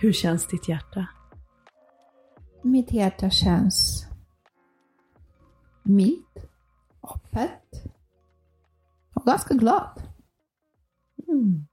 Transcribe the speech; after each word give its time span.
Hur 0.00 0.12
känns 0.12 0.46
ditt 0.46 0.68
hjärta? 0.68 1.06
Mitt 2.62 2.92
hjärta 2.92 3.30
känns 3.30 4.06
milt, 5.82 6.48
öppet 7.02 7.84
och 9.14 9.24
ganska 9.24 9.54
glad. 9.54 10.02
Mm. 11.28 11.66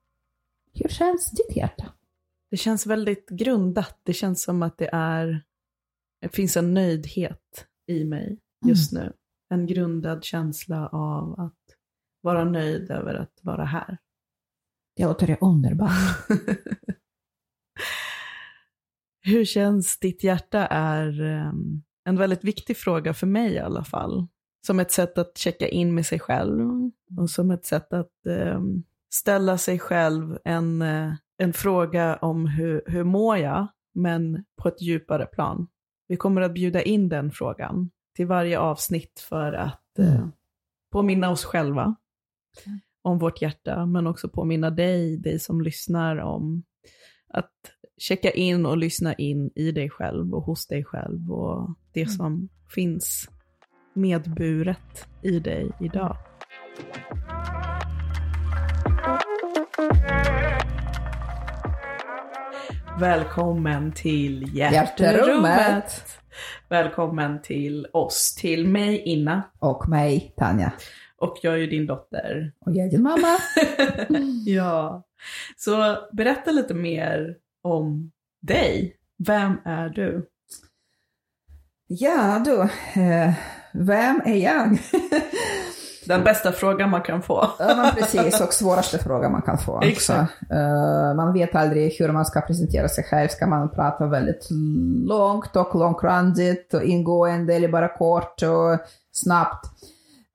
Hur 0.73 0.89
känns 0.89 1.31
ditt 1.31 1.55
hjärta? 1.55 1.93
Det 2.52 2.57
känns 2.57 2.85
väldigt 2.85 3.30
grundat. 3.30 3.99
Det 4.03 4.13
känns 4.13 4.44
som 4.44 4.63
att 4.63 4.77
det 4.77 4.89
är, 4.94 5.44
det 6.21 6.35
finns 6.35 6.57
en 6.57 6.73
nöjdhet 6.73 7.67
i 7.88 8.03
mig 8.03 8.39
just 8.66 8.91
nu. 8.91 9.13
En 9.49 9.66
grundad 9.66 10.23
känsla 10.23 10.88
av 10.88 11.39
att 11.39 11.77
vara 12.21 12.44
nöjd 12.44 12.91
över 12.91 13.13
att 13.16 13.39
vara 13.41 13.66
här. 13.66 13.98
Det 14.95 15.03
låter 15.05 15.38
underbart. 15.41 16.27
Hur 19.27 19.45
känns 19.45 19.99
ditt 19.99 20.23
hjärta 20.23 20.67
är 20.67 21.21
um, 21.21 21.83
en 22.03 22.17
väldigt 22.17 22.43
viktig 22.43 22.77
fråga 22.77 23.13
för 23.13 23.27
mig 23.27 23.53
i 23.53 23.59
alla 23.59 23.83
fall. 23.83 24.27
Som 24.67 24.79
ett 24.79 24.91
sätt 24.91 25.17
att 25.17 25.38
checka 25.38 25.67
in 25.67 25.95
med 25.95 26.05
sig 26.05 26.20
själv 26.20 26.91
och 27.20 27.30
som 27.30 27.52
ett 27.52 27.66
sätt 27.66 27.93
att 27.93 28.11
um, 28.25 28.83
ställa 29.13 29.57
sig 29.57 29.80
själv 29.80 30.38
en, 30.45 30.81
uh, 30.81 31.13
en 31.38 31.53
fråga 31.53 32.16
om 32.16 32.47
hur, 32.47 32.83
hur 32.85 33.03
mår 33.03 33.38
jag, 33.38 33.67
men 33.93 34.45
på 34.61 34.67
ett 34.67 34.81
djupare 34.81 35.25
plan. 35.25 35.67
Vi 36.07 36.17
kommer 36.17 36.41
att 36.41 36.53
bjuda 36.53 36.81
in 36.81 37.09
den 37.09 37.31
frågan 37.31 37.89
till 38.16 38.28
varje 38.28 38.59
avsnitt 38.59 39.19
för 39.30 39.53
att 39.53 39.83
uh, 40.00 40.28
påminna 40.91 41.30
oss 41.30 41.45
själva 41.45 41.95
om 43.02 43.19
vårt 43.19 43.41
hjärta, 43.41 43.85
men 43.85 44.07
också 44.07 44.30
påminna 44.30 44.69
dig, 44.69 45.17
dig 45.17 45.39
som 45.39 45.61
lyssnar 45.61 46.17
om 46.17 46.63
att 47.28 47.52
checka 47.97 48.31
in 48.31 48.65
och 48.65 48.77
lyssna 48.77 49.13
in 49.13 49.49
i 49.55 49.71
dig 49.71 49.89
själv 49.89 50.33
och 50.33 50.43
hos 50.43 50.67
dig 50.67 50.83
själv 50.83 51.31
och 51.31 51.69
det 51.93 52.01
Mm. 52.01 52.13
som 52.13 52.49
finns 52.75 53.29
medburet 53.93 55.07
i 55.21 55.39
dig 55.39 55.71
idag. 55.81 56.17
Välkommen 62.99 63.91
till 63.91 64.57
Hjärterummet. 64.57 65.17
Hjärterummet. 65.17 66.01
Välkommen 66.69 67.41
till 67.41 67.88
oss, 67.93 68.35
till 68.35 68.67
mig 68.67 68.97
Inna 69.05 69.43
Och 69.59 69.89
mig, 69.89 70.33
Tanja. 70.38 70.73
och 71.17 71.38
jag 71.41 71.53
är 71.53 71.57
ju 71.57 71.67
din 71.67 71.85
dotter. 71.88 72.51
Och 72.59 72.75
jag 72.75 72.85
är 72.88 72.91
din 72.91 73.03
mamma. 73.03 73.38
ja. 74.45 75.03
Så 75.57 75.97
berätta 76.13 76.51
lite 76.51 76.73
mer 76.73 77.35
om 77.66 78.11
dig. 78.41 78.95
Vem 79.27 79.58
är 79.66 79.89
du? 79.89 80.25
Ja 81.88 82.41
du, 82.45 82.61
eh, 83.02 83.33
vem 83.73 84.22
är 84.25 84.35
jag? 84.35 84.77
Den 86.07 86.23
bästa 86.23 86.52
frågan 86.52 86.89
man 86.89 87.02
kan 87.02 87.22
få. 87.22 87.49
Ja, 87.59 87.91
precis, 87.95 88.41
och 88.41 88.53
svåraste 88.53 88.99
frågan 88.99 89.31
man 89.31 89.41
kan 89.41 89.57
få. 89.57 89.81
Exakt. 89.81 90.33
Eh, 90.52 91.16
man 91.16 91.33
vet 91.33 91.55
aldrig 91.55 91.94
hur 91.94 92.11
man 92.11 92.25
ska 92.25 92.41
presentera 92.41 92.89
sig 92.89 93.03
själv. 93.03 93.27
Ska 93.27 93.47
man 93.47 93.69
prata 93.69 94.07
väldigt 94.07 94.47
långt 95.07 95.55
och 95.55 95.75
långrandigt 95.75 96.73
och 96.73 96.83
ingående 96.83 97.55
eller 97.55 97.67
bara 97.67 97.97
kort 97.97 98.41
och 98.44 98.79
snabbt? 99.11 99.66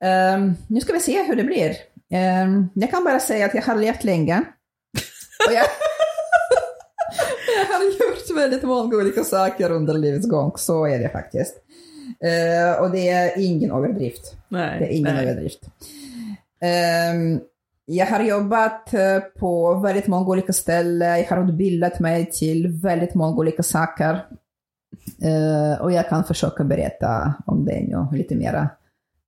Eh, 0.05 0.53
nu 0.67 0.81
ska 0.81 0.93
vi 0.93 1.01
se 1.01 1.23
hur 1.23 1.37
det 1.37 1.45
blir. 1.45 1.71
Eh, 2.13 2.49
jag 2.75 2.91
kan 2.91 3.05
bara 3.05 3.21
säga 3.21 3.47
att 3.47 3.55
jag 3.55 3.63
har 3.63 3.77
levt 3.77 4.05
länge. 4.05 4.45
Och 5.49 5.55
jag 5.55 5.65
har 7.79 8.09
gjort 8.09 8.37
väldigt 8.37 8.63
många 8.63 8.97
olika 8.97 9.25
saker 9.25 9.71
under 9.71 9.95
livets 9.95 10.29
gång, 10.29 10.53
så 10.57 10.87
är 10.87 10.99
det 10.99 11.09
faktiskt. 11.09 11.55
Eh, 12.21 12.83
och 12.83 12.91
det 12.91 13.09
är 13.09 13.33
ingen 13.37 13.71
överdrift. 13.71 14.37
Nej. 14.49 14.79
Det 14.79 14.85
är 14.85 14.97
ingen 14.97 15.15
nej. 15.15 15.25
överdrift. 15.27 15.61
Ehm, 16.61 17.41
jag 17.85 18.07
har 18.07 18.21
jobbat 18.21 18.95
eh, 18.95 19.19
på 19.39 19.75
väldigt 19.75 20.07
många 20.07 20.27
olika 20.27 20.53
ställen, 20.53 21.19
jag 21.19 21.27
har 21.37 21.49
utbildat 21.49 22.01
mig 22.01 22.31
till 22.31 22.69
väldigt 22.69 23.15
många 23.15 23.37
olika 23.37 23.63
saker. 23.63 24.27
Eh, 25.23 25.81
och 25.81 25.93
jag 25.93 26.09
kan 26.09 26.25
försöka 26.25 26.65
berätta 26.65 27.35
om 27.47 27.65
det 27.65 27.81
nu 27.81 28.19
lite 28.19 28.35
mer 28.35 28.69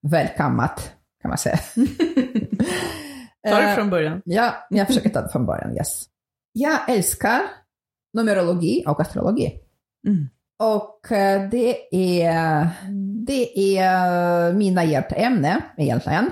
välkammat, 0.02 0.92
kan 1.22 1.28
man 1.28 1.38
säga. 1.38 1.58
Ta 3.48 3.60
det 3.60 3.74
från 3.74 3.90
början. 3.90 4.22
Ja, 4.24 4.54
jag 4.70 4.86
försöker 4.86 5.10
ta 5.10 5.20
det 5.20 5.28
från 5.28 5.46
början, 5.46 5.76
yes. 5.76 6.04
Jag 6.52 6.90
älskar 6.90 7.40
numerologi 8.12 8.84
och 8.86 9.00
astrologi. 9.00 9.52
Mm. 10.06 10.28
Och 10.62 11.12
eh, 11.12 11.48
det 11.50 11.94
är, 12.22 12.68
det 13.26 13.78
är 13.78 14.52
mina 14.52 14.84
hjärteämne 14.84 15.62
egentligen. 15.76 16.30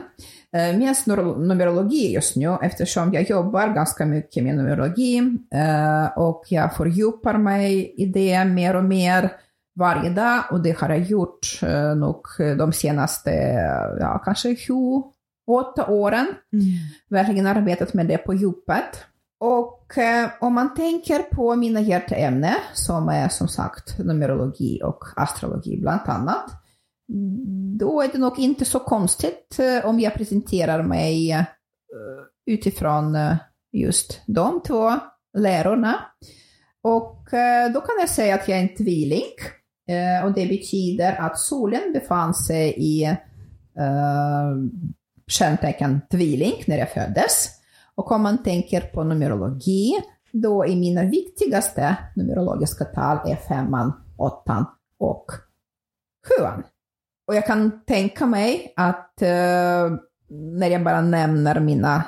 Eh, 0.56 0.78
Mest 0.78 1.06
numerologi 1.06 2.14
just 2.14 2.36
nu 2.36 2.56
eftersom 2.62 3.12
jag 3.12 3.30
jobbar 3.30 3.68
ganska 3.68 4.06
mycket 4.06 4.44
med 4.44 4.56
numerologi 4.56 5.18
eh, 5.54 6.18
och 6.18 6.44
jag 6.48 6.76
fördjupar 6.76 7.38
mig 7.38 7.94
i 7.96 8.06
det 8.06 8.44
mer 8.44 8.76
och 8.76 8.84
mer 8.84 9.32
varje 9.74 10.10
dag 10.10 10.42
och 10.50 10.62
det 10.62 10.78
har 10.78 10.88
jag 10.88 11.02
gjort 11.02 11.60
eh, 11.62 11.94
nog 11.94 12.26
de 12.58 12.72
senaste, 12.72 13.30
ja 14.00 14.22
kanske 14.24 14.56
sju, 14.56 15.02
åtta 15.46 15.86
åren 15.86 16.26
verkligen 17.08 17.46
arbetat 17.46 17.94
med 17.94 18.06
det 18.06 18.18
på 18.18 18.34
djupet. 18.34 19.04
Och 19.40 19.79
eh, 19.79 19.79
Eh, 19.96 20.30
om 20.40 20.54
man 20.54 20.74
tänker 20.74 21.18
på 21.18 21.56
mina 21.56 21.80
hjärteämnen, 21.80 22.54
som 22.74 23.08
är 23.08 23.28
som 23.28 23.48
sagt 23.48 23.98
numerologi 23.98 24.80
och 24.84 25.04
astrologi 25.16 25.76
bland 25.80 26.00
annat, 26.04 26.50
då 27.78 28.02
är 28.02 28.08
det 28.12 28.18
nog 28.18 28.38
inte 28.38 28.64
så 28.64 28.78
konstigt 28.78 29.58
eh, 29.58 29.86
om 29.86 30.00
jag 30.00 30.14
presenterar 30.14 30.82
mig 30.82 31.32
eh, 31.32 31.44
utifrån 32.46 33.16
just 33.72 34.20
de 34.26 34.62
två 34.62 34.94
lärorna. 35.38 35.94
Och 36.82 37.28
då 37.74 37.80
kan 37.80 37.94
jag 38.00 38.08
säga 38.08 38.34
att 38.34 38.48
jag 38.48 38.58
är 38.58 38.62
en 38.62 38.76
tvilling. 38.76 39.32
Och 40.24 40.32
det 40.32 40.46
betyder 40.46 41.20
att 41.20 41.38
solen 41.38 41.92
befann 41.92 42.34
sig 42.34 42.74
i 42.76 43.04
eh, 43.78 44.56
stjärntecken 45.30 46.00
tvilling 46.10 46.64
när 46.66 46.78
jag 46.78 46.92
föddes. 46.92 47.59
Och 48.00 48.12
om 48.12 48.22
man 48.22 48.42
tänker 48.42 48.80
på 48.80 49.04
numerologi, 49.04 50.02
då 50.32 50.64
är 50.64 50.76
mina 50.76 51.04
viktigaste 51.04 51.96
numerologiska 52.16 52.84
tal 52.84 53.30
är 53.30 53.36
femman, 53.36 53.92
åttan 54.16 54.64
och 54.98 55.26
sjuan. 56.28 56.62
Och 57.26 57.34
jag 57.34 57.46
kan 57.46 57.84
tänka 57.84 58.26
mig 58.26 58.72
att 58.76 59.22
eh, 59.22 59.90
när 60.30 60.68
jag 60.70 60.84
bara 60.84 61.00
nämner 61.00 61.60
mina 61.60 62.04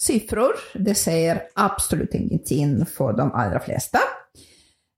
siffror, 0.00 0.52
det 0.74 0.94
säger 0.94 1.42
absolut 1.54 2.14
ingenting 2.14 2.86
för 2.86 3.12
de 3.12 3.32
allra 3.32 3.60
flesta. 3.60 3.98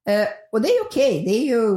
Eh, 0.08 0.26
och 0.52 0.60
det 0.60 0.68
är 0.68 0.86
okej, 0.86 1.24
det 1.24 1.38
är 1.38 1.46
ju 1.46 1.70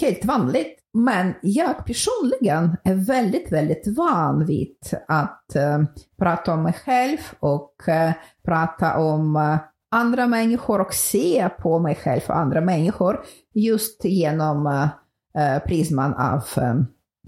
helt 0.00 0.24
vanligt. 0.24 0.81
Men 0.94 1.34
jag 1.42 1.86
personligen 1.86 2.76
är 2.84 2.94
väldigt, 2.94 3.52
väldigt 3.52 3.96
van 3.96 4.46
vid 4.46 4.76
att 5.08 5.56
eh, 5.56 5.82
prata 6.18 6.54
om 6.54 6.62
mig 6.62 6.72
själv 6.72 7.18
och 7.40 7.88
eh, 7.88 8.12
prata 8.44 8.98
om 8.98 9.36
eh, 9.36 9.58
andra 9.90 10.26
människor 10.26 10.80
och 10.80 10.94
se 10.94 11.48
på 11.58 11.78
mig 11.78 11.94
själv 11.94 12.20
och 12.28 12.36
andra 12.36 12.60
människor 12.60 13.24
just 13.54 14.04
genom 14.04 14.88
prisman 15.66 16.14
av 16.14 16.42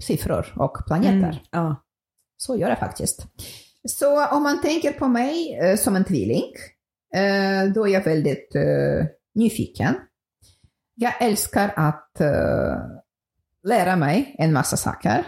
siffror 0.01 0.53
och 0.55 0.77
planeter. 0.87 1.13
Mm. 1.13 1.35
Ja. 1.51 1.75
Så 2.37 2.55
gör 2.55 2.69
jag 2.69 2.79
faktiskt. 2.79 3.27
Så 3.87 4.27
om 4.27 4.43
man 4.43 4.61
tänker 4.61 4.91
på 4.91 5.07
mig 5.07 5.59
som 5.77 5.95
en 5.95 6.03
tvilling, 6.03 6.53
då 7.75 7.87
är 7.87 7.93
jag 7.93 8.03
väldigt 8.03 8.55
nyfiken. 9.35 9.95
Jag 10.95 11.21
älskar 11.21 11.73
att 11.75 12.21
lära 13.65 13.95
mig 13.95 14.35
en 14.37 14.53
massa 14.53 14.77
saker. 14.77 15.25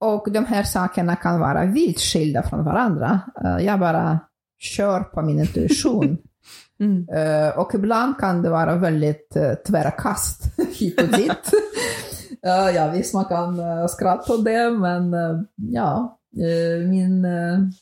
Och 0.00 0.32
de 0.32 0.44
här 0.44 0.62
sakerna 0.62 1.16
kan 1.16 1.40
vara 1.40 1.64
vitt 1.64 2.00
skilda 2.00 2.42
från 2.42 2.64
varandra. 2.64 3.20
Eh, 3.44 3.66
jag 3.66 3.80
bara 3.80 4.20
kör 4.58 5.00
på 5.00 5.22
min 5.22 5.40
intuition. 5.40 6.18
Mm. 6.80 7.08
Eh, 7.08 7.58
och 7.58 7.74
ibland 7.74 8.18
kan 8.18 8.42
det 8.42 8.50
vara 8.50 8.76
väldigt 8.76 9.36
uh, 9.36 9.54
tvära 9.54 9.90
kast 9.90 10.58
hit 10.78 11.02
och 11.02 11.08
dit. 11.08 11.30
Eh, 12.46 12.70
ja, 12.76 12.90
visst 12.90 13.14
man 13.14 13.24
kan 13.24 13.58
skratta 13.88 14.34
åt 14.34 14.44
det, 14.44 14.70
men 14.70 15.14
eh, 15.14 15.40
ja, 15.56 16.18
eh, 16.36 16.88
min 16.88 17.26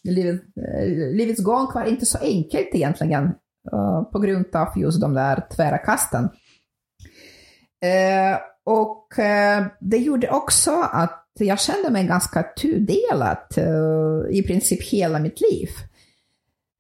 livet, 0.03 0.43
eh, 0.57 0.87
livets 1.17 1.43
gång 1.43 1.71
var 1.75 1.85
inte 1.85 2.07
så 2.07 2.19
enkelt 2.19 2.69
egentligen 2.73 3.25
eh, 3.73 4.03
på 4.03 4.19
grund 4.19 4.57
av 4.57 4.69
just 4.77 5.01
de 5.01 5.15
där 5.15 5.47
tvära 5.57 5.79
kasten. 5.79 6.29
Och 8.65 9.19
eh, 9.19 9.67
det 9.81 9.99
gjorde 9.99 10.31
också 10.31 10.71
att 10.93 11.27
jag 11.39 11.61
kände 11.61 11.91
mig 11.91 12.07
ganska 12.07 12.43
tudelad 12.43 13.39
eh, 13.57 14.37
i 14.39 14.43
princip 14.47 14.83
hela 14.83 15.19
mitt 15.19 15.41
liv. 15.41 15.69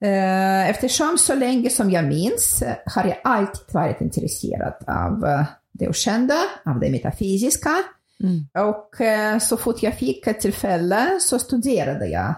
Eh, 0.04 0.70
eftersom 0.70 1.19
så 1.19 1.34
länge 1.34 1.70
som 1.70 1.90
jag 1.90 2.04
minns 2.04 2.62
har 2.86 3.04
jag 3.04 3.16
alltid 3.25 3.75
varit 3.75 4.00
intresserad 4.00 4.75
av 4.86 5.44
det 5.72 5.88
okända, 5.88 6.38
av 6.64 6.81
det 6.81 6.90
metafysiska. 6.90 7.75
Mm. 8.22 8.69
Och 8.69 8.90
så 9.42 9.56
fort 9.56 9.82
jag 9.82 9.94
fick 9.94 10.26
ett 10.26 10.40
tillfälle 10.40 11.19
så 11.20 11.38
studerade 11.38 12.06
jag 12.06 12.34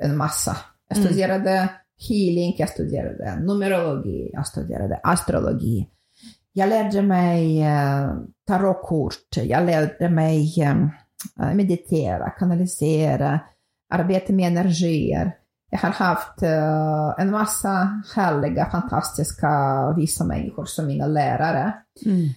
en 0.00 0.16
massa. 0.16 0.56
Jag 0.88 0.98
mm. 0.98 1.08
studerade 1.08 1.50
mm. 1.50 1.68
healing, 2.08 2.54
jag 2.58 2.68
studerade 2.68 3.40
numerologi, 3.40 4.30
jag 4.32 4.46
studerade 4.46 5.00
astrologi. 5.02 5.88
Jag 6.52 6.68
lärde 6.68 7.02
mig 7.02 7.64
tarotkort, 8.46 9.36
jag 9.36 9.66
lärde 9.66 10.08
mig 10.08 10.54
meditera, 11.54 12.30
kanalisera, 12.30 13.40
arbeta 13.88 14.32
med 14.32 14.46
energier. 14.46 15.36
Jag 15.70 15.78
har 15.78 15.90
haft 15.90 16.42
en 17.18 17.30
massa 17.30 18.02
härliga, 18.14 18.70
fantastiska, 18.70 19.50
vissa 19.96 20.24
människor 20.24 20.64
som 20.64 20.86
mina 20.86 21.06
lärare. 21.06 21.72
Mm. 22.06 22.28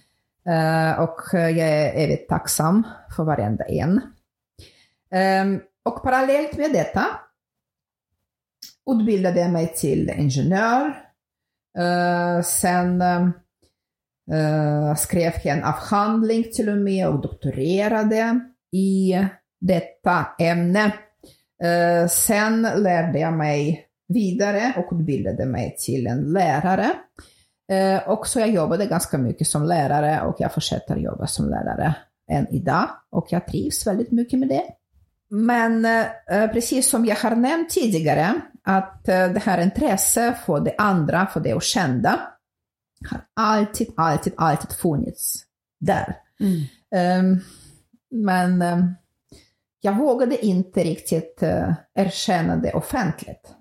Och 0.98 1.20
jag 1.32 1.58
är 1.58 2.04
evigt 2.04 2.28
tacksam 2.28 2.82
för 3.16 3.24
varenda 3.24 3.64
en. 3.64 4.00
Um, 5.42 5.60
och 5.84 6.02
parallellt 6.02 6.56
med 6.58 6.72
detta 6.72 7.06
utbildade 8.90 9.40
jag 9.40 9.50
mig 9.50 9.74
till 9.74 10.10
ingenjör. 10.10 11.02
Sen 12.42 13.02
Eh, 14.32 14.94
skrev 14.94 15.32
en 15.44 15.64
avhandling 15.64 16.44
till 16.52 16.68
och 16.68 16.76
med 16.76 17.08
och 17.08 17.20
doktorerade 17.20 18.40
i 18.72 19.14
detta 19.60 20.26
ämne. 20.38 20.84
Eh, 21.62 22.08
sen 22.08 22.62
lärde 22.62 23.18
jag 23.18 23.32
mig 23.32 23.86
vidare 24.08 24.72
och 24.76 25.00
utbildade 25.00 25.46
mig 25.46 25.76
till 25.78 26.06
en 26.06 26.32
lärare. 26.32 26.90
Eh, 27.72 28.08
och 28.08 28.26
så 28.26 28.40
jag 28.40 28.50
jobbade 28.50 28.86
ganska 28.86 29.18
mycket 29.18 29.46
som 29.46 29.64
lärare 29.64 30.22
och 30.22 30.36
jag 30.38 30.54
fortsätter 30.54 30.96
jobba 30.96 31.26
som 31.26 31.50
lärare 31.50 31.94
än 32.30 32.46
idag 32.50 32.88
och 33.10 33.26
jag 33.30 33.46
trivs 33.46 33.86
väldigt 33.86 34.12
mycket 34.12 34.38
med 34.38 34.48
det. 34.48 34.64
Men 35.30 35.84
eh, 35.84 36.50
precis 36.52 36.90
som 36.90 37.06
jag 37.06 37.16
har 37.16 37.36
nämnt 37.36 37.70
tidigare, 37.70 38.40
att 38.64 39.08
eh, 39.08 39.28
det 39.28 39.42
här 39.44 39.60
intresset 39.60 40.38
för 40.38 40.60
det 40.60 40.74
andra, 40.78 41.26
för 41.26 41.40
det 41.40 41.54
okända, 41.54 42.20
har 43.10 43.20
alltid, 43.36 43.88
alltid, 43.96 44.32
alltid 44.36 44.72
funnits 44.72 45.44
där. 45.80 46.16
Mm. 46.40 47.30
Um, 47.30 47.40
men 48.10 48.62
um, 48.62 48.94
jag 49.80 49.96
vågade 49.96 50.46
inte 50.46 50.84
riktigt 50.84 51.42
uh, 51.42 51.72
erkänna 51.94 52.56
det 52.56 52.72
offentligt. 52.72 53.52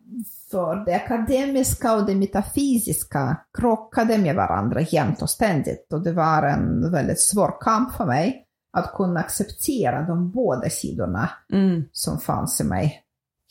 För 0.52 0.86
det 0.86 0.96
akademiska 0.96 1.96
och 1.96 2.06
det 2.06 2.16
metafysiska 2.16 3.38
krockade 3.58 4.18
med 4.18 4.36
varandra 4.36 4.82
jämt 4.82 5.22
och 5.22 5.30
ständigt 5.30 5.94
och 5.94 6.04
det 6.04 6.12
var 6.12 6.44
en 6.44 6.92
väldigt 6.92 7.20
svår 7.20 7.62
kamp 7.62 7.94
för 7.94 8.06
mig 8.06 8.46
att 8.74 8.94
kunna 8.94 9.20
acceptera 9.20 10.02
de 10.02 10.32
båda 10.32 10.70
sidorna 10.70 11.30
mm. 11.54 11.84
som 11.92 12.20
fanns 12.20 12.62
i 12.62 12.64
mig 12.64 13.04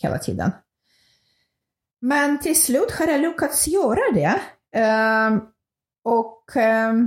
hela 0.02 0.18
tiden. 0.18 0.50
Men 2.00 2.38
till 2.38 2.62
slut 2.62 2.90
har 2.90 3.06
jag 3.06 3.20
lyckats 3.20 3.68
göra 3.68 4.14
det. 4.14 4.40
Uh, 4.76 5.42
och 6.04 6.42
uh, 6.56 7.06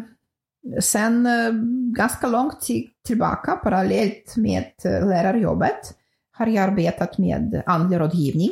sen 0.81 1.25
uh, 1.25 1.51
ganska 1.94 2.27
långt 2.27 2.67
tillbaka, 3.07 3.55
parallellt 3.55 4.35
med 4.38 4.71
eh, 4.83 5.07
lärarjobbet, 5.07 5.95
har 6.31 6.47
jag 6.47 6.63
arbetat 6.63 7.17
med 7.17 7.63
andlig 7.65 7.99
rådgivning. 7.99 8.51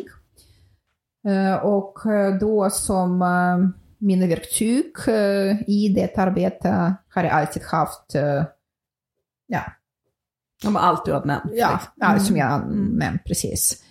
Eh, 1.28 1.56
och 1.56 2.06
eh, 2.06 2.36
då 2.36 2.70
som 2.70 3.24
mina 3.98 4.28
verktyg 4.28 4.94
i 5.68 5.90
det 5.90 6.18
arbetet 6.18 6.64
har 7.10 7.24
jag 7.24 7.30
alltid 7.30 7.64
haft, 7.64 8.16
ja. 9.48 9.62
Om 10.66 10.76
allt 10.76 11.06
du 11.06 11.14
har 11.14 11.26
nämnt. 11.26 11.52
Ja, 11.54 11.72
liksom. 11.72 11.92
allt 12.02 12.26
som 12.26 12.38
jag 12.38 12.46
har 12.46 12.62
mm. 12.62 12.86
nämnt, 12.86 13.24
precis. 13.24 13.84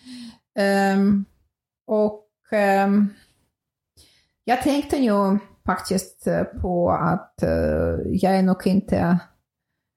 Um, 0.94 1.24
och 1.86 2.28
um, 2.84 3.14
jag 4.44 4.62
tänkte 4.62 4.96
ju 4.96 5.38
faktiskt 5.66 6.26
eh, 6.26 6.42
på 6.42 6.90
att 6.90 7.42
eh, 7.42 7.98
jag 8.06 8.36
är 8.36 8.42
nog 8.42 8.66
inte 8.66 9.18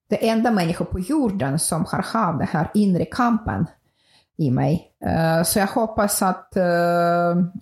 den 0.10 0.19
enda 0.22 0.52
människa 0.52 0.86
på 0.86 1.00
jorden 1.00 1.60
som 1.60 1.86
har 1.86 2.02
haft 2.02 2.40
den 2.40 2.48
här 2.48 2.72
inre 2.74 3.06
kampen 3.06 3.66
i 4.38 4.52
mig. 4.52 4.92
Eh, 5.06 5.44
så 5.44 5.60
jag 5.60 5.68
hoppas 5.68 6.22
att 6.22 6.58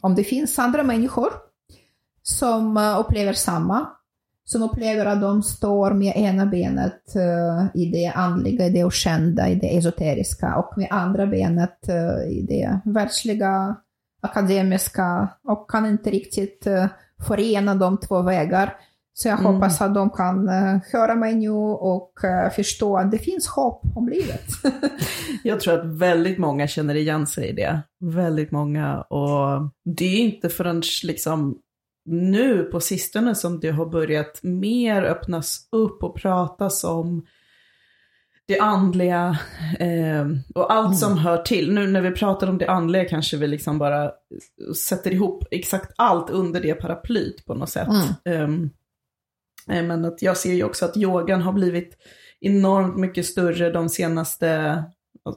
om 0.02 0.16
det 0.16 0.24
finns 0.24 0.60
andra 0.60 0.84
människor 0.84 1.30
som 2.22 2.78
upplever 2.78 3.34
samma, 3.34 3.88
som 4.44 4.64
upplever 4.64 5.06
att 5.06 5.22
de 5.22 5.44
står 5.44 5.92
med 5.92 6.16
ena 6.16 6.46
benet 6.46 7.16
i 7.74 7.86
det 7.86 8.08
andliga, 8.16 8.66
i 8.66 8.70
det 8.70 8.86
okända, 8.86 9.50
i 9.50 9.56
det 9.56 9.78
esoteriska 9.78 10.56
och 10.56 10.78
med 10.78 10.88
andra 10.92 11.28
benet 11.28 11.90
i 12.30 12.42
det 12.42 12.80
världsliga, 12.86 13.76
akademiska 14.22 15.28
och 15.44 15.70
kan 15.72 15.86
inte 15.86 16.10
riktigt 16.10 16.68
förena 17.28 17.76
de 17.76 18.00
två 18.00 18.22
vägar 18.22 18.78
så 19.18 19.28
jag 19.28 19.40
mm. 19.40 19.54
hoppas 19.54 19.82
att 19.82 19.96
de 19.96 20.10
kan 20.10 20.50
uh, 20.50 20.80
höra 20.92 21.16
mig 21.16 21.36
nu 21.36 21.50
och 21.50 22.12
uh, 22.24 22.54
förstå 22.56 22.98
att 22.98 23.12
det 23.12 23.18
finns 23.18 23.48
hopp 23.48 23.82
om 23.96 24.10
livet. 24.10 24.46
jag 25.44 25.60
tror 25.60 25.74
att 25.74 25.86
väldigt 25.86 26.38
många 26.38 26.68
känner 26.68 26.96
igen 26.96 27.28
sig 27.28 27.50
i 27.50 27.54
det. 27.54 27.82
Väldigt 28.00 28.52
många. 28.52 29.02
Och 29.02 29.70
det 29.96 30.06
är 30.06 30.20
inte 30.20 30.50
förrän 30.50 30.82
liksom 31.04 31.58
nu 32.06 32.64
på 32.64 32.80
sistone 32.80 33.36
som 33.36 33.60
det 33.60 33.72
har 33.72 33.86
börjat 33.86 34.40
mer 34.44 35.04
öppnas 35.04 35.68
upp 35.72 36.04
och 36.04 36.16
pratas 36.16 36.84
om 36.84 37.26
det 38.48 38.60
andliga 38.60 39.40
eh, 39.80 40.26
och 40.56 40.74
allt 40.74 40.86
mm. 40.86 40.98
som 40.98 41.18
hör 41.18 41.38
till. 41.38 41.74
Nu 41.74 41.88
när 41.88 42.02
vi 42.02 42.12
pratar 42.12 42.50
om 42.50 42.58
det 42.58 42.68
andliga 42.68 43.06
kanske 43.06 43.38
vi 43.38 43.48
liksom 43.48 43.78
bara 43.78 44.12
sätter 44.76 45.14
ihop 45.14 45.44
exakt 45.52 45.94
allt 45.98 46.30
under 46.30 46.62
det 46.62 46.74
paraplyt 46.74 47.46
på 47.46 47.54
något 47.54 47.70
sätt. 47.70 47.88
Mm. 48.26 48.44
Um, 48.44 48.70
Eh, 49.70 49.84
men 49.84 50.06
att 50.06 50.22
jag 50.22 50.38
ser 50.38 50.54
ju 50.54 50.64
också 50.64 50.86
att 50.86 50.98
yogan 50.98 51.42
har 51.42 51.54
blivit 51.54 51.98
enormt 52.40 52.98
mycket 52.98 53.26
större 53.26 53.72
de 53.72 53.90
senaste, 53.90 54.84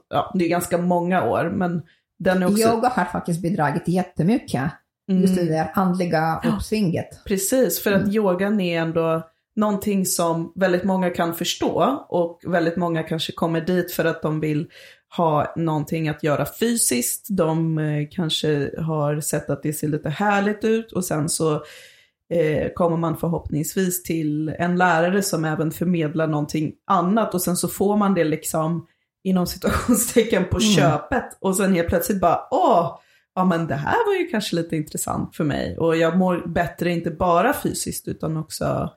ja 0.08 0.32
det 0.34 0.44
är 0.44 0.48
ganska 0.48 0.78
många 0.78 1.24
år, 1.24 1.52
men 1.54 1.82
den 2.18 2.42
är 2.42 2.46
också... 2.46 2.60
Yoga 2.60 2.88
har 2.88 3.04
faktiskt 3.04 3.42
bidragit 3.42 3.88
jättemycket, 3.88 4.70
mm. 5.10 5.22
just 5.22 5.36
det 5.36 5.44
där 5.44 5.70
andliga 5.74 6.40
uppsvinget. 6.44 7.24
Precis, 7.24 7.82
för 7.82 7.92
att 7.92 8.02
mm. 8.02 8.14
yogan 8.14 8.60
är 8.60 8.80
ändå 8.80 9.30
någonting 9.58 10.06
som 10.06 10.52
väldigt 10.54 10.84
många 10.84 11.10
kan 11.10 11.34
förstå 11.34 12.06
och 12.08 12.40
väldigt 12.46 12.76
många 12.76 13.02
kanske 13.02 13.32
kommer 13.32 13.60
dit 13.60 13.92
för 13.92 14.04
att 14.04 14.22
de 14.22 14.40
vill 14.40 14.68
ha 15.16 15.52
någonting 15.56 16.08
att 16.08 16.22
göra 16.22 16.46
fysiskt. 16.60 17.26
De 17.30 17.78
eh, 17.78 18.08
kanske 18.10 18.70
har 18.78 19.20
sett 19.20 19.50
att 19.50 19.62
det 19.62 19.72
ser 19.72 19.88
lite 19.88 20.08
härligt 20.08 20.64
ut 20.64 20.92
och 20.92 21.04
sen 21.04 21.28
så 21.28 21.54
eh, 22.34 22.72
kommer 22.74 22.96
man 22.96 23.16
förhoppningsvis 23.16 24.02
till 24.02 24.48
en 24.48 24.76
lärare 24.76 25.22
som 25.22 25.44
även 25.44 25.70
förmedlar 25.70 26.26
någonting 26.26 26.72
annat 26.86 27.34
och 27.34 27.42
sen 27.42 27.56
så 27.56 27.68
får 27.68 27.96
man 27.96 28.14
det 28.14 28.24
liksom 28.24 28.86
inom 29.24 29.46
situationstecken 29.46 30.44
på 30.44 30.58
mm. 30.58 30.72
köpet 30.72 31.38
och 31.40 31.56
sen 31.56 31.74
helt 31.74 31.88
plötsligt 31.88 32.20
bara 32.20 32.40
åh, 32.50 32.98
ja 33.34 33.44
men 33.44 33.66
det 33.66 33.74
här 33.74 34.06
var 34.06 34.14
ju 34.14 34.26
kanske 34.26 34.56
lite 34.56 34.76
intressant 34.76 35.36
för 35.36 35.44
mig 35.44 35.78
och 35.78 35.96
jag 35.96 36.18
mår 36.18 36.46
bättre 36.46 36.90
inte 36.90 37.10
bara 37.10 37.52
fysiskt 37.52 38.08
utan 38.08 38.36
också 38.36 38.90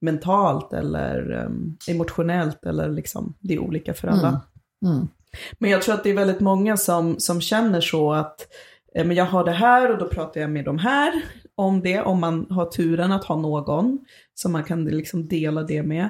mentalt 0.00 0.72
eller 0.72 1.32
um, 1.32 1.76
emotionellt 1.88 2.64
eller 2.64 2.88
liksom 2.88 3.34
det 3.40 3.54
är 3.54 3.58
olika 3.58 3.94
för 3.94 4.08
alla. 4.08 4.28
Mm. 4.28 4.96
Mm. 4.96 5.08
Men 5.58 5.70
jag 5.70 5.82
tror 5.82 5.94
att 5.94 6.04
det 6.04 6.10
är 6.10 6.14
väldigt 6.14 6.40
många 6.40 6.76
som, 6.76 7.18
som 7.18 7.40
känner 7.40 7.80
så 7.80 8.12
att 8.12 8.46
eh, 8.94 9.06
men 9.06 9.16
jag 9.16 9.24
har 9.24 9.44
det 9.44 9.52
här 9.52 9.90
och 9.92 9.98
då 9.98 10.08
pratar 10.08 10.40
jag 10.40 10.50
med 10.50 10.64
de 10.64 10.78
här 10.78 11.22
om 11.54 11.80
det, 11.80 12.00
om 12.00 12.20
man 12.20 12.46
har 12.50 12.66
turen 12.66 13.12
att 13.12 13.24
ha 13.24 13.36
någon 13.36 13.98
som 14.34 14.52
man 14.52 14.64
kan 14.64 14.84
liksom 14.84 15.28
dela 15.28 15.62
det 15.62 15.82
med. 15.82 16.08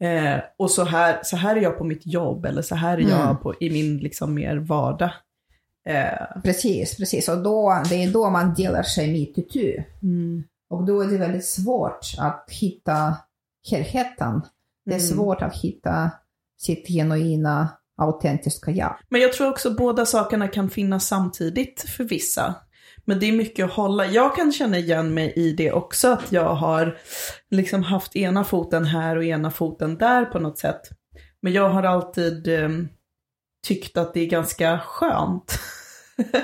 Eh, 0.00 0.40
och 0.56 0.70
så 0.70 0.84
här, 0.84 1.20
så 1.22 1.36
här 1.36 1.56
är 1.56 1.60
jag 1.60 1.78
på 1.78 1.84
mitt 1.84 2.06
jobb 2.06 2.44
eller 2.44 2.62
så 2.62 2.74
här 2.74 2.98
är 2.98 3.02
mm. 3.02 3.18
jag 3.18 3.42
på, 3.42 3.54
i 3.60 3.70
min 3.70 3.98
liksom 3.98 4.34
mer 4.34 4.56
vardag. 4.56 5.10
Eh. 5.86 6.42
Precis, 6.44 6.96
precis. 6.96 7.28
Och 7.28 7.42
då, 7.42 7.82
det 7.88 8.04
är 8.04 8.10
då 8.10 8.30
man 8.30 8.54
delar 8.54 8.82
sig 8.82 9.12
mitt 9.12 9.38
i 9.38 9.42
tu. 9.42 9.82
Mm. 10.02 10.44
Och 10.70 10.84
då 10.84 11.00
är 11.00 11.06
det 11.06 11.18
väldigt 11.18 11.46
svårt 11.46 12.14
att 12.18 12.48
hitta 12.50 13.16
helheten. 13.70 14.42
Det 14.84 14.94
är 14.94 14.98
mm. 14.98 15.08
svårt 15.08 15.42
att 15.42 15.56
hitta 15.56 16.10
sitt 16.58 16.88
genuina, 16.88 17.68
autentiska 17.98 18.70
jag. 18.70 18.98
Men 19.08 19.20
jag 19.20 19.32
tror 19.32 19.50
också 19.50 19.70
båda 19.70 20.06
sakerna 20.06 20.48
kan 20.48 20.70
finnas 20.70 21.06
samtidigt 21.06 21.84
för 21.96 22.04
vissa. 22.04 22.54
Men 23.04 23.20
det 23.20 23.26
är 23.26 23.32
mycket 23.32 23.64
att 23.64 23.72
hålla. 23.72 24.06
Jag 24.06 24.36
kan 24.36 24.52
känna 24.52 24.78
igen 24.78 25.14
mig 25.14 25.32
i 25.36 25.52
det 25.52 25.72
också, 25.72 26.08
att 26.08 26.32
jag 26.32 26.54
har 26.54 26.98
liksom 27.50 27.82
haft 27.82 28.16
ena 28.16 28.44
foten 28.44 28.84
här 28.84 29.16
och 29.16 29.24
ena 29.24 29.50
foten 29.50 29.98
där 29.98 30.24
på 30.24 30.38
något 30.38 30.58
sätt. 30.58 30.80
Men 31.42 31.52
jag 31.52 31.70
har 31.70 31.82
alltid 31.82 32.48
eh, 32.48 32.68
tyckt 33.66 33.96
att 33.96 34.14
det 34.14 34.20
är 34.20 34.26
ganska 34.26 34.78
skönt. 34.78 35.58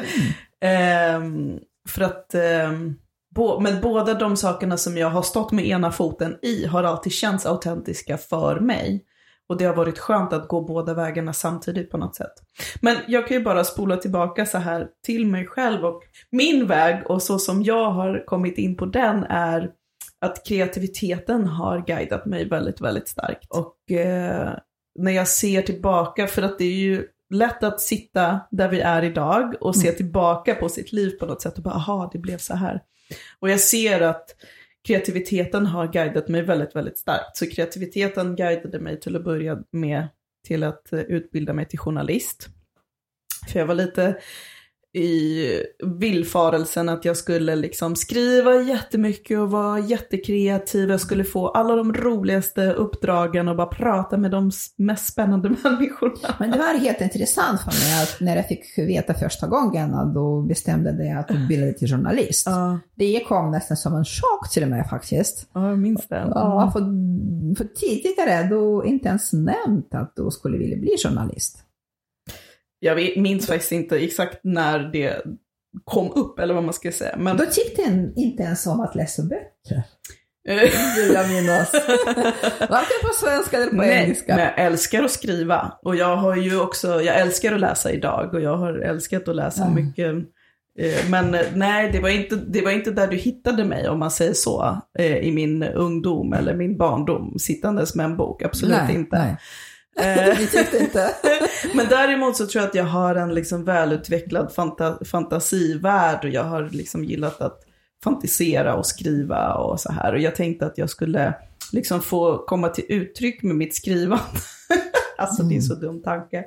Mm. 0.60 1.54
eh, 1.54 1.60
för 1.88 2.02
att 2.02 2.34
eh, 2.34 2.72
bo, 3.36 3.60
men 3.60 3.80
båda 3.80 4.14
de 4.14 4.36
sakerna 4.36 4.76
som 4.76 4.96
jag 4.96 5.10
har 5.10 5.22
stått 5.22 5.52
med 5.52 5.66
ena 5.66 5.92
foten 5.92 6.38
i 6.42 6.66
har 6.66 6.84
alltid 6.84 7.12
känts 7.12 7.46
autentiska 7.46 8.18
för 8.18 8.60
mig. 8.60 9.04
Och 9.48 9.56
det 9.56 9.64
har 9.64 9.74
varit 9.74 9.98
skönt 9.98 10.32
att 10.32 10.48
gå 10.48 10.60
båda 10.60 10.94
vägarna 10.94 11.32
samtidigt 11.32 11.90
på 11.90 11.98
något 11.98 12.16
sätt. 12.16 12.32
Men 12.80 12.96
jag 13.06 13.28
kan 13.28 13.36
ju 13.36 13.42
bara 13.42 13.64
spola 13.64 13.96
tillbaka 13.96 14.46
så 14.46 14.58
här 14.58 14.88
till 15.06 15.26
mig 15.26 15.46
själv 15.46 15.84
och 15.84 16.02
min 16.30 16.66
väg 16.66 17.10
och 17.10 17.22
så 17.22 17.38
som 17.38 17.62
jag 17.62 17.90
har 17.90 18.24
kommit 18.26 18.58
in 18.58 18.76
på 18.76 18.86
den 18.86 19.24
är 19.24 19.70
att 20.20 20.46
kreativiteten 20.46 21.46
har 21.46 21.84
guidat 21.86 22.26
mig 22.26 22.48
väldigt, 22.48 22.80
väldigt 22.80 23.08
starkt. 23.08 23.46
Och 23.50 23.96
eh, 23.96 24.52
när 24.98 25.12
jag 25.12 25.28
ser 25.28 25.62
tillbaka, 25.62 26.26
för 26.26 26.42
att 26.42 26.58
det 26.58 26.64
är 26.64 26.78
ju 26.78 27.06
lätt 27.30 27.62
att 27.62 27.80
sitta 27.80 28.40
där 28.50 28.68
vi 28.68 28.80
är 28.80 29.04
idag 29.04 29.54
och 29.60 29.76
se 29.76 29.88
mm. 29.88 29.96
tillbaka 29.96 30.54
på 30.54 30.68
sitt 30.68 30.92
liv 30.92 31.10
på 31.10 31.26
något 31.26 31.42
sätt 31.42 31.56
och 31.56 31.62
bara, 31.62 31.74
aha, 31.74 32.10
det 32.12 32.18
blev 32.18 32.38
så 32.38 32.54
här. 32.54 32.82
Och 33.38 33.50
jag 33.50 33.60
ser 33.60 34.00
att 34.00 34.36
kreativiteten 34.86 35.66
har 35.66 35.92
guidat 35.92 36.28
mig 36.28 36.42
väldigt, 36.42 36.76
väldigt 36.76 36.98
starkt. 36.98 37.36
Så 37.36 37.50
kreativiteten 37.50 38.36
guidade 38.36 38.78
mig 38.78 39.00
till 39.00 39.16
att 39.16 39.24
börja 39.24 39.58
med 39.70 40.08
till 40.46 40.62
att 40.62 40.92
eh, 40.92 41.00
utbilda 41.00 41.52
mig 41.52 41.68
till 41.68 41.78
journalist. 41.78 42.48
För 43.52 43.58
jag 43.58 43.66
var 43.66 43.74
lite 43.74 44.16
i 44.96 45.62
villfarelsen 45.84 46.88
att 46.88 47.04
jag 47.04 47.16
skulle 47.16 47.56
liksom 47.56 47.96
skriva 47.96 48.54
jättemycket 48.54 49.38
och 49.38 49.50
vara 49.50 49.78
jättekreativ. 49.78 50.90
Jag 50.90 51.00
skulle 51.00 51.24
få 51.24 51.48
alla 51.48 51.76
de 51.76 51.94
roligaste 51.94 52.72
uppdragen 52.72 53.48
och 53.48 53.56
bara 53.56 53.66
prata 53.66 54.16
med 54.16 54.30
de 54.30 54.50
mest 54.76 55.12
spännande 55.12 55.48
människorna. 55.64 56.34
Men 56.38 56.50
det 56.50 56.58
var 56.58 56.78
helt 56.78 57.00
intressant 57.00 57.60
för 57.60 57.70
mig 57.70 58.02
att 58.02 58.20
när 58.20 58.36
jag 58.36 58.48
fick 58.48 58.78
veta 58.78 59.14
första 59.14 59.46
gången 59.46 59.94
att 59.94 60.14
du 60.14 60.48
bestämde 60.48 60.92
dig 60.92 61.12
att 61.12 61.30
utbilda 61.30 61.72
till 61.72 61.88
journalist. 61.88 62.46
Ja. 62.46 62.78
Det 62.94 63.24
kom 63.28 63.50
nästan 63.50 63.76
som 63.76 63.94
en 63.94 64.04
chock 64.04 64.50
till 64.52 64.66
mig 64.66 64.88
faktiskt. 64.88 65.48
Ja, 65.52 65.68
jag 65.68 65.78
minns 65.78 66.08
det. 66.08 66.26
Ja, 66.34 66.70
för, 66.72 66.80
för 67.56 67.64
tidigare 67.64 68.48
du 68.48 68.88
inte 68.88 69.08
ens 69.08 69.32
nämnt 69.32 69.94
att 69.94 70.12
du 70.16 70.30
skulle 70.30 70.58
vilja 70.58 70.76
bli 70.76 70.90
journalist. 71.04 71.65
Jag 72.78 73.16
minns 73.16 73.46
faktiskt 73.46 73.72
inte 73.72 73.96
exakt 73.98 74.38
när 74.42 74.78
det 74.78 75.22
kom 75.84 76.12
upp, 76.12 76.38
eller 76.38 76.54
vad 76.54 76.64
man 76.64 76.74
ska 76.74 76.92
säga. 76.92 77.16
Men... 77.16 77.36
Du 77.36 77.46
tyckte 77.46 78.12
inte 78.16 78.42
ens 78.42 78.66
om 78.66 78.80
att 78.80 78.94
läsa 78.94 79.22
böcker? 79.22 79.82
vill 80.96 81.14
jag 81.14 81.28
minnas. 81.28 81.72
Varken 82.60 83.00
på 83.02 83.12
svenska 83.14 83.56
eller 83.56 83.70
på 83.70 83.76
nej, 83.76 84.04
engelska. 84.04 84.36
Men 84.36 84.44
jag 84.44 84.58
älskar 84.58 85.02
att 85.02 85.10
skriva. 85.10 85.72
Och 85.82 85.96
jag 85.96 86.16
har 86.16 86.36
ju 86.36 86.60
också, 86.60 87.02
jag 87.02 87.20
älskar 87.20 87.52
att 87.52 87.60
läsa 87.60 87.92
idag 87.92 88.34
och 88.34 88.40
jag 88.40 88.56
har 88.56 88.72
älskat 88.72 89.28
att 89.28 89.36
läsa 89.36 89.64
mm. 89.64 89.74
mycket. 89.74 90.14
Eh, 90.78 91.10
men 91.10 91.34
eh, 91.34 91.40
nej, 91.54 91.90
det 91.92 92.00
var, 92.00 92.08
inte, 92.08 92.36
det 92.36 92.62
var 92.62 92.70
inte 92.70 92.90
där 92.90 93.06
du 93.06 93.16
hittade 93.16 93.64
mig 93.64 93.88
om 93.88 93.98
man 93.98 94.10
säger 94.10 94.32
så, 94.34 94.82
eh, 94.98 95.16
i 95.16 95.32
min 95.32 95.62
ungdom 95.62 96.32
eller 96.32 96.54
min 96.54 96.76
barndom, 96.76 97.38
sittandes 97.38 97.94
med 97.94 98.06
en 98.06 98.16
bok. 98.16 98.42
Absolut 98.42 98.76
nej, 98.86 98.94
inte. 98.94 99.18
Nej. 99.18 99.36
Eh, 99.98 100.38
Vi 100.38 100.46
tyckte 100.46 100.78
inte. 100.78 101.14
Men 101.74 101.86
däremot 101.88 102.36
så 102.36 102.46
tror 102.46 102.62
jag 102.62 102.68
att 102.68 102.74
jag 102.74 102.84
har 102.84 103.14
en 103.14 103.34
liksom 103.34 103.64
välutvecklad 103.64 104.52
fanta 104.52 104.98
fantasivärld 105.04 106.24
och 106.24 106.30
jag 106.30 106.44
har 106.44 106.68
liksom 106.70 107.04
gillat 107.04 107.40
att 107.40 107.62
fantisera 108.04 108.74
och 108.74 108.86
skriva 108.86 109.54
och 109.54 109.80
så 109.80 109.92
här. 109.92 110.12
Och 110.12 110.20
jag 110.20 110.34
tänkte 110.34 110.66
att 110.66 110.78
jag 110.78 110.90
skulle 110.90 111.34
liksom 111.72 112.02
få 112.02 112.38
komma 112.46 112.68
till 112.68 112.84
uttryck 112.88 113.42
med 113.42 113.56
mitt 113.56 113.74
skrivande. 113.74 114.24
alltså 115.18 115.42
mm. 115.42 115.50
det 115.50 115.56
är 115.56 115.60
så 115.60 115.74
dum 115.74 116.02
tanke. 116.02 116.44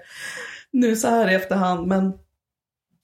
Nu 0.71 0.95
så 0.95 1.07
här 1.07 1.31
i 1.31 1.35
efterhand, 1.35 1.87
men 1.87 2.13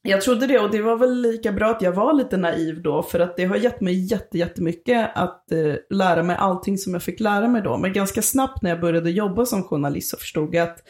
jag 0.05 0.21
trodde 0.21 0.47
det 0.47 0.59
och 0.59 0.71
det 0.71 0.81
var 0.81 0.97
väl 0.97 1.21
lika 1.21 1.51
bra 1.51 1.71
att 1.71 1.81
jag 1.81 1.91
var 1.91 2.13
lite 2.13 2.38
naiv 2.38 2.81
då 2.81 3.03
för 3.03 3.19
att 3.19 3.38
det 3.38 3.45
har 3.45 3.55
gett 3.55 3.81
mig 3.81 4.12
jätte, 4.12 4.38
jättemycket 4.38 5.12
att 5.15 5.51
eh, 5.51 5.75
lära 5.89 6.24
mig 6.24 6.35
allting 6.39 6.77
som 6.77 6.93
jag 6.93 7.03
fick 7.03 7.19
lära 7.19 7.47
mig 7.47 7.62
då. 7.62 7.77
Men 7.77 7.93
ganska 7.93 8.21
snabbt 8.21 8.62
när 8.62 8.69
jag 8.69 8.81
började 8.81 9.12
jobba 9.12 9.45
som 9.45 9.63
journalist 9.63 10.09
så 10.09 10.17
förstod 10.17 10.55
jag 10.55 10.67
att 10.67 10.83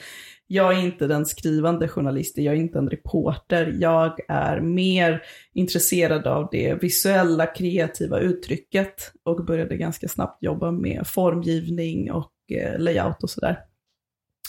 jag 0.48 0.74
är 0.74 0.86
inte 0.86 1.07
den 1.07 1.25
skrivande 1.25 1.88
journalisten, 1.88 2.43
jag 2.43 2.53
är 2.53 2.60
inte 2.60 2.77
en 2.77 2.89
reporter. 2.89 3.75
Jag 3.79 4.19
är 4.27 4.62
mer 4.62 5.22
intresserad 5.53 6.27
av 6.27 6.48
det 6.51 6.84
visuella, 6.84 7.45
kreativa 7.45 8.19
uttrycket 8.19 9.12
och 9.24 9.45
började 9.45 9.77
ganska 9.77 10.07
snabbt 10.07 10.43
jobba 10.43 10.72
med 10.72 11.07
formgivning 11.07 12.12
och 12.12 12.31
eh, 12.51 12.79
layout 12.79 13.24
och 13.24 13.29
sådär. 13.29 13.60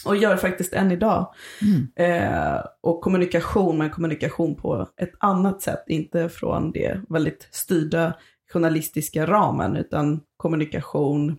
Och 0.07 0.17
gör 0.17 0.37
faktiskt 0.37 0.73
än 0.73 0.93
idag. 0.93 1.35
Mm. 1.63 1.89
Eh, 1.97 2.61
och 2.81 3.01
kommunikation, 3.01 3.79
men 3.79 3.91
kommunikation 3.91 4.55
på 4.55 4.89
ett 4.97 5.13
annat 5.19 5.63
sätt. 5.63 5.85
Inte 5.87 6.29
från 6.29 6.73
det 6.73 7.01
väldigt 7.09 7.49
styrda 7.51 8.15
journalistiska 8.53 9.27
ramen, 9.27 9.77
utan 9.77 10.21
kommunikation 10.37 11.37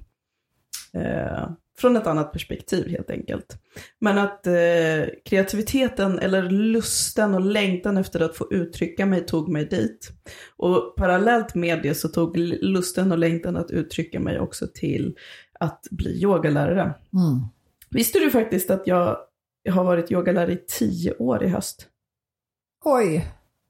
eh, 0.93 1.49
från 1.79 1.95
ett 1.95 2.07
annat 2.07 2.31
perspektiv 2.31 2.89
helt 2.89 3.09
enkelt. 3.09 3.57
Men 3.99 4.17
att 4.17 4.47
eh, 4.47 4.53
kreativiteten 5.25 6.19
eller 6.19 6.49
lusten 6.49 7.33
och 7.33 7.41
längtan 7.41 7.97
efter 7.97 8.19
att 8.19 8.37
få 8.37 8.47
uttrycka 8.51 9.05
mig 9.05 9.25
tog 9.25 9.49
mig 9.49 9.65
dit. 9.65 10.11
Och 10.57 10.95
parallellt 10.97 11.55
med 11.55 11.83
det 11.83 11.95
så 11.95 12.07
tog 12.07 12.37
lusten 12.37 13.11
och 13.11 13.17
längtan 13.17 13.57
att 13.57 13.71
uttrycka 13.71 14.19
mig 14.19 14.39
också 14.39 14.67
till 14.73 15.15
att 15.59 15.87
bli 15.91 16.23
yogalärare. 16.23 16.93
Mm. 17.13 17.47
Visste 17.89 18.19
du 18.19 18.31
faktiskt 18.31 18.69
att 18.69 18.87
jag 18.87 19.17
har 19.69 19.83
varit 19.83 20.11
yogalärare 20.11 20.51
i 20.51 20.65
tio 20.67 21.13
år 21.13 21.43
i 21.43 21.47
höst? 21.47 21.87
Oj! 22.85 23.27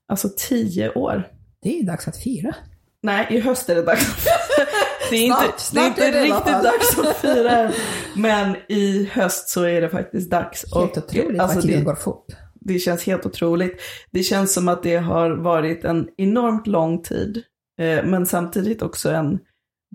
Alltså 0.07 0.29
tio 0.37 0.93
år. 0.93 1.27
Det 1.61 1.69
är 1.69 1.77
ju 1.79 1.83
dags 1.83 2.07
att 2.07 2.17
fira. 2.17 2.55
Nej, 3.01 3.27
i 3.29 3.39
höst 3.39 3.69
är 3.69 3.75
det 3.75 3.81
dags 3.81 4.09
att 4.09 4.15
fira. 4.21 4.67
Det 5.09 5.15
är 5.15 5.25
inte, 5.25 5.53
snart, 5.57 5.95
det 5.95 6.01
är 6.03 6.07
inte 6.07 6.11
det 6.11 6.23
riktigt 6.23 6.63
dags 6.63 6.99
att 6.99 7.17
fira. 7.17 7.71
Men 8.15 8.55
i 8.69 9.09
höst 9.13 9.49
så 9.49 9.63
är 9.63 9.81
det 9.81 9.89
faktiskt 9.89 10.31
dags. 10.31 10.73
Helt 10.75 10.97
och, 10.97 11.03
otroligt 11.03 11.41
alltså, 11.41 11.57
vad 11.57 11.65
tiden 11.65 11.83
går 11.83 11.95
fort. 11.95 12.25
Det 12.53 12.79
känns 12.79 13.03
helt 13.03 13.25
otroligt. 13.25 13.81
Det 14.11 14.23
känns 14.23 14.53
som 14.53 14.67
att 14.67 14.83
det 14.83 14.97
har 14.97 15.29
varit 15.29 15.83
en 15.83 16.09
enormt 16.17 16.67
lång 16.67 17.03
tid. 17.03 17.43
Eh, 17.79 18.05
men 18.05 18.25
samtidigt 18.25 18.81
också 18.81 19.09
en, 19.09 19.39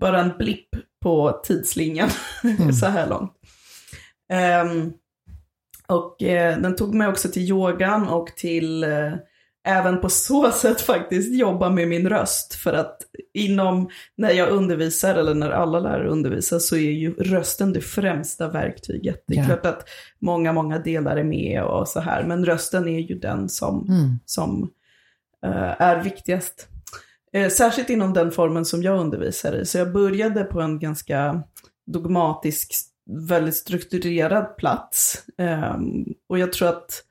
bara 0.01 0.21
en 0.21 0.37
blipp 0.37 0.69
på 1.01 1.41
tidslinjen 1.43 2.09
mm. 2.43 2.73
så 2.73 2.85
här 2.85 3.09
långt. 3.09 3.31
Um, 4.33 4.93
och 5.87 6.21
uh, 6.21 6.61
den 6.61 6.75
tog 6.75 6.93
mig 6.93 7.07
också 7.07 7.29
till 7.29 7.41
yogan 7.41 8.07
och 8.07 8.27
till 8.27 8.83
uh, 8.83 9.13
även 9.67 10.01
på 10.01 10.09
så 10.09 10.51
sätt 10.51 10.81
faktiskt 10.81 11.33
jobba 11.33 11.69
med 11.69 11.87
min 11.87 12.09
röst. 12.09 12.53
För 12.53 12.73
att 12.73 12.97
inom, 13.33 13.89
när 14.17 14.31
jag 14.31 14.49
undervisar 14.49 15.15
eller 15.15 15.33
när 15.33 15.51
alla 15.51 15.79
lärare 15.79 16.09
undervisar 16.09 16.59
så 16.59 16.75
är 16.75 16.91
ju 16.91 17.13
rösten 17.13 17.73
det 17.73 17.81
främsta 17.81 18.47
verktyget. 18.47 19.23
Det 19.27 19.35
är 19.35 19.39
ja. 19.39 19.45
klart 19.45 19.65
att 19.65 19.89
många, 20.19 20.53
många 20.53 20.79
delar 20.79 21.17
är 21.17 21.23
med 21.23 21.63
och 21.63 21.87
så 21.87 21.99
här, 21.99 22.23
men 22.23 22.45
rösten 22.45 22.87
är 22.87 22.99
ju 22.99 23.19
den 23.19 23.49
som, 23.49 23.87
mm. 23.89 24.19
som 24.25 24.63
uh, 25.45 25.81
är 25.81 26.03
viktigast. 26.03 26.67
särskilt 27.51 27.89
inom 27.89 28.13
den 28.13 28.31
formen 28.31 28.65
som 28.65 28.83
jag 28.83 28.99
undervisar 28.99 29.55
i. 29.55 29.65
Så 29.65 29.77
jag 29.77 29.93
började 29.93 30.43
på 30.43 30.61
en 30.61 30.79
ganska 30.79 31.43
dogmatisk 31.85 32.92
väldigt 33.05 33.55
strukturerad 33.55 34.57
plats. 34.57 35.25
Um, 35.37 36.05
och 36.29 36.39
jag 36.39 36.53
tror 36.53 36.69
att 36.69 37.03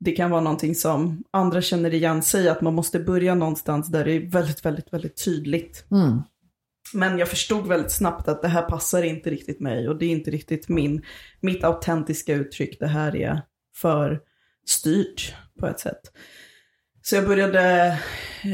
det 0.00 0.12
kan 0.12 0.30
vara 0.30 0.40
någonting 0.40 0.74
som 0.74 1.24
andra 1.30 1.62
känner 1.62 1.94
igen 1.94 2.22
sig, 2.22 2.48
att 2.48 2.60
man 2.60 2.74
måste 2.74 3.00
börja 3.00 3.34
någonstans 3.34 3.88
där 3.88 4.04
det 4.04 4.12
är 4.12 4.30
väldigt, 4.30 4.64
väldigt, 4.64 4.92
väldigt 4.92 5.24
tydligt. 5.24 5.84
Mm. 5.90 6.22
Men 6.94 7.18
jag 7.18 7.28
förstod 7.28 7.66
väldigt 7.66 7.92
snabbt 7.92 8.28
att 8.28 8.42
det 8.42 8.48
här 8.48 8.62
passar 8.62 9.02
inte 9.02 9.30
riktigt 9.30 9.60
mig 9.60 9.88
och 9.88 9.98
det 9.98 10.06
är 10.06 10.10
inte 10.10 10.30
riktigt 10.30 10.68
min, 10.68 11.02
mitt 11.40 11.64
autentiska 11.64 12.34
uttryck. 12.34 12.76
Det 12.80 12.86
här 12.86 13.16
är 13.16 13.42
för 13.76 14.20
styrt 14.66 15.34
på 15.60 15.66
ett 15.66 15.80
sätt. 15.80 16.00
Så 17.02 17.14
jag 17.14 17.26
började 17.26 17.98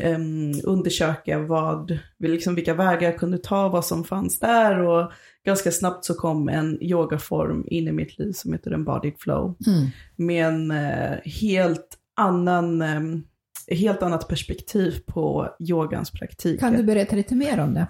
um, 0.04 0.52
undersöka 0.64 1.38
vad, 1.38 1.98
liksom 2.18 2.54
vilka 2.54 2.74
vägar 2.74 3.10
jag 3.10 3.18
kunde 3.18 3.38
ta, 3.38 3.68
vad 3.68 3.84
som 3.84 4.04
fanns 4.04 4.38
där 4.38 4.78
och 4.78 5.12
ganska 5.48 5.70
snabbt 5.72 6.04
så 6.04 6.14
kom 6.14 6.48
en 6.48 6.82
yogaform 6.82 7.64
in 7.66 7.88
i 7.88 7.92
mitt 7.92 8.18
liv 8.18 8.32
som 8.32 8.52
heter 8.52 8.70
embodied 8.70 9.14
flow. 9.18 9.56
Mm. 9.66 9.86
Med 10.16 10.46
en 10.46 10.70
uh, 10.70 11.18
helt 11.24 11.98
annan, 12.16 12.82
um, 12.82 13.24
helt 13.70 14.02
annat 14.02 14.28
perspektiv 14.28 15.00
på 15.06 15.48
yogans 15.58 16.10
praktik. 16.10 16.60
Kan 16.60 16.72
du 16.72 16.82
berätta 16.82 17.16
lite 17.16 17.34
mer 17.34 17.60
om 17.60 17.74
det? 17.74 17.86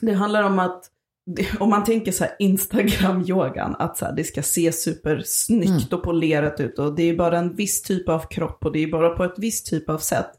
Det 0.00 0.12
handlar 0.12 0.42
om 0.42 0.58
att 0.58 0.90
om 1.60 1.70
man 1.70 1.84
tänker 1.84 2.12
så 2.12 2.24
här 2.24 2.36
Instagram-yogan, 2.38 3.76
att 3.78 3.96
så 3.96 4.04
här, 4.04 4.12
det 4.12 4.24
ska 4.24 4.42
se 4.42 4.72
supersnyggt 4.72 5.70
mm. 5.70 5.98
och 5.98 6.02
polerat 6.02 6.60
ut 6.60 6.78
och 6.78 6.94
det 6.94 7.02
är 7.02 7.16
bara 7.16 7.38
en 7.38 7.56
viss 7.56 7.82
typ 7.82 8.08
av 8.08 8.20
kropp 8.30 8.64
och 8.64 8.72
det 8.72 8.78
är 8.78 8.86
bara 8.86 9.10
på 9.10 9.24
ett 9.24 9.34
visst 9.36 9.66
typ 9.66 9.90
av 9.90 9.98
sätt. 9.98 10.30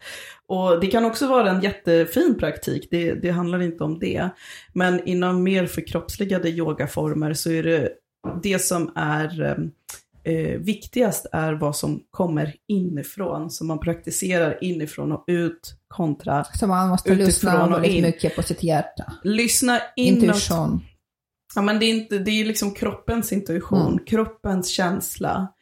Och 0.47 0.79
det 0.79 0.87
kan 0.87 1.05
också 1.05 1.27
vara 1.27 1.49
en 1.49 1.61
jättefin 1.61 2.35
praktik, 2.39 2.87
det, 2.91 3.13
det 3.13 3.29
handlar 3.29 3.61
inte 3.61 3.83
om 3.83 3.99
det. 3.99 4.29
Men 4.73 5.07
inom 5.07 5.43
mer 5.43 5.65
förkroppsligade 5.65 6.49
yogaformer 6.49 7.33
så 7.33 7.51
är 7.51 7.63
det 7.63 7.89
det 8.43 8.59
som 8.59 8.91
är 8.95 9.59
eh, 10.23 10.59
viktigast 10.59 11.25
är 11.31 11.53
vad 11.53 11.75
som 11.75 12.03
kommer 12.11 12.55
inifrån, 12.67 13.49
som 13.49 13.67
man 13.67 13.79
praktiserar 13.79 14.63
inifrån 14.63 15.11
och 15.11 15.23
ut 15.27 15.76
kontra 15.87 16.43
Så 16.43 16.67
man 16.67 16.89
måste 16.89 17.15
lyssna 17.15 17.65
och 17.65 17.71
väldigt 17.71 17.91
in. 17.91 18.01
mycket 18.01 18.35
på 18.35 18.43
sitt 18.43 18.63
hjärta. 18.63 19.13
lyssna 19.23 19.79
inåt. 19.95 20.23
Intuition. 20.23 20.79
Ja, 21.55 21.61
men 21.61 21.79
det 21.79 21.85
är, 21.85 21.93
inte, 21.93 22.19
det 22.19 22.31
är 22.31 22.45
liksom 22.45 22.71
kroppens 22.73 23.33
intuition, 23.33 23.91
Mm. 23.93 24.05
kroppens 24.05 24.69
känsla, 24.69 25.53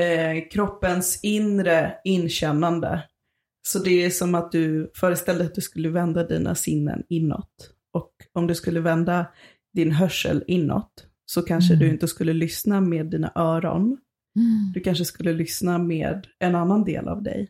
eh, 0.00 0.48
kroppens 0.52 1.20
inre 1.22 1.94
inkännande. 2.04 3.02
Så 3.68 3.78
det 3.78 4.04
är 4.04 4.10
som 4.10 4.34
att 4.34 4.52
du 4.52 4.90
föreställer 4.94 5.38
dig 5.38 5.46
att 5.46 5.54
du 5.54 5.60
skulle 5.60 5.88
vända 5.88 6.24
dina 6.24 6.54
sinnen 6.54 7.02
inåt. 7.08 7.70
Och 7.92 8.10
om 8.32 8.46
du 8.46 8.54
skulle 8.54 8.80
vända 8.80 9.26
din 9.74 9.92
hörsel 9.92 10.44
inåt 10.46 11.06
så 11.26 11.42
kanske 11.42 11.74
Mm. 11.74 11.86
du 11.86 11.92
inte 11.92 12.08
skulle 12.08 12.32
lyssna 12.32 12.80
med 12.80 13.06
dina 13.06 13.32
öron. 13.34 13.98
Du 14.74 14.80
kanske 14.80 15.04
skulle 15.04 15.32
lyssna 15.32 15.78
med 15.78 16.26
en 16.38 16.54
annan 16.54 16.84
del 16.84 17.08
av 17.08 17.22
dig. 17.22 17.48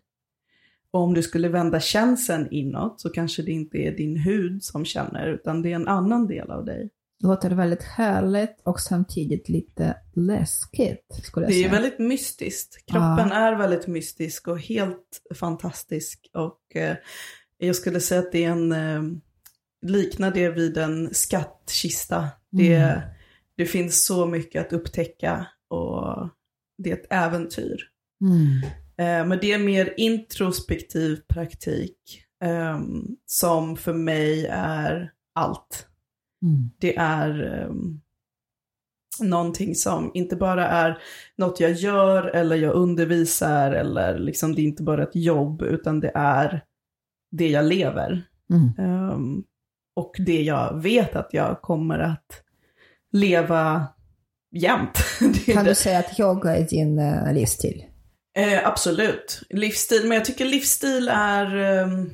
Och 0.98 1.04
om 1.04 1.14
du 1.14 1.22
skulle 1.22 1.48
vända 1.48 1.80
känseln 1.80 2.48
inåt 2.50 3.00
så 3.00 3.10
kanske 3.10 3.42
det 3.42 3.52
inte 3.52 3.78
är 3.78 3.92
din 3.92 4.16
hud 4.16 4.64
som 4.64 4.84
känner 4.84 5.26
utan 5.26 5.62
det 5.62 5.70
är 5.70 5.74
en 5.74 5.88
annan 5.88 6.26
del 6.26 6.50
av 6.50 6.64
dig. 6.64 6.90
Det 7.20 7.26
låter 7.26 7.50
väldigt 7.50 7.82
härligt 7.82 8.60
och 8.64 8.80
samtidigt 8.80 9.48
lite 9.48 9.96
läskigt, 10.14 11.20
skulle 11.22 11.46
jag 11.46 11.50
Det 11.52 11.56
är 11.56 11.62
säga. 11.62 11.72
väldigt 11.72 11.98
mystiskt. 11.98 12.86
Kroppen 12.86 13.32
är 13.32 13.56
väldigt 13.56 13.86
mystisk 13.86 14.48
och 14.48 14.58
helt 14.60 15.22
fantastisk. 15.34 16.30
Och 16.34 16.76
eh, 16.76 16.96
jag 17.58 17.76
skulle 17.76 18.00
säga 18.00 18.20
att 18.20 18.32
det 18.32 18.44
är 18.44 18.50
en, 18.50 18.72
eh, 18.72 19.02
liknar 19.86 20.30
det 20.30 20.48
vid 20.50 20.76
en 20.78 21.14
skattkista. 21.14 22.28
Det, 22.50 22.74
Mm. 22.74 23.00
det 23.56 23.66
finns 23.66 24.04
så 24.06 24.26
mycket 24.26 24.66
att 24.66 24.72
upptäcka 24.72 25.46
och 25.68 26.28
det 26.78 26.90
är 26.90 26.94
ett 26.94 27.06
äventyr. 27.12 27.76
Mm. 28.20 28.70
Eh, 28.98 29.26
men 29.26 29.38
det 29.40 29.52
är 29.52 29.58
mer 29.58 29.94
introspektiv 29.96 31.20
praktik 31.28 32.24
eh, 32.44 32.80
som 33.26 33.76
för 33.76 33.92
mig 33.94 34.46
är 34.46 35.12
allt. 35.34 35.84
Mm. 36.42 36.70
det 36.78 36.96
är 36.96 37.64
um, 37.68 38.00
någonting 39.20 39.74
som 39.74 40.10
inte 40.14 40.36
bara 40.36 40.68
är 40.68 40.98
något 41.36 41.60
jag 41.60 41.72
gör 41.72 42.24
eller 42.24 42.56
jag 42.56 42.74
undervisar 42.74 43.72
eller 43.72 44.18
liksom 44.18 44.54
det 44.54 44.62
är 44.62 44.64
inte 44.64 44.82
bara 44.82 45.02
ett 45.02 45.16
jobb 45.16 45.62
utan 45.62 46.00
det 46.00 46.12
är 46.14 46.64
det 47.30 47.48
jag 47.48 47.64
lever. 47.64 48.22
Mm. 48.50 48.92
Um, 49.12 49.44
och 49.96 50.16
det 50.18 50.42
jag 50.42 50.82
vet 50.82 51.16
att 51.16 51.28
jag 51.32 51.62
kommer 51.62 51.98
att 51.98 52.42
leva 53.12 53.86
jämt. 54.50 54.98
Kan 55.46 55.64
du 55.64 55.74
säga 55.74 55.98
att 55.98 56.20
yoga 56.20 56.56
är 56.56 56.68
din 56.68 56.98
uh, 56.98 57.32
livsstil? 57.32 57.84
Eh, 58.38 58.66
absolut. 58.68 59.42
Livsstil, 59.50 60.02
men 60.08 60.12
jag 60.16 60.24
tycker 60.24 60.44
livsstil 60.44 61.08
är 61.12 61.56
ehm, 61.56 62.10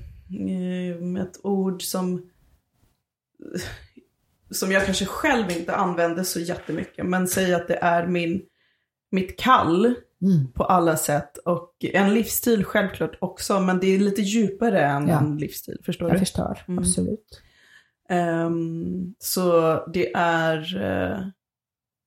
eh, 1.17 1.23
ett 1.23 1.41
ord 1.43 1.83
som 1.83 2.31
som 4.51 4.73
jag 4.73 4.85
kanske 4.85 5.05
själv 5.07 5.51
inte 5.51 5.75
använder 5.75 6.23
så 6.23 6.41
jättemycket, 6.41 7.07
men 7.07 7.29
säg 7.29 7.55
att 7.55 7.69
det 7.69 7.77
är 7.83 8.07
min, 8.07 8.43
mitt 9.11 9.39
kall 9.39 9.95
Mm. 10.23 10.53
på 10.53 10.65
alla 10.65 10.97
sätt 10.97 11.37
och 11.39 11.75
en 11.81 12.15
livsstil 12.15 12.65
självklart 12.65 13.17
också, 13.21 13.61
men 13.61 13.79
det 13.81 13.87
är 13.87 13.99
lite 13.99 14.23
djupare 14.23 14.81
än 14.85 15.09
Ja. 15.09 15.19
en 15.21 15.37
livsstil, 15.39 15.79
förstår 15.85 16.09
Jag 16.09 16.15
du? 16.17 16.19
förstår, 16.19 16.59
Mm. 16.69 16.79
absolut. 16.79 17.43
Ehm, 18.09 19.15
så 19.19 19.77
det 19.93 20.13
är, 20.15 20.77
eh, 20.83 21.27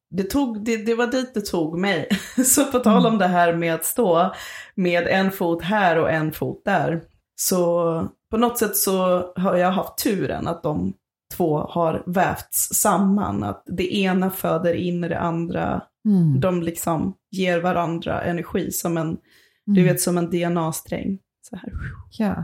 det, 0.10 0.24
tog, 0.24 0.66
det, 0.66 0.78
det 0.78 0.96
var 0.96 1.08
dit 1.08 1.34
det 1.34 1.42
tog 1.42 1.80
mig. 1.80 2.10
så 2.46 2.66
på 2.66 2.80
tal 2.80 3.06
om 3.06 3.18
det 3.18 3.28
här 3.28 3.54
med 3.56 3.74
att 3.74 3.86
stå 3.86 4.34
med 4.76 5.08
en 5.08 5.32
fot 5.32 5.62
här 5.64 5.98
och 5.98 6.12
en 6.12 6.32
fot 6.32 6.62
där. 6.66 7.02
Så 7.36 8.08
på 8.32 8.38
något 8.38 8.58
sätt 8.58 8.78
så 8.78 9.24
har 9.36 9.56
jag 9.56 9.72
haft 9.72 9.98
turen 10.04 10.48
att 10.48 10.64
de 10.64 10.94
två 11.36 11.58
har 11.60 12.04
vävts 12.06 12.70
samman. 12.74 13.44
Att 13.44 13.64
det 13.66 13.96
ena 13.96 14.30
föder 14.30 14.74
in 14.74 15.02
det 15.02 15.20
andra. 15.20 15.82
Mm. 16.06 16.40
De 16.40 16.62
liksom 16.64 17.14
ger 17.32 17.60
varandra 17.62 18.22
energi 18.22 18.72
som 18.72 18.98
en, 18.98 19.18
du 19.66 19.82
Mm. 19.82 19.84
vet 19.94 20.02
som 20.02 20.18
en 20.18 20.30
DNA-sträng. 20.30 21.20
Så 21.50 21.56
här. 21.56 21.72
Ja. 22.12 22.44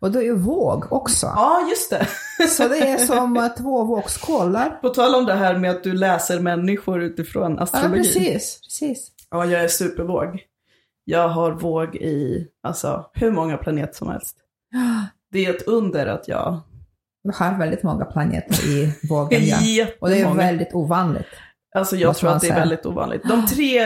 Och 0.00 0.10
du 0.10 0.18
är 0.18 0.22
ju 0.22 0.36
våg 0.36 0.92
också. 0.92 1.26
Ja, 1.26 1.66
just 1.70 1.90
det. 1.90 2.06
Så 2.48 2.68
det 2.68 2.78
är 2.78 2.98
som 2.98 3.36
uh, 3.36 3.48
två 3.48 3.84
vågskålar. 3.84 4.70
På 4.70 4.88
tal 4.88 5.14
om 5.14 5.26
det 5.26 5.34
här 5.34 5.58
med 5.58 5.70
att 5.70 5.84
du 5.84 5.92
läser 5.92 6.40
människor 6.40 7.02
utifrån 7.02 7.54
Ja, 7.56 7.62
astrologi. 7.62 8.02
precis. 8.02 8.60
precis. 8.62 9.10
Ja, 9.30 9.44
jag 9.46 9.64
är 9.64 9.68
supervåg. 9.68 10.40
Jag 11.04 11.28
har 11.28 11.52
våg 11.52 11.96
i, 11.96 12.46
alltså, 12.62 13.10
hur 13.14 13.30
många 13.30 13.56
planeter 13.56 13.94
som 13.94 14.08
helst. 14.08 14.36
Det 15.32 15.46
är 15.46 15.54
ett 15.54 15.62
under 15.66 16.06
att 16.06 16.28
jag... 16.28 16.60
Du 17.24 17.32
har 17.34 17.58
väldigt 17.58 17.82
många 17.82 18.04
planeter 18.04 18.66
i 18.68 18.94
vågen, 19.08 19.40
ja. 19.44 19.86
Och 20.00 20.08
det 20.08 20.20
är 20.20 20.34
väldigt 20.34 20.74
ovanligt. 20.74 21.26
Alltså 21.74 21.96
jag 21.96 22.16
tror 22.16 22.30
att 22.30 22.40
det 22.40 22.48
är 22.48 22.54
väldigt 22.54 22.86
ovanligt. 22.86 23.22
De 23.28 23.46
tre, 23.46 23.80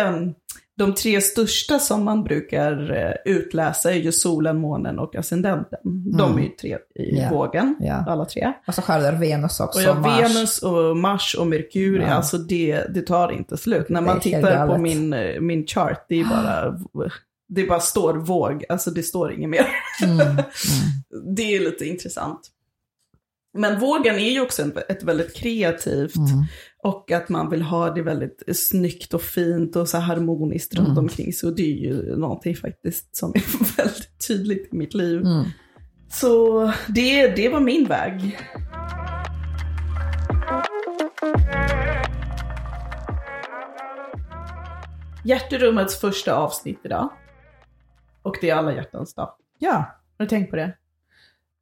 de 0.78 0.94
tre 0.94 1.20
största 1.20 1.78
som 1.78 2.04
man 2.04 2.24
brukar 2.24 2.92
eh, 2.96 3.32
utläsa 3.34 3.90
är 3.92 3.96
ju 3.96 4.12
solen, 4.12 4.58
månen 4.60 4.98
och 4.98 5.16
ascendenten. 5.16 5.78
De 6.18 6.38
är 6.38 6.42
ju 6.42 6.48
tre 6.48 6.78
i 6.94 7.10
Mm. 7.10 7.22
Ja. 7.24 7.30
vågen, 7.30 7.76
Ja. 7.80 8.04
alla 8.08 8.24
tre. 8.24 8.52
Och 8.66 8.74
så 8.74 8.82
du 8.82 9.18
Venus 9.18 9.60
också. 9.60 9.78
Och 9.78 9.84
jag 9.84 10.00
Mars. 10.00 10.20
Venus 10.20 10.62
och 10.62 10.96
Mars 10.96 11.34
och 11.38 11.46
Merkurius, 11.46 12.04
Ja. 12.08 12.14
alltså 12.14 12.38
det, 12.38 12.94
det 12.94 13.02
tar 13.02 13.32
inte 13.32 13.56
slut. 13.56 13.88
När 13.88 14.00
man 14.00 14.20
tittar 14.20 14.66
på 14.66 14.78
min, 14.78 15.12
eh, 15.12 15.40
min 15.40 15.66
chart, 15.66 16.06
det 16.08 16.20
är 16.20 16.24
bara, 16.24 16.78
det 17.48 17.64
bara 17.64 17.80
står 17.80 18.14
våg, 18.14 18.64
alltså 18.68 18.90
det 18.90 19.02
står 19.02 19.32
inget 19.32 19.50
mer. 19.50 19.66
Mm. 20.04 20.20
Mm. 20.20 20.36
Det 21.36 21.56
är 21.56 21.60
lite 21.60 21.84
intressant. 21.84 22.50
Men 23.58 23.80
vågen 23.80 24.14
är 24.14 24.30
ju 24.30 24.40
också 24.40 24.62
ett 24.88 25.02
väldigt 25.02 25.34
kreativt 25.36 26.16
Mm. 26.16 26.44
Och 26.84 27.12
att 27.12 27.28
man 27.28 27.50
vill 27.50 27.62
ha 27.62 27.90
det 27.90 28.02
väldigt 28.02 28.42
snyggt 28.52 29.14
och 29.14 29.22
fint 29.22 29.76
och 29.76 29.88
så 29.88 29.98
harmoniskt 29.98 30.74
runt 30.74 30.88
Mm. 30.88 30.98
omkring 30.98 31.32
sig. 31.32 31.48
Och 31.48 31.56
det 31.56 31.62
är 31.62 31.76
ju 31.76 32.16
någonting 32.16 32.56
faktiskt 32.56 33.16
som 33.16 33.30
är 33.34 33.76
väldigt 33.76 34.26
tydligt 34.28 34.74
i 34.74 34.76
mitt 34.76 34.94
liv. 34.94 35.20
Mm. 35.20 35.44
Så 36.10 36.72
det, 36.88 37.26
det 37.36 37.48
var 37.48 37.60
min 37.60 37.84
väg. 37.84 38.38
Hjärterummets 45.24 46.00
första 46.00 46.34
avsnitt 46.34 46.80
idag. 46.84 47.10
Och 48.22 48.36
det 48.40 48.50
är 48.50 48.54
alla 48.54 48.74
hjärtans 48.74 49.14
dag. 49.14 49.34
Ja. 49.58 49.72
Har 50.18 50.24
du 50.24 50.26
tänkt 50.26 50.50
på 50.50 50.56
det? 50.56 50.76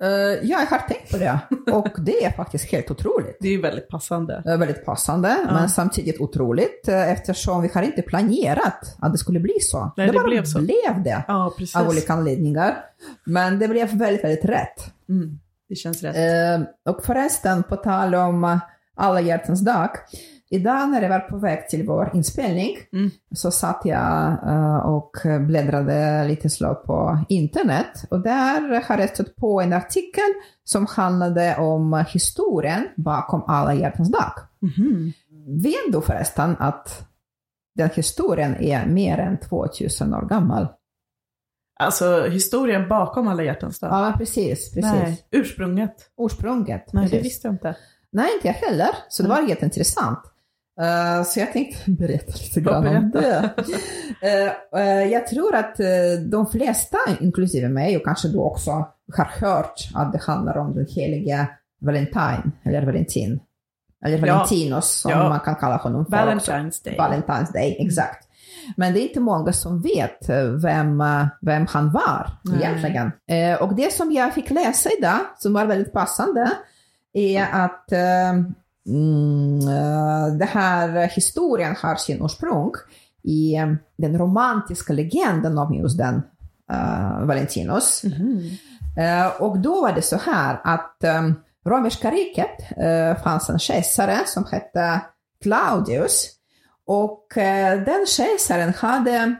Eh, 0.02 0.08
jag 0.50 0.58
har 0.58 0.78
tänkt 0.88 1.10
på 1.10 1.16
det. 1.16 1.38
Och 1.72 1.88
det 1.98 2.24
är 2.24 2.30
faktiskt 2.30 2.72
helt 2.72 2.90
otroligt. 2.90 3.36
Det 3.40 3.48
är 3.48 3.52
ju 3.52 3.60
väldigt 3.60 3.88
passande. 3.88 4.42
Det 4.44 4.50
är 4.50 4.56
väldigt 4.56 4.84
passande, 4.84 5.36
Ja. 5.46 5.52
men 5.54 5.68
samtidigt 5.68 6.20
otroligt 6.20 6.88
eh, 6.88 7.10
eftersom 7.12 7.62
vi 7.62 7.70
har 7.74 7.82
inte 7.82 8.02
planerat 8.02 8.96
att 8.98 9.12
det 9.12 9.18
skulle 9.18 9.40
bli 9.40 9.60
så. 9.60 9.92
Nej, 9.96 10.06
det 10.06 10.12
bara 10.12 10.24
blev 10.24 10.44
så. 10.44 10.58
blev 10.58 11.02
det 11.04 11.24
Ja, 11.28 11.54
precis. 11.58 11.76
av 11.76 11.88
olika 11.88 12.12
anledningar. 12.12 12.76
Men 13.24 13.58
det 13.58 13.68
blev 13.68 13.88
väldigt, 13.94 14.24
väldigt 14.24 14.44
rätt. 14.44 14.92
Mm, 15.08 15.38
det 15.68 15.74
känns 15.74 16.02
rätt. 16.02 16.16
Eh, 16.16 16.92
och 16.94 17.04
förresten, 17.04 17.62
på 17.62 17.76
tal 17.76 18.14
om 18.14 18.44
eh, 18.44 18.58
alla 18.96 19.20
hjärtans 19.20 19.60
dag. 19.64 19.90
Idag 20.52 20.88
när 20.88 21.02
jag 21.02 21.08
var 21.08 21.20
på 21.20 21.36
väg 21.36 21.68
till 21.68 21.86
vår 21.86 22.10
inspelning 22.14 22.76
Mm. 22.92 23.10
så 23.34 23.50
satt 23.50 23.80
jag 23.84 24.32
eh, 24.48 24.76
och 24.76 25.12
bläddrade 25.46 26.24
lite 26.28 26.50
slå 26.50 26.74
på 26.74 27.18
internet 27.28 28.04
och 28.10 28.20
där 28.20 28.84
har 28.88 28.98
jag 28.98 29.08
stött 29.08 29.36
på 29.36 29.60
en 29.60 29.72
artikel 29.72 30.24
som 30.64 30.86
handlade 30.86 31.56
om 31.56 32.04
historien 32.08 32.88
bakom 32.96 33.42
alla 33.46 33.74
hjärtans 33.74 34.10
dag. 34.12 34.32
Mhm. 34.60 35.12
Vet 35.62 35.92
du 35.92 36.00
förresten 36.00 36.56
att 36.58 37.08
den 37.74 37.90
historien 37.94 38.54
är 38.56 38.86
mer 38.86 39.18
än 39.18 39.38
2000 39.40 40.14
år 40.14 40.22
gammal? 40.28 40.68
Alltså 41.80 42.26
historien 42.26 42.88
bakom 42.88 43.28
alla 43.28 43.42
hjärtans 43.42 43.78
dag. 43.80 43.90
Ja, 43.92 44.14
precis. 44.18 44.74
precis. 44.74 44.82
Nej, 44.92 45.26
ursprunget. 45.30 45.94
Ursprunget. 46.20 46.92
Nej, 46.92 47.02
precis. 47.04 47.18
det 47.18 47.22
visste 47.22 47.48
jag 47.48 47.54
inte. 47.54 47.76
Nej, 48.12 48.28
inte 48.34 48.48
jag 48.48 48.54
heller. 48.54 48.88
Så 49.08 49.22
det 49.22 49.28
var 49.28 49.42
jätteintressant. 49.48 50.18
Uh, 50.80 51.22
så 51.24 51.40
jag 51.40 51.52
tänkte 51.52 51.90
berätta 51.90 52.32
lite 52.42 52.60
grann 52.60 52.86
om 52.96 53.10
det. 53.10 53.50
Uh, 54.24 54.80
uh, 54.80 55.04
jag 55.12 55.26
tror 55.26 55.54
att 55.54 55.76
de 56.30 56.46
flesta, 56.46 56.98
inklusive 57.20 57.68
mig 57.68 57.96
och 57.96 58.04
kanske 58.04 58.28
du 58.28 58.38
också, 58.38 58.70
har 59.16 59.24
hört 59.40 59.74
att 59.94 60.12
det 60.12 60.22
handlar 60.22 60.56
om 60.58 60.74
den 60.74 60.86
helige 60.86 61.48
Valentine, 61.80 62.50
eller 62.64 62.86
Valentin. 62.86 63.40
Eller 64.04 64.18
Ja. 64.26 64.32
Valentinos 64.34 65.00
som 65.00 65.10
Ja. 65.10 65.28
man 65.28 65.40
kan 65.40 65.54
kalla 65.56 65.76
honom 65.76 66.06
för 66.06 66.34
också. 66.36 66.52
Valentine's 66.52 66.84
Day. 66.84 66.96
Valentine's 66.98 67.52
Day, 67.52 67.76
exakt. 67.86 68.28
Men 68.76 68.92
det 68.92 69.00
är 69.00 69.02
inte 69.08 69.20
många 69.20 69.52
som 69.52 69.82
vet 69.82 70.28
eh, 70.28 70.42
vem, 70.44 71.00
eh, 71.00 71.26
vem 71.40 71.66
han 71.66 71.92
var 71.92 72.30
Nej. 72.44 72.58
egentligen. 72.62 73.12
Eh, 73.30 73.62
och 73.62 73.74
det 73.74 73.92
som 73.92 74.12
jag 74.12 74.34
fick 74.34 74.50
läsa 74.50 74.88
idag, 74.98 75.18
som 75.38 75.52
var 75.52 75.66
väldigt 75.66 75.92
passande, 75.92 76.50
är 77.12 77.46
att 77.52 77.92
eh, 77.92 78.32
mm, 78.86 79.68
eh, 79.68 80.36
det 80.38 80.44
här 80.44 81.08
historien 81.08 81.76
har 81.82 81.94
sin 81.94 82.24
ursprung 82.24 82.72
i 83.22 83.54
eh, 83.54 83.72
den 83.96 84.18
romantiska 84.18 84.92
legenden 84.92 85.58
om 85.58 85.74
just 85.74 85.98
den 85.98 86.22
uh, 86.72 87.26
Valentinus. 87.26 88.04
Mhm. 88.04 88.50
Eh, 88.96 89.42
och 89.42 89.58
då 89.58 89.82
var 89.82 89.92
det 89.92 90.02
så 90.02 90.16
här 90.16 90.60
att 90.64 91.04
um, 91.18 91.34
romerska 91.66 92.10
riket 92.10 92.60
uh, 92.78 93.22
fanns 93.22 93.50
en 93.50 93.58
kejsare 93.58 94.18
som 94.26 94.44
hette 94.50 95.00
Claudius. 95.42 96.30
Och 96.86 97.26
uh, 97.36 97.84
den 97.84 98.06
kejsaren 98.06 98.74
hade 98.74 99.36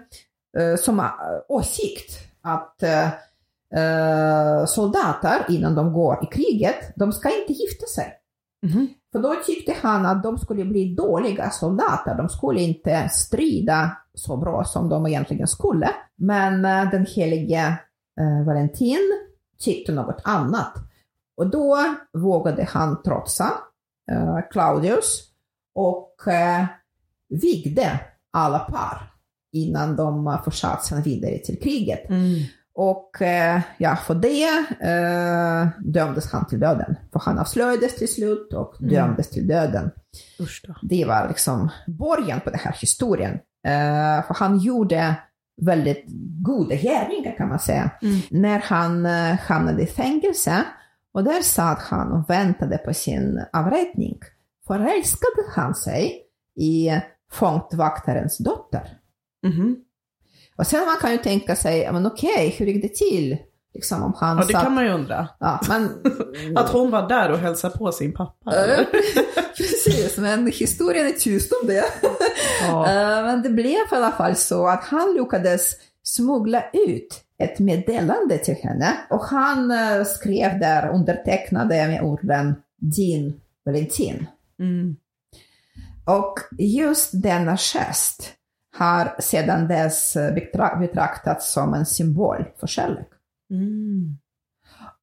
uh, 0.59 0.77
som 0.77 1.01
uh, 1.01 1.11
åsikt 1.49 2.19
att 2.43 2.83
uh, 3.77 4.65
soldater 4.67 5.47
innan 5.49 5.75
de 5.75 5.93
går 5.93 6.25
i 6.25 6.27
kriget, 6.27 6.93
de 6.97 7.13
ska 7.13 7.41
inte 7.41 7.53
gifta 7.53 7.87
sig. 7.87 8.13
Mhm. 8.63 8.89
För 9.13 9.19
då 9.19 9.35
tyckte 9.47 9.77
han 9.83 10.07
att 10.07 10.23
de 10.23 10.39
skulle 10.39 10.65
bli 10.65 10.95
dåliga 10.95 11.51
soldater, 11.51 12.15
de 12.15 12.29
skulle 12.29 12.61
inte 12.61 13.09
strida 13.09 13.97
så 14.15 14.37
bra 14.37 14.65
som 14.65 14.89
de 14.89 15.07
egentligen 15.07 15.49
skulle. 15.49 15.91
Men 16.17 16.65
eh, 16.65 16.91
den 16.91 17.07
helige 17.07 17.79
eh, 18.21 18.47
Valentin 18.47 19.13
tyckte 19.59 19.93
något 19.93 20.21
annat. 20.25 20.75
Och 21.37 21.51
då 21.51 21.79
vågade 22.13 22.65
han 22.65 23.03
trotsa 23.03 23.51
eh, 24.11 24.39
Claudius 24.51 25.23
och 25.75 26.29
eh, 26.29 26.65
vigde 27.29 28.01
alla 28.33 28.59
par 28.59 29.13
innan 29.53 29.97
de 29.97 30.27
eh, 30.27 30.51
sig 30.51 31.03
vidare 31.03 31.39
till 31.39 31.61
kriget. 31.61 32.09
Mm. 32.11 32.43
Och 32.75 33.23
eh, 33.23 33.61
ja, 33.79 33.97
för 33.97 34.15
det 34.15 34.49
eh, 34.81 35.69
dömdes 35.93 36.33
han 36.33 36.47
till 36.47 36.61
döden. 36.61 36.97
För 37.13 37.21
han 37.21 37.39
avslöjades 37.39 37.97
till 37.97 38.15
slut 38.15 38.53
och 38.53 38.81
Mm. 38.81 38.95
dömdes 38.95 39.31
till 39.31 39.47
döden. 39.49 39.91
Det 40.83 41.05
var 41.05 41.29
liksom 41.29 41.69
början 41.87 42.41
på 42.41 42.51
den 42.51 42.59
här 42.59 42.77
historien. 42.81 43.33
Eh, 43.67 44.27
för 44.27 44.35
han 44.35 44.59
gjorde 44.59 45.15
väldigt 45.63 46.05
goda 46.43 46.75
gärningar 46.75 47.37
kan 47.37 47.49
man 47.49 47.59
säga. 47.59 47.91
Mm. 48.03 48.21
När 48.31 48.59
han 48.59 49.07
eh, 49.07 49.39
hamnade 49.39 49.83
i 49.83 49.87
fängelse 49.87 50.65
och 51.15 51.25
där 51.25 51.43
satt 51.43 51.83
han 51.83 52.13
och 52.13 52.31
väntade 52.31 52.79
på 52.79 52.95
sin 52.95 53.45
avrättning. 53.53 54.19
Förälskade 54.67 55.43
han 55.55 55.75
sig 55.75 56.23
i 56.57 56.91
fångvaktarens 57.33 58.39
dotter. 58.39 58.99
Mhm. 59.47 59.77
Och 60.57 60.67
sen 60.67 60.87
man 60.87 60.97
kan 61.01 61.13
ju 61.13 61.19
tänka 61.19 61.57
sig, 61.57 61.93
men 61.93 62.07
okej, 62.07 62.55
hur 62.59 62.67
gick 62.67 62.83
det 62.83 62.95
till? 62.95 63.37
Liksom 63.75 64.03
om 64.03 64.13
han 64.17 64.37
Ja, 64.37 64.45
det 64.45 64.53
satt... 64.53 64.63
kan 64.63 64.75
man 64.75 64.85
ju 64.85 64.91
undra. 64.91 65.29
Ja, 65.41 65.61
men... 65.69 65.91
Att 66.57 66.71
hon 66.71 66.91
var 66.91 67.09
där 67.09 67.31
och 67.31 67.39
hälsade 67.39 67.79
på 67.79 67.93
sin 67.93 68.15
pappa. 68.15 68.53
Precis, 69.57 70.19
men 70.19 70.47
historien 70.47 71.07
är 71.07 71.11
tyst 71.13 71.53
om 71.63 71.69
det. 71.69 71.85
Ja. 72.63 72.87
Eh, 72.89 73.25
Men 73.25 73.43
det 73.43 73.51
blev 73.51 73.73
i 73.73 73.95
alla 73.95 74.13
fall 74.13 74.37
så 74.37 74.67
att 74.67 74.85
han 74.85 75.15
lyckades 75.15 75.77
smuggla 76.03 76.65
ut 76.73 77.21
ett 77.39 77.59
meddelande 77.59 78.39
till 78.39 78.55
henne 78.55 78.97
och 79.11 79.25
han 79.25 79.71
eh, 79.71 80.05
skrev 80.05 80.61
där, 80.61 80.89
undertecknade 80.89 81.89
med 81.89 82.03
orden 82.03 82.55
din 82.77 83.41
Valentin. 83.65 84.27
Mm. 84.59 84.97
Och 86.05 86.35
just 86.59 87.23
denna 87.23 87.57
gest 87.57 88.33
har 88.79 89.17
sedan 89.19 89.69
dess 89.69 90.17
eh, 90.17 90.35
betra- 90.35 90.79
betraktats 90.81 91.53
som 91.53 91.75
en 91.75 91.87
symbol 91.87 92.45
för 92.61 92.67
kärlek. 92.67 93.09
Mm. 93.51 94.19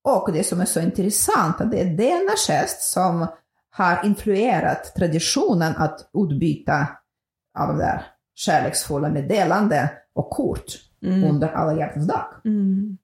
Och 0.04 0.30
det 0.34 0.44
som 0.44 0.62
är 0.62 0.66
så 0.66 0.80
intressant 0.80 1.60
är 1.62 1.66
att 1.66 1.72
det 1.72 1.82
är 1.82 1.86
denna 1.98 2.32
gest 2.48 2.82
som 2.82 3.28
har 3.72 4.06
influerat 4.06 4.96
traditionen 4.96 5.74
att 5.78 6.10
utbyta 6.14 6.88
av 7.60 7.78
där 7.78 8.06
kärleksfulla 8.36 9.10
meddelanden 9.10 9.88
och 10.16 10.30
kort 10.30 10.66
Mm. 11.06 11.24
under 11.24 11.48
alla 11.48 11.74
hjärtans 11.74 12.08
dag. 12.08 12.26
Mm. 12.46 12.98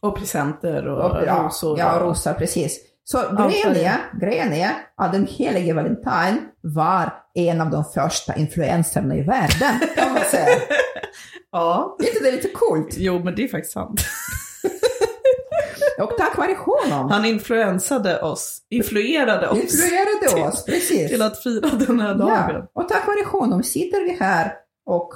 Och 0.00 0.16
presenter 0.16 0.86
och, 0.88 1.10
Och, 1.10 1.26
ja, 1.26 1.42
rosor. 1.44 1.78
ja, 1.78 1.98
rosor, 2.00 2.32
precis. 2.32 2.80
Så 3.04 3.18
grejen 3.38 3.76
är, 3.76 4.20
grejen 4.20 4.52
är 4.52 4.70
att 4.96 5.12
den 5.12 5.26
helige 5.26 5.74
Valentine 5.74 6.38
var 6.60 7.12
en 7.34 7.60
av 7.60 7.70
de 7.70 7.84
första 7.84 8.36
influenserna 8.36 9.14
i 9.16 9.22
världen, 9.22 9.80
kan 9.96 10.12
man 10.12 10.22
säga. 10.24 10.46
Ja, 11.52 11.96
Är 12.00 12.06
inte 12.06 12.24
det 12.24 12.30
lite 12.30 12.48
coolt? 12.48 12.94
jo 12.98 13.18
men 13.24 13.34
det 13.34 13.44
är 13.44 13.48
faktiskt 13.48 13.72
sant. 13.72 14.00
Och 16.00 16.16
tack 16.18 16.38
vare 16.38 16.54
honom 16.54 17.10
Han 17.10 17.24
influensade 17.24 18.20
oss, 18.22 18.58
influerade 18.70 19.48
oss 19.48 19.58
influerade 19.58 20.48
oss, 20.48 20.64
precis. 20.64 21.10
till 21.10 21.22
att 21.22 21.42
fira 21.42 21.68
den 21.70 22.00
här 22.00 22.14
dagen. 22.14 22.50
Ja, 22.54 22.82
och 22.82 22.88
tack 22.88 23.06
vare 23.06 23.24
honom 23.40 23.62
sitter 23.62 24.04
vi 24.04 24.16
här 24.20 24.52
och 24.86 25.14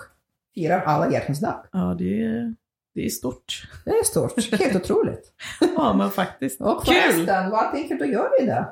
firar 0.55 0.81
alla 0.83 1.13
hjärtans 1.13 1.41
dag. 1.41 1.65
Ja, 1.73 1.97
det 1.99 2.23
är, 2.25 2.55
det 2.95 3.05
är 3.05 3.09
stort. 3.09 3.63
Det 3.85 3.91
är 3.91 4.05
stort, 4.05 4.61
helt 4.61 4.77
otroligt. 4.77 5.33
Ja, 5.77 5.95
men 5.99 6.11
faktiskt. 6.11 6.61
Och 6.61 6.85
Kul! 6.85 6.95
förresten, 6.95 7.51
vad 7.51 7.73
tänker 7.73 7.95
du 7.95 8.13
göra 8.13 8.31
idag? 8.43 8.67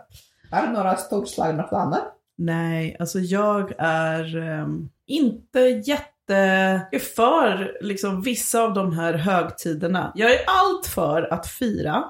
Har 0.51 0.67
du 0.67 0.73
några 0.73 0.97
storslagna 0.97 1.63
planer? 1.63 2.01
Nej, 2.39 2.97
alltså 3.01 3.19
jag 3.19 3.73
är 3.79 4.37
ehm, 4.37 4.89
inte 5.07 5.61
jätte... 5.61 6.09
Är 6.93 6.99
för 6.99 7.73
liksom, 7.81 8.23
vissa 8.23 8.63
av 8.63 8.75
de 8.75 8.93
här 8.93 9.15
högtiderna. 9.15 10.13
Jag 10.15 10.31
är 10.33 10.41
allt 10.47 10.87
för 10.87 11.33
att 11.33 11.47
fira. 11.47 12.05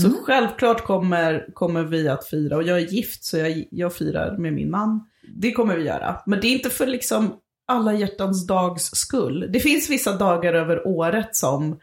Så 0.00 0.06
Mm. 0.06 0.18
självklart 0.24 0.84
kommer, 0.84 1.48
kommer 1.54 1.82
vi 1.82 2.08
att 2.08 2.26
fira. 2.26 2.56
Och 2.56 2.62
jag 2.62 2.78
är 2.78 2.82
gift 2.86 3.24
så 3.24 3.38
jag, 3.38 3.64
jag 3.70 3.94
firar 3.94 4.36
med 4.38 4.52
min 4.52 4.70
man. 4.70 5.08
Det 5.36 5.52
kommer 5.52 5.76
vi 5.76 5.84
göra. 5.84 6.22
Men 6.26 6.40
det 6.40 6.46
är 6.46 6.52
inte 6.52 6.70
för 6.70 6.86
liksom 6.86 7.36
alla 7.68 7.92
hjärtans 7.94 8.46
dags 8.46 8.84
skull. 8.90 9.48
Det 9.52 9.60
finns 9.60 9.90
vissa 9.90 10.12
dagar 10.16 10.54
över 10.54 10.86
året 10.86 11.36
som... 11.36 11.72
äh, 11.72 11.78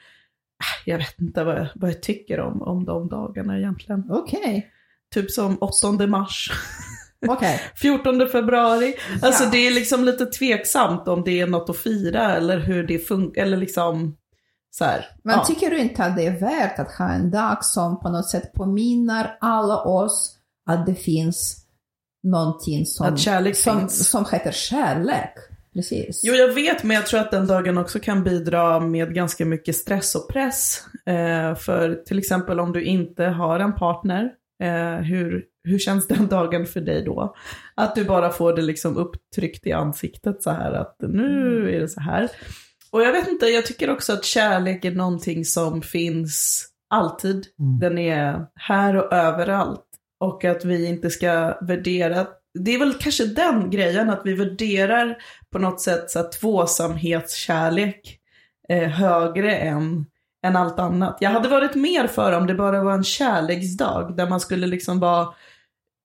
Jag 0.85 0.97
vet 0.97 1.19
inte 1.21 1.43
vad 1.43 1.55
jag, 1.59 1.67
vad 1.75 1.89
jag 1.89 2.01
tycker 2.03 2.39
om, 2.39 2.61
om 2.61 2.85
de 2.85 3.07
dagarna 3.09 3.57
egentligen. 3.57 4.03
Okej, 4.09 4.71
Typ 5.13 5.31
som 5.31 5.57
8 5.61 6.07
mars. 6.07 6.51
okej. 7.27 7.61
14 7.75 8.27
februari. 8.31 8.95
Alltså 9.21 9.43
Ja. 9.43 9.49
det 9.51 9.57
är 9.67 9.71
liksom 9.73 10.03
lite 10.05 10.25
tveksamt 10.25 11.07
om 11.07 11.23
det 11.23 11.41
är 11.41 11.47
något 11.47 11.69
att 11.69 11.77
fira 11.77 12.35
eller 12.35 12.59
hur 12.59 12.87
det 12.87 12.99
funkar. 12.99 13.41
Eller 13.41 13.57
liksom 13.57 14.17
så 14.71 14.85
här. 14.85 15.05
Men 15.23 15.35
ja. 15.37 15.43
tycker 15.45 15.69
du 15.69 15.77
inte 15.79 16.03
att 16.03 16.15
det 16.15 16.25
är 16.27 16.39
värt 16.39 16.79
att 16.79 16.91
ha 16.91 17.09
en 17.09 17.31
dag 17.31 17.65
som 17.65 17.99
på 17.99 18.09
något 18.09 18.29
sätt 18.29 18.53
påminner 18.53 19.37
alla 19.41 19.77
oss 19.81 20.37
att 20.69 20.85
det 20.85 20.95
finns 20.95 21.65
någonting 22.23 22.85
som, 22.85 23.17
som, 23.53 23.89
som 23.89 24.25
heter 24.31 24.51
kärlek? 24.51 25.33
Precis. 25.75 26.21
Jo, 26.23 26.33
jag 26.33 26.53
vet, 26.53 26.83
men 26.83 26.95
jag 26.95 27.05
tror 27.05 27.19
att 27.19 27.31
den 27.31 27.47
dagen 27.47 27.77
också 27.77 27.99
kan 27.99 28.23
bidra 28.23 28.79
med 28.79 29.13
ganska 29.13 29.45
mycket 29.45 29.75
stress 29.75 30.15
och 30.15 30.29
press. 30.29 30.83
Eh, 31.05 31.55
för 31.55 32.03
till 32.05 32.19
exempel 32.19 32.59
om 32.59 32.71
du 32.71 32.83
inte 32.83 33.23
har 33.23 33.59
en 33.59 33.75
partner, 33.75 34.31
eh, 34.63 34.95
hur, 34.95 35.45
hur 35.63 35.79
känns 35.79 36.07
den 36.07 36.27
dagen 36.29 36.65
för 36.65 36.81
dig 36.81 37.05
då? 37.05 37.35
Att 37.75 37.95
du 37.95 38.03
bara 38.05 38.29
får 38.29 38.53
det 38.53 38.61
liksom 38.61 38.97
upptryckt 38.97 39.67
i 39.67 39.71
ansiktet 39.71 40.43
så 40.43 40.49
här 40.49 40.71
att 40.71 40.95
nu 40.99 41.69
är 41.75 41.79
det 41.79 41.89
så 41.89 42.01
här. 42.01 42.29
Och 42.91 43.01
jag 43.01 43.11
vet 43.11 43.27
inte, 43.27 43.45
jag 43.45 43.65
tycker 43.65 43.89
också 43.89 44.13
att 44.13 44.25
kärlek 44.25 44.85
är 44.85 44.91
någonting 44.91 45.45
som 45.45 45.81
finns 45.81 46.65
alltid. 46.89 47.45
Mm. 47.59 47.79
Den 47.79 47.97
är 47.97 48.45
här 48.55 48.95
och 48.95 49.13
överallt. 49.13 49.85
Och 50.19 50.45
att 50.45 50.65
vi 50.65 50.85
inte 50.85 51.09
ska 51.09 51.57
värdera, 51.61 52.27
det 52.55 52.73
är 52.73 52.79
väl 52.79 52.93
kanske 52.93 53.25
den 53.25 53.69
grejen, 53.69 54.09
att 54.09 54.21
vi 54.25 54.33
värderar 54.33 55.17
på 55.51 55.59
något 55.59 55.81
sätt 55.81 56.09
så 56.11 56.19
här, 56.19 56.29
tvåsamhetskärlek 56.39 58.19
eh, 58.69 58.89
högre 58.89 59.55
än, 59.55 60.05
än 60.45 60.55
allt 60.55 60.79
annat. 60.79 61.17
Jag 61.19 61.29
hade 61.29 61.49
varit 61.49 61.75
mer 61.75 62.07
för 62.07 62.31
om 62.37 62.47
det 62.47 62.55
bara 62.55 62.83
var 62.83 62.93
en 62.93 63.03
kärleksdag, 63.03 64.17
där 64.17 64.29
man 64.29 64.39
skulle 64.39 64.67
liksom 64.67 64.99
vara 64.99 65.27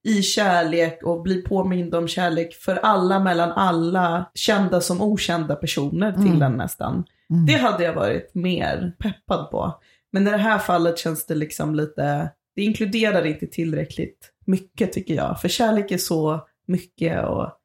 i 0.03 0.21
kärlek 0.21 0.99
och 1.03 1.21
bli 1.21 1.41
påmind 1.41 1.95
om 1.95 2.07
kärlek 2.07 2.53
för 2.53 2.75
alla 2.75 3.19
mellan 3.19 3.51
alla, 3.51 4.25
kända 4.33 4.81
som 4.81 5.01
okända 5.01 5.55
personer 5.55 6.11
till 6.11 6.21
Mm. 6.21 6.39
den 6.39 6.53
nästan. 6.53 7.03
Mm. 7.29 7.45
Det 7.45 7.53
hade 7.53 7.83
jag 7.83 7.93
varit 7.93 8.35
mer 8.35 8.93
peppad 8.99 9.51
på. 9.51 9.79
Men 10.11 10.27
i 10.27 10.31
det 10.31 10.37
här 10.37 10.59
fallet 10.59 10.97
känns 10.99 11.25
det 11.25 11.35
liksom 11.35 11.75
lite, 11.75 12.29
det 12.55 12.61
inkluderar 12.61 13.25
inte 13.25 13.47
tillräckligt 13.47 14.31
mycket 14.51 14.93
tycker 14.93 15.13
jag. 15.13 15.41
För 15.41 15.47
kärlek 15.47 15.91
är 15.91 15.97
så 15.97 16.47
mycket 16.67 17.25
och 17.25 17.57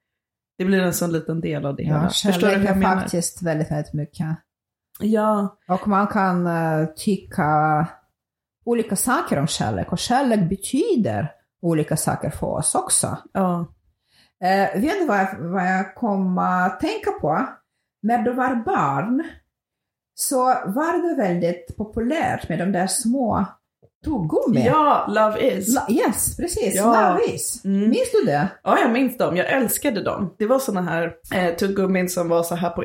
det 0.59 0.64
blir 0.64 0.81
en 0.81 0.94
sån 0.94 1.12
liten 1.12 1.40
del 1.40 1.66
av 1.66 1.77
det 1.77 1.83
hela. 1.85 1.96
Ja, 1.96 2.33
du 2.33 2.40
kärlek 2.40 2.70
är 2.70 2.81
faktiskt 2.81 3.42
väldigt, 3.42 3.70
väldigt 3.70 3.92
mycket. 3.92 4.27
Ja, 5.01 5.59
Och 5.68 5.88
man 5.88 6.07
kan 6.07 6.46
eh, 6.46 6.87
tycka 6.96 7.87
olika 8.64 8.96
saker 8.96 9.38
om 9.38 9.46
kärlek 9.46 9.92
och 9.92 9.99
kärlek 9.99 10.49
betyder 10.49 11.33
olika 11.62 11.96
saker 11.96 12.31
för 12.31 12.46
oss 12.46 12.75
också. 12.75 13.18
ja. 13.33 13.72
Eh, 14.40 14.81
vet 14.81 15.01
du 15.01 15.07
vad 15.07 15.18
jag, 15.18 15.38
vad 15.38 15.66
jag 15.66 15.94
kom 15.94 16.38
att 16.38 16.81
tänka 16.81 17.11
på? 17.11 17.46
När 18.03 18.22
du 18.22 18.33
var 18.33 18.55
barn 18.55 19.25
så 20.14 20.44
var 20.66 21.09
det 21.09 21.22
väldigt 21.22 21.77
populärt 21.77 22.49
med 22.49 22.59
de 22.59 22.72
där 22.72 22.87
små 22.87 23.44
tuggummi. 24.11 24.66
Ja, 24.66 25.07
Love 25.09 25.40
is. 25.59 25.75
La- 25.75 25.87
yes, 25.90 26.37
precis. 26.37 26.75
Ja. 26.75 26.85
Love 27.11 27.35
is. 27.35 27.64
Mm. 27.64 27.81
Minns 27.90 28.11
du 28.12 28.27
det? 28.27 28.49
Ja, 28.64 28.79
jag 28.81 28.90
minns 28.92 29.19
dem. 29.19 29.37
Jag 29.37 29.47
älskade 29.53 30.03
dem. 30.03 30.35
Det 30.38 30.47
var 30.47 30.59
såna 30.59 30.83
här 30.83 31.12
eh, 31.35 31.55
tuggummin 31.55 32.09
som 32.09 32.29
var 32.29 32.42
så 32.42 32.55
här 32.55 32.71
på 32.71 32.85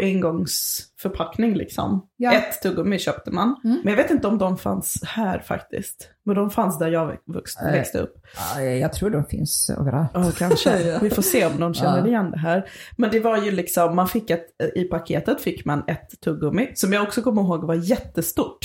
engångsförpackning 1.05 1.53
liksom. 1.55 2.07
Ja. 2.17 2.33
Ett 2.33 2.61
tuggummi 2.61 2.99
köpte 2.99 3.31
man. 3.31 3.55
Mm. 3.63 3.81
Men 3.83 3.93
jag 3.93 3.97
vet 4.03 4.11
inte 4.11 4.27
om 4.27 4.37
de 4.37 4.57
fanns 4.57 5.03
här 5.05 5.39
faktiskt. 5.39 6.09
Men 6.25 6.35
de 6.35 6.49
fanns 6.51 6.79
där 6.79 6.87
jag 6.91 7.07
vux- 7.27 7.55
Nej. 7.63 7.71
växte 7.71 7.99
upp. 7.99 8.13
Ja, 8.55 8.61
jag 8.61 8.93
tror 8.93 9.09
de 9.09 9.25
finns 9.25 9.69
överallt. 9.79 10.09
Ja, 10.13 10.31
kanske. 10.37 10.99
Vi 11.01 11.09
får 11.09 11.21
se 11.21 11.45
om 11.45 11.53
någon 11.53 11.73
känner 11.73 11.97
Ja. 11.99 12.07
igen 12.07 12.31
det 12.31 12.39
här. 12.39 12.69
Men 12.97 13.11
det 13.11 13.19
var 13.19 13.37
ju 13.37 13.51
liksom, 13.51 13.95
man 13.95 14.07
fick 14.07 14.29
ett, 14.29 14.45
i 14.75 14.83
paketet 14.83 15.41
fick 15.41 15.65
man 15.65 15.83
ett 15.87 16.21
tuggummi, 16.23 16.71
som 16.75 16.93
jag 16.93 17.03
också 17.03 17.21
kommer 17.21 17.41
ihåg 17.41 17.63
var 17.67 17.75
jättestort. 17.75 18.57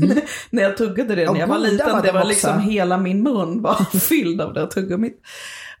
när 0.50 0.62
jag 0.62 0.76
tuggade 0.76 1.14
det 1.14 1.28
Och 1.28 1.32
när 1.34 1.40
jag 1.40 1.46
var 1.48 1.58
liten, 1.58 1.92
var 1.92 2.02
det 2.02 2.06
de 2.08 2.12
var 2.12 2.20
också. 2.20 2.28
liksom 2.28 2.60
hela 2.60 2.98
min 2.98 3.22
mun 3.22 3.62
var 3.62 3.98
fylld 3.98 4.40
av 4.40 4.52
det 4.52 4.60
här 4.60 4.66
tuggummit. 4.66 5.20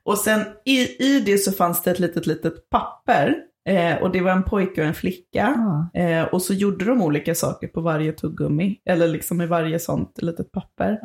Och 0.02 0.18
sen 0.18 0.40
i, 0.64 1.04
i 1.04 1.20
det 1.26 1.38
så 1.38 1.52
fanns 1.52 1.82
det 1.82 1.90
ett 1.90 1.98
litet, 1.98 2.26
litet 2.26 2.70
papper. 2.70 3.34
Eh, 3.68 4.02
och 4.02 4.12
det 4.12 4.20
var 4.20 4.30
en 4.30 4.42
pojke 4.42 4.80
och 4.80 4.86
en 4.86 4.94
flicka. 4.94 5.54
Ja. 5.94 6.00
Eh, 6.00 6.22
och 6.24 6.42
så 6.42 6.54
gjorde 6.54 6.84
de 6.84 7.02
olika 7.02 7.34
saker 7.34 7.68
på 7.68 7.80
varje 7.80 8.12
tuggummi, 8.12 8.76
eller 8.86 9.08
liksom 9.08 9.40
i 9.40 9.46
varje 9.46 9.78
sånt 9.78 10.22
litet 10.22 10.52
papper. 10.52 10.98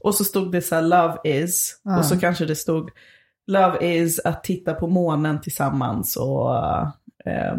Och 0.00 0.14
så 0.14 0.24
stod 0.24 0.52
det 0.52 0.62
så 0.62 0.74
här, 0.74 0.82
love 0.82 1.16
is. 1.24 1.80
Ja. 1.84 1.98
Och 1.98 2.04
så 2.04 2.18
kanske 2.20 2.44
det 2.44 2.56
stod, 2.56 2.90
love 3.46 3.96
is 3.96 4.20
att 4.24 4.44
titta 4.44 4.74
på 4.74 4.86
månen 4.86 5.40
tillsammans 5.40 6.16
och, 6.16 6.56
eh, 7.24 7.52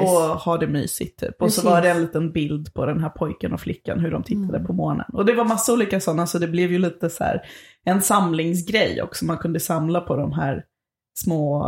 och 0.00 0.38
ha 0.40 0.56
det 0.58 0.66
mysigt. 0.66 1.20
Typ. 1.20 1.42
Och 1.42 1.52
så 1.52 1.60
Precis. 1.60 1.64
var 1.64 1.82
det 1.82 1.90
en 1.90 2.00
liten 2.00 2.32
bild 2.32 2.74
på 2.74 2.86
den 2.86 3.00
här 3.00 3.08
pojken 3.10 3.52
och 3.52 3.60
flickan, 3.60 4.00
hur 4.00 4.10
de 4.10 4.22
tittade 4.22 4.56
Mm. 4.56 4.66
på 4.66 4.72
månen. 4.72 5.06
Och 5.12 5.24
det 5.24 5.34
var 5.34 5.44
massa 5.44 5.72
olika 5.72 6.00
sådana, 6.00 6.26
så 6.26 6.38
det 6.38 6.48
blev 6.48 6.72
ju 6.72 6.78
lite 6.78 7.10
så 7.10 7.24
här 7.24 7.42
en 7.84 8.02
samlingsgrej 8.02 9.02
också. 9.02 9.24
Man 9.24 9.38
kunde 9.38 9.60
samla 9.60 10.00
på 10.00 10.16
de 10.16 10.32
här 10.32 10.64
små 11.18 11.66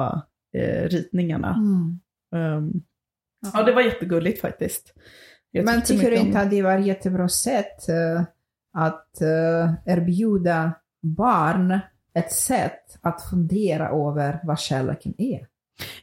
eh, 0.56 0.88
ritningarna. 0.88 1.54
Mm. 1.54 2.00
Ehm, 2.34 2.72
ja, 3.52 3.62
det 3.62 3.72
var 3.72 3.82
jättegulligt 3.82 4.40
faktiskt. 4.40 4.94
Jag 5.50 5.64
Men 5.64 5.82
tycker 5.82 6.10
du 6.10 6.16
om 6.18 6.26
inte 6.26 6.38
det. 6.38 6.44
att 6.44 6.50
det 6.50 6.62
var 6.62 6.78
ett 6.78 6.86
jättebra 6.86 7.28
sätt 7.28 7.88
eh, 7.88 8.22
att 8.72 9.20
eh, 9.20 9.72
erbjuda 9.86 10.72
barn 11.02 11.80
ett 12.14 12.32
sätt 12.32 12.98
att 13.02 13.22
fundera 13.30 13.88
över 13.88 14.40
vad 14.42 14.58
kärleken 14.58 15.14
är? 15.18 15.46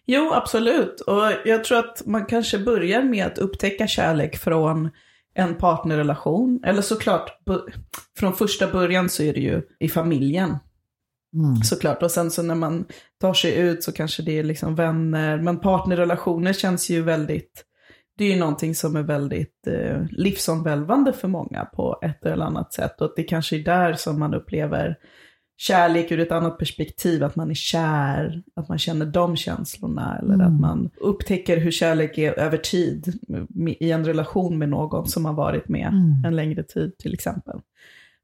Jo, 0.06 0.32
absolut. 0.34 1.02
Och 1.02 1.24
jag 1.46 1.64
tror 1.64 1.80
att 1.80 2.06
man 2.06 2.26
kanske 2.26 2.60
börjar 2.60 3.04
med 3.04 3.26
att 3.26 3.38
upptäcka 3.38 3.88
kärlek 3.88 4.38
från 4.38 4.90
en 5.34 5.56
partnerrelation. 5.56 6.64
Eller 6.66 6.82
såklart, 6.82 7.42
från 8.18 8.34
första 8.34 8.68
början 8.68 9.10
så 9.10 9.24
är 9.24 9.34
det 9.34 9.40
ju 9.40 9.62
i 9.80 9.90
familjen. 9.90 10.58
Såklart. 11.64 12.04
Och 12.04 12.12
sen 12.12 12.32
så 12.32 12.44
när 12.44 12.56
man 12.56 12.86
tar 13.22 13.34
sig 13.34 13.56
ut 13.58 13.84
så 13.84 13.92
kanske 13.92 14.24
det 14.24 14.40
är 14.40 14.44
liksom 14.44 14.76
vänner. 14.76 15.38
Men 15.38 15.60
partnerrelationer 15.60 16.54
känns 16.54 16.90
ju 16.90 17.02
väldigt, 17.02 17.64
det 18.18 18.26
är 18.26 18.34
ju 18.34 18.40
någonting 18.40 18.76
som 18.76 18.96
är 18.96 19.04
väldigt 19.04 19.68
eh, 19.68 20.06
livsomvälvande 20.12 21.14
för 21.14 21.28
många 21.28 21.66
på 21.66 22.00
ett 22.04 22.26
eller 22.26 22.46
annat 22.46 22.74
sätt. 22.74 23.02
Och 23.02 23.14
det 23.16 23.24
kanske 23.24 23.56
är 23.56 23.64
där 23.64 23.94
som 23.94 24.20
man 24.20 24.34
upplever 24.34 24.96
kärlek 25.58 26.12
ur 26.12 26.20
ett 26.20 26.32
annat 26.32 26.58
perspektiv, 26.58 27.24
att 27.24 27.36
man 27.36 27.50
är 27.50 27.54
kär, 27.56 28.44
att 28.56 28.70
man 28.70 28.78
känner 28.78 29.06
de 29.06 29.36
känslorna. 29.36 30.18
Eller 30.22 30.34
Mm. 30.34 30.48
att 30.48 30.62
man 30.62 30.90
upptäcker 31.02 31.58
hur 31.58 31.72
kärlek 31.72 32.18
är 32.18 32.40
över 32.40 32.58
tid 32.58 33.14
i 33.80 33.92
en 33.92 34.06
relation 34.06 34.58
med 34.58 34.70
någon 34.70 35.08
som 35.08 35.26
har 35.26 35.34
varit 35.34 35.70
med 35.70 35.88
Mm. 35.88 36.26
en 36.26 36.36
längre 36.36 36.64
tid 36.64 36.98
till 36.98 37.14
exempel. 37.14 37.60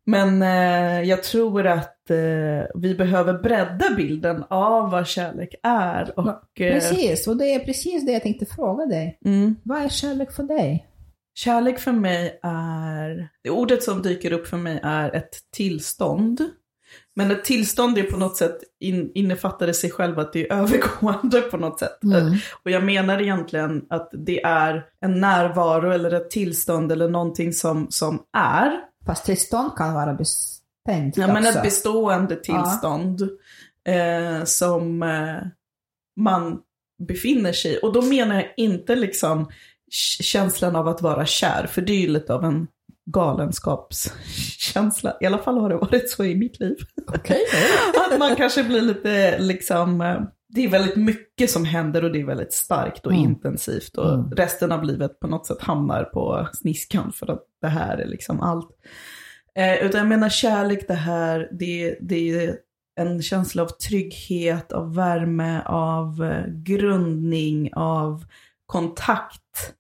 Men 0.09 0.41
eh, 0.41 1.09
jag 1.09 1.23
tror 1.23 1.67
att 1.67 2.09
eh, 2.09 2.67
vi 2.75 2.95
behöver 2.95 3.33
bredda 3.33 3.95
bilden 3.97 4.43
av 4.49 4.91
vad 4.91 5.07
kärlek 5.07 5.55
är. 5.63 6.19
Och, 6.19 6.61
eh, 6.61 6.73
Precis, 6.73 7.27
och 7.27 7.37
det 7.37 7.53
är 7.53 7.59
precis 7.59 8.05
det 8.05 8.11
jag 8.11 8.23
tänkte 8.23 8.45
fråga 8.45 8.85
dig. 8.85 9.19
mm, 9.25 9.55
Vad 9.63 9.81
är 9.81 9.89
kärlek 9.89 10.31
för 10.31 10.43
dig? 10.43 10.85
kärlek 11.35 11.79
för 11.79 11.91
mig 11.91 12.39
är, 12.43 13.29
det 13.43 13.49
ordet 13.49 13.83
som 13.83 14.01
dyker 14.01 14.33
upp 14.33 14.47
för 14.47 14.57
mig 14.57 14.79
är 14.83 15.15
ett 15.15 15.37
tillstånd. 15.55 16.41
Men 17.15 17.31
ett 17.31 17.43
tillstånd 17.43 17.97
är 17.97 18.03
på 18.03 18.17
något 18.17 18.37
sätt 18.37 18.57
in, 18.79 19.11
innefattar 19.15 19.67
det 19.67 19.73
sig 19.73 19.91
själv 19.91 20.19
att 20.19 20.33
det 20.33 20.51
är 20.51 20.53
övergående 20.55 21.41
på 21.41 21.57
något 21.57 21.79
sätt. 21.79 22.03
Mm. 22.03 22.33
Och 22.63 22.71
jag 22.71 22.83
menar 22.83 23.21
egentligen 23.21 23.85
att 23.89 24.09
det 24.13 24.43
är 24.43 24.85
en 25.01 25.19
närvaro 25.19 25.91
eller 25.91 26.13
ett 26.13 26.29
tillstånd 26.29 26.91
eller 26.91 27.09
någonting 27.09 27.53
som, 27.53 27.87
som 27.89 28.23
är. 28.37 28.88
Fast 29.09 29.25
tillstånd 29.25 29.75
kan 29.77 29.93
vara 29.93 30.13
bestämt 30.13 31.17
Ja, 31.17 31.27
men 31.27 31.37
också. 31.37 31.49
ett 31.57 31.63
bestående 31.63 32.35
tillstånd 32.35 33.21
eh, 33.87 34.43
som 34.45 35.03
eh, 35.03 35.35
man 36.19 36.59
befinner 37.07 37.53
sig 37.53 37.73
i. 37.73 37.79
Och 37.83 37.93
då 37.93 38.01
menar 38.01 38.35
jag 38.35 38.53
inte 38.57 38.95
liksom 38.95 39.49
känslan 40.21 40.75
av 40.75 40.87
att 40.87 41.01
vara 41.01 41.25
kär, 41.25 41.67
för 41.67 41.81
det 41.81 41.93
är 41.93 42.01
ju 42.01 42.07
lite 42.07 42.33
av 42.33 42.43
en 42.43 42.67
galenskapskänsla. 43.11 45.17
I 45.21 45.25
alla 45.25 45.37
fall 45.37 45.57
har 45.57 45.69
det 45.69 45.75
varit 45.75 46.09
så 46.09 46.23
i 46.23 46.35
mitt 46.35 46.59
liv. 46.59 46.77
Okej. 47.07 47.39
Att 48.11 48.19
man 48.19 48.35
kanske 48.35 48.63
blir 48.63 48.81
lite 48.81 49.39
liksom, 49.39 50.01
eh, 50.01 50.17
det 50.53 50.65
är 50.65 50.69
väldigt 50.69 50.95
mycket 50.95 51.51
som 51.51 51.65
händer 51.65 52.03
och 52.03 52.11
det 52.11 52.21
är 52.21 52.25
väldigt 52.25 52.53
starkt 52.53 53.05
och 53.05 53.11
Mm. 53.11 53.23
intensivt. 53.23 53.97
Och 53.97 54.13
Mm. 54.13 54.31
resten 54.31 54.71
av 54.71 54.83
livet 54.83 55.19
på 55.19 55.27
något 55.27 55.47
sätt 55.47 55.61
hamnar 55.61 56.03
på 56.03 56.47
sniskan 56.53 57.11
för 57.11 57.31
att 57.31 57.43
det 57.61 57.67
här 57.67 57.97
är 57.97 58.07
liksom 58.07 58.41
allt. 58.41 58.69
Eh, 59.55 59.85
utan 59.85 59.99
jag 59.99 60.07
menar 60.07 60.29
kärlek, 60.29 60.87
det 60.87 60.93
här, 60.93 61.49
det, 61.51 61.97
det 62.01 62.29
är 62.29 62.57
en 62.99 63.21
känsla 63.21 63.63
av 63.63 63.67
trygghet, 63.67 64.71
av 64.71 64.95
värme, 64.95 65.61
av 65.65 66.23
eh, 66.23 66.47
grundning, 66.47 67.73
av 67.73 68.25
kontakt, 68.65 69.73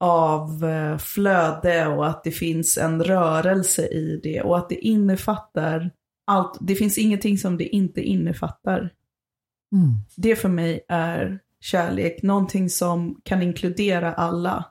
av 0.00 0.64
eh, 0.64 0.98
flöde 0.98 1.86
och 1.86 2.06
att 2.06 2.24
det 2.24 2.30
finns 2.30 2.78
en 2.78 3.04
rörelse 3.04 3.86
i 3.86 4.20
det 4.22 4.42
och 4.42 4.58
att 4.58 4.68
det 4.68 4.86
innefattar 4.86 5.90
allt. 6.26 6.58
Det 6.60 6.74
finns 6.74 6.98
ingenting 6.98 7.38
som 7.38 7.56
det 7.56 7.64
inte 7.64 8.00
innefattar. 8.00 8.78
Mm. 9.72 9.94
Det 10.16 10.36
för 10.36 10.48
mig 10.48 10.84
är 10.88 11.38
kärlek, 11.60 12.22
någonting 12.22 12.70
som 12.70 13.20
kan 13.22 13.42
inkludera 13.42 14.12
alla. 14.12 14.64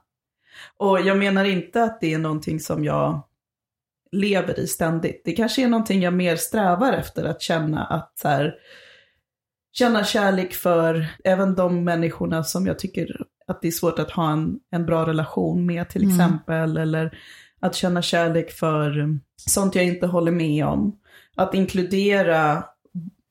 Och 0.78 1.02
jag 1.02 1.18
menar 1.18 1.46
inte 1.46 1.84
att 1.84 2.02
det 2.02 2.14
är 2.14 2.18
någonting 2.18 2.60
som 2.60 2.84
jag 2.84 3.24
lever 4.12 4.60
i 4.60 4.68
ständigt. 4.68 5.22
Det 5.26 5.32
kanske 5.32 5.64
är 5.64 5.68
någonting 5.68 6.02
jag 6.02 6.14
mer 6.14 6.36
strävar 6.36 6.94
efter 6.94 7.24
att 7.24 7.42
känna 7.42 7.86
att 7.86 8.12
så 8.16 8.28
här, 8.28 8.56
känna 9.74 10.04
kärlek 10.04 10.54
för 10.54 11.08
även 11.24 11.56
de 11.56 11.84
människorna 11.84 12.44
som 12.44 12.68
jag 12.68 12.80
tycker 12.80 13.18
att 13.48 13.62
det 13.62 13.68
är 13.68 13.72
svårt 13.72 14.00
att 14.00 14.12
ha 14.12 14.32
en, 14.32 14.60
en 14.72 14.86
bra 14.86 15.06
relation 15.06 15.66
med 15.66 15.90
till 15.90 16.04
Mm. 16.04 16.16
exempel. 16.16 16.78
Eller 16.78 17.18
att 17.60 17.76
känna 17.76 18.02
kärlek 18.02 18.52
för 18.52 19.18
sånt 19.36 19.76
jag 19.76 19.86
inte 19.86 20.08
håller 20.08 20.32
med 20.32 20.66
om. 20.66 21.00
Att 21.36 21.54
inkludera 21.54 22.64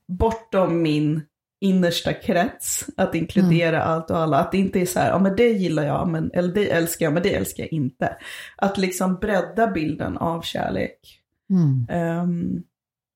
bortom 0.09 0.83
min 0.83 1.23
innersta 1.63 2.13
krets, 2.13 2.87
att 2.97 3.15
inkludera 3.15 3.83
allt 3.83 4.11
och 4.11 4.19
alla. 4.19 4.39
Att 4.39 4.53
det 4.53 4.59
inte 4.59 4.81
är 4.81 4.87
så 4.87 4.99
här, 5.01 5.09
ja 5.09 5.19
men 5.19 5.37
det 5.37 5.49
gillar 5.49 5.85
jag, 5.85 6.09
men, 6.09 6.31
eller 6.35 6.55
det 6.55 6.71
älskar 6.71 7.07
jag, 7.07 7.13
men 7.13 7.23
det 7.23 7.35
älskar 7.35 7.63
jag 7.63 7.73
inte. 7.73 8.17
Att 8.57 8.79
liksom 8.79 9.15
bredda 9.15 9.67
bilden 9.67 10.17
av 10.17 10.43
kärlek. 10.43 11.21
Mm. 11.51 11.87
Ehm, 11.91 12.63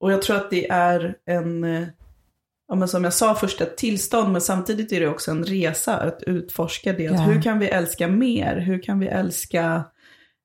och 0.01 0.13
jag 0.13 0.23
tror 0.23 0.37
att 0.37 0.51
det 0.51 0.71
är 0.71 1.17
en, 1.27 1.63
ja, 2.69 2.75
men 2.75 2.89
som 2.89 3.05
jag 3.05 3.13
sa 3.13 3.35
först, 3.35 3.61
ett 3.61 3.77
tillstånd, 3.77 4.33
men 4.33 4.41
samtidigt 4.41 4.93
är 4.93 5.01
det 5.01 5.09
också 5.09 5.31
en 5.31 5.45
resa 5.45 5.97
att 5.97 6.23
utforska 6.23 6.93
det. 6.93 7.09
Att 7.09 7.15
Ja. 7.15 7.21
Hur 7.21 7.43
kan 7.43 7.59
vi 7.59 7.69
älska 7.69 8.09
mer? 8.09 8.57
Hur 8.57 8.83
kan 8.83 8.99
vi 8.99 9.07
älska 9.07 9.85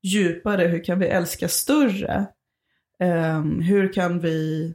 djupare? 0.04 0.68
Hur 0.68 0.84
kan 0.84 1.00
vi 1.00 1.08
älska 1.08 1.48
större? 1.48 2.26
Ehm, 3.00 3.62
hur 3.62 3.94
kan 3.94 4.20
vi 4.20 4.74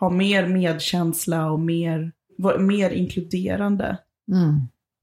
ha 0.00 0.10
mer 0.10 0.46
medkänsla 0.46 1.50
och 1.50 1.60
mer, 1.60 2.12
mer 2.58 2.90
inkluderande? 2.90 3.96
Mm. 4.32 4.60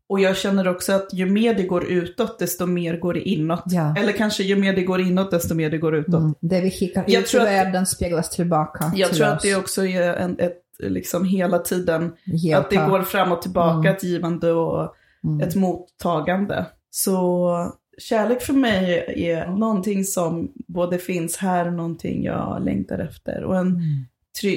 Och 0.08 0.20
jag 0.20 0.38
känner 0.38 0.68
också 0.68 0.94
att 0.94 1.14
ju 1.14 1.26
mer 1.26 1.54
det 1.56 1.64
går 1.64 1.84
utåt, 1.86 2.40
desto 2.40 2.66
mer 2.66 2.98
går 2.98 3.14
det 3.14 3.30
inåt. 3.30 3.64
Ja. 3.66 3.96
Eller 3.98 4.12
kanske 4.12 4.44
ju 4.44 4.56
mer 4.56 4.74
det 4.76 4.84
går 4.84 5.02
inåt, 5.02 5.32
desto 5.32 5.56
mer 5.56 5.70
det 5.70 5.78
går 5.78 5.96
utåt. 5.96 6.14
Mm. 6.20 6.36
Det 6.40 6.62
vi 6.62 6.72
skickar 6.72 7.04
Jag 7.08 7.22
ut 7.22 7.36
att- 7.36 7.48
världen 7.48 7.86
speglas 7.86 8.30
tillbaka 8.30 8.92
Jag 8.96 9.10
till 9.10 9.18
tror 9.18 9.28
oss. 9.28 9.34
att 9.34 9.42
det 9.42 9.56
också 9.56 9.86
är 9.86 10.14
en, 10.14 10.40
ett, 10.40 10.60
liksom 10.80 11.26
hela 11.26 11.60
tiden, 11.60 12.12
och 12.54 12.60
att 12.60 12.70
det 12.70 12.76
går 12.76 13.02
fram 13.02 13.32
och 13.32 13.42
tillbaka, 13.42 13.78
Mm. 13.90 13.96
ett 13.96 14.04
givande 14.04 14.52
och 14.52 14.96
Mm. 15.24 15.42
ett 15.48 15.56
mottagande. 15.56 16.66
Så 16.90 17.50
kärlek 17.98 18.42
för 18.42 18.54
mig 18.54 19.06
är 19.18 19.48
någonting 19.48 20.04
som 20.04 20.52
både 20.68 20.98
finns 20.98 21.38
här 21.38 21.68
och 21.68 21.74
någonting 21.74 22.24
jag 22.24 22.62
längtar 22.66 23.00
efter. 23.00 23.44
Och 23.44 23.58
en, 23.58 23.68
Mm. 23.68 23.82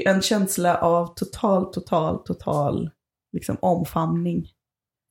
En 0.07 0.23
känsla 0.23 0.77
av 0.79 1.15
total, 1.15 1.73
total, 1.73 2.25
total 2.25 2.91
liksom, 3.33 3.57
omfamning. 3.61 4.49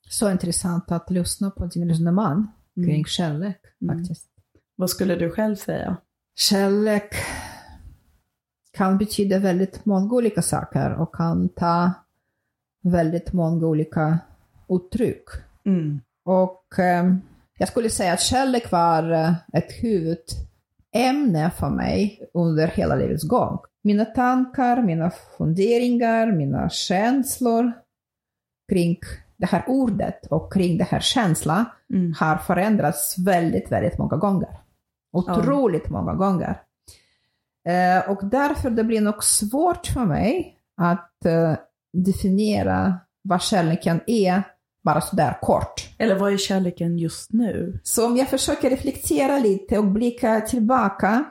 Så 0.10 0.32
intressant 0.32 0.92
att 0.92 1.10
lyssna 1.12 1.52
på 1.52 1.66
din 1.66 1.90
resonemang 1.90 2.48
kring 2.76 2.90
Mm. 2.90 3.06
kärlek 3.06 3.60
Mm. 3.82 3.98
faktiskt. 3.98 4.28
Vad 4.76 4.90
skulle 4.90 5.16
du 5.16 5.30
själv 5.32 5.56
säga? 5.56 5.98
Kärlek 6.36 7.16
kan 8.72 8.98
betyda 8.98 9.40
väldigt 9.40 9.86
många 9.86 10.14
olika 10.14 10.42
saker 10.42 10.94
och 10.94 11.16
kan 11.16 11.50
ta 11.50 11.92
väldigt 12.84 13.34
många 13.34 13.66
olika 13.68 14.20
uttryck. 14.70 15.24
Mm. 15.66 16.02
Och 16.26 16.80
eh, 16.80 17.16
jag 17.58 17.68
skulle 17.68 17.90
säga 17.90 18.14
att 18.14 18.22
kärlek 18.22 18.72
var 18.72 19.12
eh, 19.12 19.34
ett 19.54 19.72
huvudämne 19.84 21.52
för 21.58 21.70
mig 21.70 22.30
under 22.34 22.68
hela 22.68 22.96
livets 22.96 23.24
gång. 23.28 23.60
Mina 23.86 24.06
tankar, 24.06 24.82
mina 24.82 25.12
funderingar, 25.38 26.32
mina 26.32 26.70
känslor 26.70 27.72
kring 28.72 28.98
det 29.38 29.46
här 29.46 29.64
ordet 29.68 30.26
och 30.26 30.54
kring 30.54 30.78
det 30.78 30.84
här 30.84 31.00
känslan 31.00 31.66
Mm. 31.94 32.14
har 32.20 32.38
förändrats 32.38 33.16
väldigt, 33.18 33.72
väldigt 33.72 33.98
många 33.98 34.18
gånger. 34.18 34.50
Otroligt 35.14 35.90
många 35.90 36.14
gånger. 36.14 36.62
Eh, 37.68 38.10
och 38.12 38.26
därför 38.30 38.70
det 38.70 38.84
blir 38.84 39.02
nog 39.02 39.24
svårt 39.24 39.88
för 39.88 40.06
mig 40.06 40.58
att 40.82 41.26
eh, 41.26 41.54
definiera 41.94 43.00
vad 43.22 43.42
kärleken 43.42 44.02
är, 44.08 44.42
bara 44.84 45.02
sådär 45.02 45.38
kort. 45.42 45.90
Eller 45.98 46.16
vad 46.16 46.34
är 46.34 46.38
kärleken 46.38 46.98
just 46.98 47.34
nu? 47.34 47.80
Så 47.84 48.06
om 48.06 48.18
jag 48.18 48.30
försöker 48.30 48.70
reflektera 48.70 49.40
lite 49.40 49.78
och 49.78 49.86
blicka 49.88 50.42
tillbaka. 50.42 51.26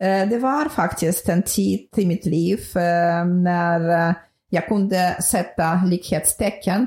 Eh, 0.00 0.28
det 0.28 0.38
var 0.38 0.68
faktiskt 0.68 1.28
en 1.28 1.42
tid 1.42 1.88
i 1.96 2.06
mitt 2.06 2.26
liv 2.26 2.58
eh, 2.76 3.24
när 3.24 4.08
eh, 4.08 4.14
jag 4.50 4.68
kunde 4.68 5.22
sätta 5.22 5.74
likhetstecken 5.84 6.86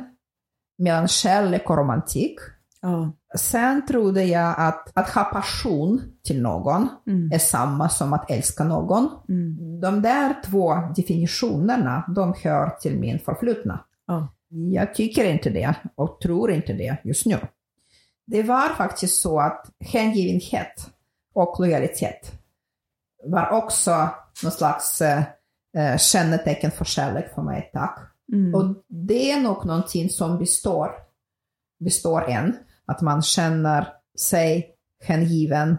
mellan 0.78 1.08
kärlek 1.08 1.70
och 1.70 1.78
romantik. 1.78 2.40
Ja. 2.82 3.14
Sen 3.38 3.86
trodde 3.86 4.24
jag 4.24 4.56
att 4.58 4.92
att 4.94 5.10
ha 5.10 5.24
passion 5.24 6.02
till 6.24 6.42
någon 6.42 6.88
Mm. 7.08 7.32
är 7.32 7.38
samma 7.40 7.90
som 7.90 8.14
att 8.14 8.32
älska 8.32 8.64
någon. 8.64 9.10
Mm. 9.30 9.80
De 9.82 10.02
där 10.02 10.36
två 10.46 10.74
definitionerna, 10.96 12.06
de 12.16 12.34
hör 12.44 12.70
till 12.70 13.00
min 13.00 13.20
förflutna. 13.20 13.86
Ja. 14.08 14.34
Jag 14.50 14.96
tycker 14.96 15.26
inte 15.26 15.50
det 15.50 15.76
och 15.96 16.20
tror 16.22 16.52
inte 16.52 16.74
det 16.74 16.98
just 17.04 17.26
nu. 17.26 17.38
Det 18.28 18.44
var 18.44 18.70
faktiskt 18.70 19.22
så 19.22 19.40
att 19.40 19.66
hängivenhet 19.80 20.90
och 21.34 21.56
lojalitet 21.60 22.32
var 23.24 23.50
också 23.50 24.10
någon 24.44 24.52
slags 24.52 25.02
eh, 25.02 25.24
eh, 25.78 25.98
kännetecken 25.98 26.72
för 26.72 26.86
kärlek 26.86 27.36
för 27.36 27.42
mig 27.42 27.70
tag. 27.74 27.90
Mm. 28.34 28.56
Och 28.56 28.84
det 28.88 29.32
är 29.32 29.42
nog 29.42 29.66
någonting 29.66 30.10
som 30.10 30.38
består, 30.38 30.92
består 31.80 32.30
än. 32.30 32.56
Att 32.86 33.02
man 33.02 33.22
känner 33.22 33.88
sig 34.20 34.76
hängiven 35.04 35.78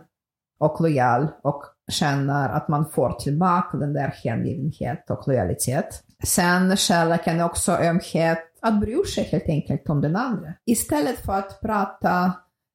och 0.60 0.80
lojal 0.80 1.28
och 1.42 1.64
känner 1.90 2.48
att 2.48 2.68
man 2.68 2.90
får 2.90 3.12
tillbaka 3.12 3.76
den 3.76 3.92
där 3.92 4.14
hängivenhet 4.24 5.10
och 5.10 5.28
lojalitet. 5.28 6.02
Sen 6.24 6.76
kärleken 6.76 7.40
är 7.40 7.44
också 7.44 7.72
ömhet, 7.72 8.38
att 8.62 8.80
bry 8.80 9.04
sig 9.04 9.24
helt 9.24 9.48
enkelt 9.48 9.88
om 9.88 10.00
den 10.00 10.16
andra. 10.16 10.54
Istället 10.66 11.18
för 11.18 11.32
att 11.32 11.60
prata 11.60 12.32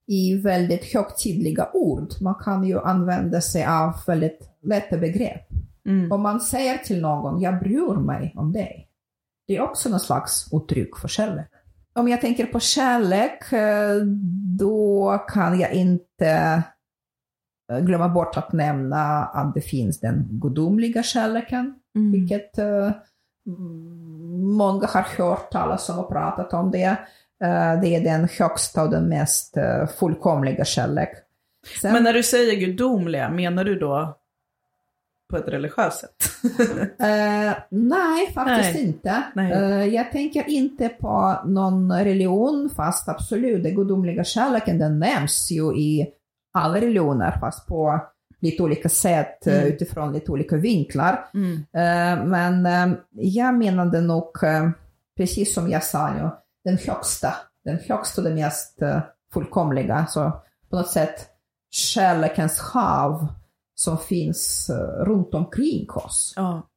i 0.08 0.42
väldigt 0.42 0.94
högtidliga 0.94 1.70
ord, 1.74 2.14
man 2.22 2.36
kan 2.36 2.64
ju 2.64 2.80
använda 2.80 3.42
sig 3.42 3.66
av 3.66 3.94
väldigt 4.08 4.57
lätta 4.68 4.98
begrepp. 4.98 5.48
Mm. 5.88 6.12
Om 6.12 6.22
man 6.22 6.40
säger 6.42 6.78
till 6.78 7.02
någon, 7.02 7.42
jag 7.42 7.60
bryr 7.60 8.00
mig 8.00 8.34
om 8.38 8.54
dig. 8.54 8.84
Det 9.48 9.58
är 9.58 9.62
också 9.62 9.90
någon 9.90 10.00
slags 10.00 10.48
uttryck 10.54 10.98
för 10.98 11.08
kärlek. 11.08 11.48
Om 11.96 12.08
jag 12.08 12.22
tänker 12.22 12.46
på 12.46 12.60
kärlek, 12.60 13.52
eh, 13.54 13.96
då 14.60 15.18
kan 15.28 15.60
jag 15.60 15.72
inte 15.74 16.64
eh, 17.72 17.80
glömma 17.80 18.10
bort 18.10 18.38
att 18.38 18.54
nämna 18.54 19.24
att 19.26 19.54
det 19.54 19.62
finns 19.62 20.00
den 20.00 20.28
gudomliga 20.32 21.04
kärleken, 21.04 21.74
Mm. 21.96 22.12
vilket 22.12 22.58
eh, 22.58 22.92
många 24.58 24.88
har 24.88 25.02
hört 25.18 25.52
talas 25.52 25.90
om 25.90 26.00
och 26.00 26.10
pratat 26.12 26.54
om 26.54 26.72
det. 26.72 26.98
Det 27.82 27.96
är 27.96 28.04
den 28.04 28.28
högsta 28.40 28.84
och 28.84 28.90
den 28.90 29.10
mest 29.10 29.58
fullkomliga 30.00 30.66
kärlek. 30.66 31.10
Sen- 31.82 31.94
Men 31.94 32.04
när 32.04 32.14
du 32.14 32.24
säger 32.24 32.60
gudomliga, 32.60 33.30
menar 33.30 33.64
du 33.64 33.80
då 33.80 34.17
på 35.30 35.38
ett 35.38 35.48
religiöst 35.48 36.00
sätt? 36.00 36.16
Eh, 37.00 37.54
nej, 37.70 38.32
faktiskt 38.34 38.74
Nej. 38.74 38.84
inte. 38.86 39.24
Nej. 39.36 39.52
Eh, 39.52 39.86
jag 39.86 40.12
tänker 40.12 40.50
inte 40.50 40.90
på 40.90 41.40
någon 41.46 41.94
religion, 41.94 42.70
fast 42.76 43.10
absolut, 43.10 43.64
den 43.64 43.76
gudomliga 43.76 44.24
kärleken 44.24 44.80
den 44.80 45.00
nämns 45.00 45.52
ju 45.52 45.76
i 45.78 46.08
alla 46.54 46.76
religioner, 46.76 47.38
fast 47.40 47.68
på 47.68 48.00
lite 48.40 48.64
olika 48.64 48.90
sätt, 48.90 49.48
eh, 49.48 49.54
Mm. 49.58 49.68
utifrån 49.68 50.14
lite 50.14 50.32
olika 50.32 50.56
vinklar. 50.56 51.26
Mm. 51.34 51.54
Eh, 51.56 52.26
men 52.26 52.96
jag 53.12 53.54
menade 53.54 54.02
nog, 54.02 54.32
precis 55.18 55.54
som 55.54 55.70
jag 55.70 55.84
sa 55.84 56.14
nu, 56.14 56.30
den 56.64 56.78
högsta, 56.88 57.34
den 57.66 57.80
högsta 57.90 58.22
och 58.22 58.28
den 58.28 58.36
mest 58.36 58.80
fullkomliga. 59.34 60.06
Så 60.10 60.32
på 60.70 60.76
något 60.76 60.90
sätt 60.90 61.28
kärlekens 61.72 62.60
hav 62.60 63.28
som 63.80 63.98
finns 63.98 64.70
eh, 64.70 65.06
runt 65.06 65.34
omkring 65.34 65.90
oss. 65.90 66.34
Ja, 66.36 66.70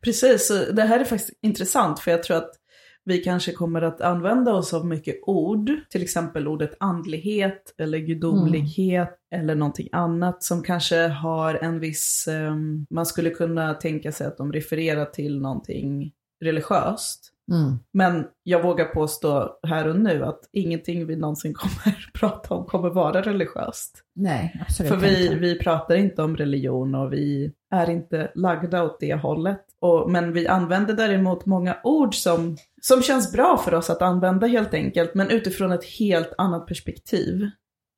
precis. 0.00 0.48
Det 0.72 0.82
här 0.82 1.00
är 1.00 1.04
faktiskt 1.04 1.38
intressant 1.42 2.00
för 2.00 2.10
jag 2.10 2.22
tror 2.22 2.36
att 2.36 2.60
vi 3.04 3.18
kanske 3.18 3.52
kommer 3.52 3.82
att 3.82 4.00
använda 4.00 4.52
oss 4.54 4.74
av 4.74 4.86
mycket 4.86 5.16
ord, 5.22 5.70
till 5.90 6.02
exempel 6.02 6.48
ordet 6.48 6.76
andlighet 6.80 7.74
eller 7.78 7.98
gudomlighet 7.98 9.16
eller 9.34 9.54
någonting 9.54 9.88
annat 9.92 10.42
som 10.42 10.62
kanske 10.62 11.08
har 11.08 11.54
en 11.54 11.80
viss, 11.80 12.28
ehm, 12.28 12.86
man 12.90 13.06
skulle 13.06 13.30
kunna 13.30 13.74
tänka 13.74 14.12
sig 14.12 14.26
att 14.26 14.36
de 14.36 14.52
refererar 14.52 15.04
till 15.04 15.40
någonting 15.40 16.12
religiöst. 16.44 17.32
Mm. 17.52 17.78
Men 17.92 18.26
jag 18.42 18.62
vågar 18.62 18.84
påstå 18.84 19.58
här 19.62 19.88
och 19.88 20.00
nu 20.00 20.24
att 20.24 20.40
ingenting 20.52 21.06
vi 21.06 21.16
någonsin 21.16 21.54
kommer 21.56 22.10
prata 22.14 22.54
om 22.54 22.66
kommer 22.66 22.90
vara 22.90 23.22
religiöst. 23.22 24.02
Nej, 24.14 24.60
absolut 24.60 24.92
För 24.92 24.98
vi, 24.98 25.26
inte. 25.26 25.38
vi 25.38 25.58
pratar 25.58 25.94
inte 25.94 26.22
om 26.22 26.36
religion 26.36 26.94
och 26.94 27.12
vi 27.12 27.52
är 27.74 27.90
inte 27.90 28.30
lagda 28.34 28.82
åt 28.82 29.00
det 29.00 29.14
hållet. 29.14 29.60
Och, 29.80 30.10
men 30.10 30.32
vi 30.32 30.46
använder 30.48 30.94
däremot 30.94 31.46
många 31.46 31.76
ord 31.84 32.14
som, 32.14 32.56
som 32.82 33.02
känns 33.02 33.32
bra 33.32 33.62
för 33.64 33.74
oss 33.74 33.90
att 33.90 34.02
använda 34.02 34.46
helt 34.46 34.74
enkelt, 34.74 35.14
men 35.14 35.30
utifrån 35.30 35.72
ett 35.72 35.84
helt 35.84 36.32
annat 36.38 36.66
perspektiv. 36.66 37.50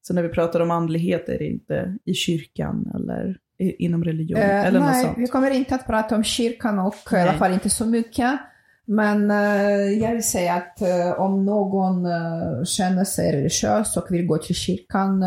Så 0.07 0.15
när 0.15 0.23
vi 0.23 0.29
pratar 0.29 0.61
om 0.61 0.71
andlighet 0.71 1.29
är 1.29 1.39
det 1.39 1.47
inte 1.47 1.99
i 2.05 2.15
kyrkan 2.15 2.93
eller 2.95 3.37
i, 3.59 3.85
inom 3.85 4.05
religion 4.05 4.39
Eh, 4.39 4.67
eller 4.67 4.81
något 4.81 4.91
nej, 4.91 5.05
sånt. 5.05 5.19
vi 5.19 5.27
kommer 5.27 5.51
inte 5.51 5.75
att 5.75 5.87
prata 5.87 6.17
om 6.17 6.25
kyrkan 6.25 6.79
och 6.79 6.95
i 6.95 6.99
Nej. 7.13 7.23
alla 7.23 7.39
fall 7.39 7.53
inte 7.53 7.71
så 7.71 7.87
mycket. 7.87 8.41
Men 8.87 9.31
eh, 9.31 9.99
jag 10.03 10.13
vill 10.13 10.23
säga 10.29 10.55
att 10.55 10.83
eh, 10.83 11.21
om 11.21 11.45
någon 11.45 12.07
eh, 12.07 12.65
känner 12.65 13.05
sig 13.05 13.33
religiös 13.37 13.97
och 13.97 14.07
vill 14.11 14.27
gå 14.27 14.39
till 14.39 14.55
kyrkan, 14.55 15.21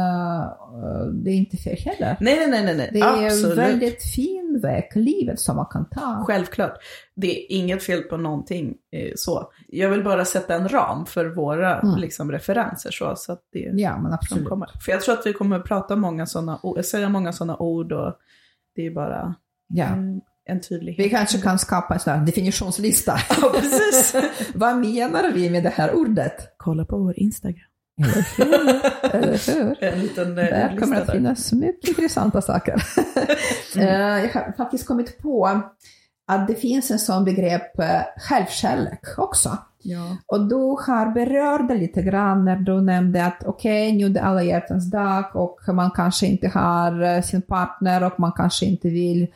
det 1.23 1.29
är 1.31 1.35
inte 1.35 1.57
fel 1.57 1.77
heller. 1.85 2.17
Nej, 2.19 2.47
nej, 2.49 2.63
nej, 2.65 2.77
nej. 2.77 2.89
Det 2.93 2.99
är 2.99 3.17
en 3.17 3.25
absolut. 3.25 3.57
väldigt 3.57 4.03
fin 4.03 4.59
väg, 4.61 4.91
livet 4.95 5.39
som 5.39 5.55
man 5.55 5.65
kan 5.65 5.89
ta. 5.89 6.23
Självklart. 6.27 6.73
Det 7.15 7.27
är 7.39 7.51
inget 7.57 7.83
fel 7.83 8.01
på 8.01 8.17
någonting 8.17 8.73
så. 9.15 9.51
Jag 9.67 9.89
vill 9.89 10.03
bara 10.03 10.25
sätta 10.25 10.55
en 10.55 10.69
ram 10.69 11.05
för 11.05 11.25
våra 11.25 11.79
Mm. 11.79 11.99
liksom, 11.99 12.31
referenser 12.31 12.91
så, 12.91 13.13
så 13.15 13.31
att 13.31 13.41
det 13.51 13.59
Ja, 13.73 13.97
men 14.01 14.13
absolut. 14.13 14.49
kommer. 14.49 14.69
För 14.85 14.91
jag 14.91 15.01
tror 15.01 15.13
att 15.13 15.25
vi 15.25 15.33
kommer 15.33 15.59
prata 15.59 15.95
många 15.95 16.25
såna, 16.25 16.59
o- 16.63 16.83
säga 16.83 17.09
många 17.09 17.33
sådana 17.33 17.57
ord 17.57 17.91
och 17.91 18.13
det 18.75 18.85
är 18.85 18.91
bara 18.91 19.35
Ja. 19.67 19.85
en, 19.85 20.21
en 20.45 20.61
tydlighet. 20.61 21.05
Vi 21.05 21.09
kanske 21.09 21.37
kan 21.37 21.59
skapa 21.59 21.93
en 21.93 21.99
sån 21.99 22.13
här 22.13 22.25
definitionslista. 22.25 23.17
Ja, 23.41 23.49
precis. 23.59 24.15
Vad 24.55 24.77
menar 24.77 25.31
vi 25.31 25.49
med 25.49 25.63
det 25.63 25.69
här 25.69 25.95
ordet? 25.95 26.53
Kolla 26.57 26.85
på 26.85 26.97
vår 26.97 27.19
Instagram. 27.19 27.59
Eller 28.01 28.37
hur? 28.37 29.15
Eller 29.15 29.53
hur? 29.55 29.83
En 29.83 29.99
liten 29.99 30.29
eh, 30.37 30.43
Där 30.45 30.77
kommer 30.77 31.01
att 31.01 31.11
finnas 31.11 31.51
mycket 31.51 31.89
intressanta 31.89 32.41
saker. 32.41 32.83
Mm. 33.75 33.87
Eh, 33.87 34.25
Jag 34.25 34.33
har 34.33 34.53
faktiskt 34.57 34.87
kommit 34.87 35.17
på 35.17 35.61
att 36.27 36.47
det 36.47 36.55
finns 36.55 36.91
en 36.91 36.99
sån 36.99 37.25
begrepp 37.25 37.79
eh, 37.79 38.01
självkärlek 38.17 39.01
också. 39.17 39.57
Ja. 39.83 40.17
Och 40.27 40.47
du 40.47 40.55
har 40.55 41.13
berört 41.13 41.67
det 41.67 41.75
lite 41.75 42.01
grann 42.01 42.45
när 42.45 42.55
du 42.55 42.81
nämnde 42.81 43.25
att 43.25 43.43
okej, 43.45 43.93
nu 43.93 44.05
är 44.05 44.09
det 44.09 44.21
alla 44.21 44.43
hjärtans 44.43 44.91
dag 44.91 45.35
och 45.35 45.59
man 45.67 45.91
kanske 45.91 46.25
inte 46.27 46.47
har 46.47 47.21
sin 47.21 47.41
partner 47.41 48.03
och 48.03 48.19
man 48.19 48.31
kanske 48.31 48.65
inte 48.65 48.89
vill 48.89 49.27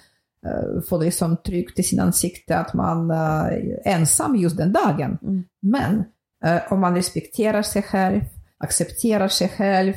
få 0.90 0.98
det 0.98 1.12
som 1.12 1.38
tryckt 1.38 1.80
i 1.80 1.84
sin 1.84 2.00
ansikte 2.00 2.58
att 2.58 2.74
man 2.74 3.12
eh, 3.12 3.18
är 3.46 3.80
ensam 3.86 4.36
just 4.36 4.58
den 4.58 4.74
dagen. 4.74 5.18
Mm. 5.22 5.44
Men 5.62 6.04
eh, 6.46 6.74
om 6.74 6.80
man 6.80 6.96
respekterar 6.96 7.62
sig 7.62 7.82
själv, 7.84 8.22
accepterar 8.58 9.28
sig 9.28 9.50
själv, 9.50 9.94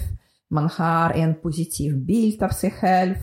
man 0.51 0.69
har 0.69 1.11
en 1.11 1.35
positiv 1.35 1.99
bild 2.07 2.43
av 2.43 2.49
sig 2.49 2.71
själv, 2.71 3.15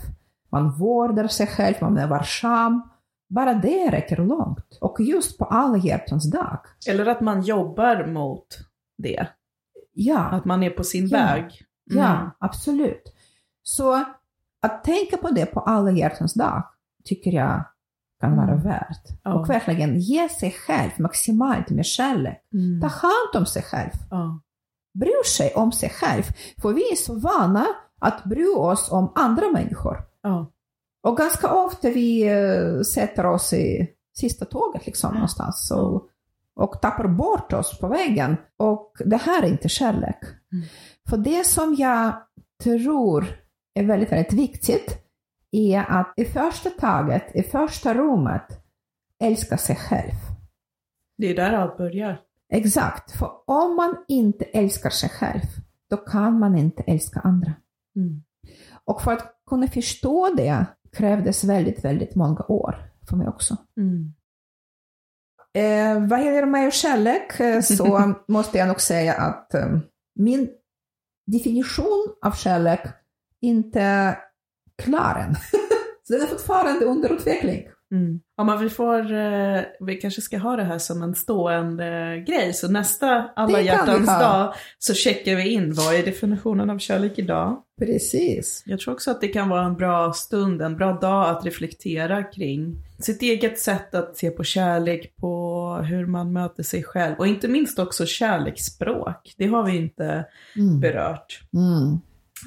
man 0.52 0.72
vårdar 0.72 1.28
sig 1.28 1.48
själv, 1.48 1.76
man 1.82 1.98
är 1.98 2.08
varsam. 2.08 2.82
Bara 3.30 3.54
det 3.54 3.90
räcker 3.92 4.18
långt. 4.18 4.78
Och 4.82 5.00
just 5.00 5.38
på 5.38 5.46
alla 5.46 5.78
hjärtans 5.78 6.32
dag. 6.32 6.60
Eller 6.90 7.06
att 7.06 7.22
man 7.22 7.42
jobbar 7.42 8.08
mot 8.08 8.48
det. 8.98 9.28
Ja, 9.94 10.20
Att 10.20 10.46
man 10.46 10.64
är 10.64 10.70
på 10.70 10.84
sin 10.84 11.08
Ja. 11.08 11.18
väg. 11.18 11.44
Mm. 11.92 12.04
ja, 12.04 12.32
absolut. 12.40 13.04
Så 13.64 14.04
att 14.62 14.84
tänka 14.84 15.18
på 15.18 15.30
det 15.30 15.46
på 15.46 15.60
alla 15.60 15.92
hjärtans 15.92 16.34
dag 16.34 16.64
tycker 17.06 17.32
jag 17.32 17.66
kan 18.22 18.36
vara 18.38 18.52
Mm. 18.52 18.64
värt. 18.64 19.04
Ja. 19.24 19.34
Och 19.34 19.50
verkligen 19.50 20.00
ge 20.00 20.30
sig 20.30 20.52
själv 20.52 20.90
maximalt 20.98 21.70
med 21.70 21.86
kärlek. 21.86 22.42
Mm. 22.54 22.82
Ta 22.82 22.88
hand 22.88 23.36
om 23.36 23.46
sig 23.46 23.62
själv. 23.64 23.92
Ja. 24.10 24.42
Bryr 25.00 25.26
sig 25.26 25.54
om 25.56 25.72
sig 25.72 25.90
själv. 25.90 26.24
För 26.62 26.74
vi 26.74 26.92
är 26.92 26.96
så 26.96 27.20
vana 27.20 27.66
att 28.02 28.24
bry 28.24 28.48
oss 28.48 28.92
om 28.92 29.12
andra 29.16 29.52
människor. 29.52 29.98
Ja. 30.24 30.52
Och 31.08 31.18
ganska 31.18 31.54
ofta 31.54 31.90
vi 31.90 32.28
eh, 32.28 32.82
sätter 32.82 33.26
oss 33.26 33.54
i 33.54 33.88
sista 34.18 34.46
tåget 34.46 34.86
liksom 34.86 35.14
någonstans 35.14 35.72
och, 35.72 36.08
och 36.56 36.82
tappar 36.82 37.08
bort 37.08 37.54
oss 37.54 37.80
på 37.80 37.88
vägen. 37.88 38.38
Och 38.58 38.92
det 39.06 39.18
här 39.18 39.44
är 39.44 39.48
inte 39.48 39.70
kärlek. 39.70 40.20
Mm. 40.54 40.66
För 41.10 41.18
det 41.18 41.46
som 41.46 41.76
jag 41.78 42.14
tror 42.64 43.26
är 43.74 43.84
väldigt, 43.84 44.12
väldigt 44.12 44.34
viktigt 44.34 44.98
är 45.52 45.80
att 45.80 46.14
i 46.18 46.26
första 46.26 46.70
taget, 46.70 47.36
i 47.36 47.44
första 47.44 47.94
rummet, 47.94 48.46
älska 49.20 49.58
sig 49.58 49.76
själv. 49.76 50.14
Det 51.18 51.28
är 51.28 51.36
där 51.36 51.54
allt 51.54 51.78
börjar. 51.78 52.22
Exakt, 52.54 53.12
för 53.12 53.32
om 53.46 53.76
man 53.76 53.96
inte 54.08 54.46
älskar 54.46 54.90
sig 54.90 55.10
själv, 55.10 55.42
då 55.90 55.98
kan 55.98 56.40
man 56.40 56.58
inte 56.58 56.84
älska 56.84 57.20
andra. 57.20 57.54
Mm. 57.96 58.24
Och 58.86 59.02
för 59.02 59.14
att 59.14 59.36
kunna 59.50 59.68
förstå 59.68 60.34
det 60.38 60.66
krävdes 60.92 61.44
väldigt, 61.44 61.86
väldigt 61.86 62.16
många 62.16 62.46
år 62.48 62.76
för 63.10 63.16
mig 63.16 63.28
också. 63.28 63.58
Mm. 63.78 64.14
Eh, 65.54 66.08
vad 66.08 66.26
gäller 66.26 66.46
mig 66.46 66.68
och 66.68 66.74
kärlek 66.74 67.40
eh, 67.40 67.62
så 67.62 68.14
måste 68.28 68.58
jag 68.58 68.68
nog 68.68 68.82
säga 68.82 69.14
att 69.14 69.54
eh, 69.54 69.78
min 70.16 70.50
definition 71.28 72.16
av 72.22 72.32
kärlek 72.32 72.82
inte 73.42 74.18
än. 74.88 75.36
så 76.04 76.14
den 76.14 76.22
är 76.22 76.26
fortfarande 76.28 76.86
under 76.86 77.14
utveckling. 77.14 77.68
Mm. 77.92 78.20
Ja, 78.38 78.44
men 78.44 78.60
vi, 78.60 78.70
får, 78.70 79.12
eh, 79.14 79.62
vi 79.80 79.96
kanske 79.96 80.22
ska 80.22 80.38
ha 80.38 80.56
det 80.56 80.64
här 80.64 80.78
som 80.78 81.04
en 81.04 81.16
stående 81.16 82.20
grej. 82.28 82.54
Så 82.54 82.72
nästa 82.72 83.30
alla 83.36 83.62
hjärtans 83.62 84.08
dag 84.08 84.54
så 84.80 84.94
checkar 84.94 85.36
vi 85.36 85.50
in 85.50 85.74
vad 85.74 85.96
är 85.96 86.04
definitionen 86.06 86.70
av 86.70 86.78
kärlek 86.80 87.20
idag. 87.20 87.64
Precis. 87.80 88.64
Jag 88.66 88.80
tror 88.80 88.94
också 88.94 89.12
att 89.12 89.22
det 89.22 89.28
kan 89.28 89.50
vara 89.50 89.66
en 89.66 89.76
bra 89.76 90.14
stund, 90.14 90.62
en 90.62 90.78
bra 90.78 90.92
dag 90.94 91.30
att 91.30 91.46
reflektera 91.46 92.24
kring 92.24 92.76
sitt 93.00 93.22
eget 93.22 93.60
sätt 93.60 93.96
att 93.96 94.18
se 94.18 94.30
på 94.30 94.44
kärlek, 94.44 95.16
på 95.16 95.74
hur 95.90 96.06
man 96.06 96.34
möter 96.34 96.64
sig 96.64 96.84
själv 96.84 97.16
och 97.18 97.28
inte 97.28 97.48
minst 97.48 97.80
också 97.80 98.06
kärleksspråk. 98.06 99.34
Det 99.38 99.48
har 99.48 99.64
vi 99.64 99.76
inte 99.78 100.26
Mm. 100.56 100.80
berört, 100.80 101.42
Mm. 101.54 102.00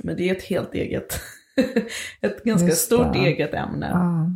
men 0.03 0.17
det 0.17 0.29
är 0.31 0.35
ett 0.35 0.43
helt 0.45 0.75
eget, 0.75 1.21
ett 2.21 2.45
ganska 2.45 2.69
Just 2.69 2.85
stort 2.87 3.13
det. 3.13 3.19
eget 3.19 3.55
ämne. 3.55 3.89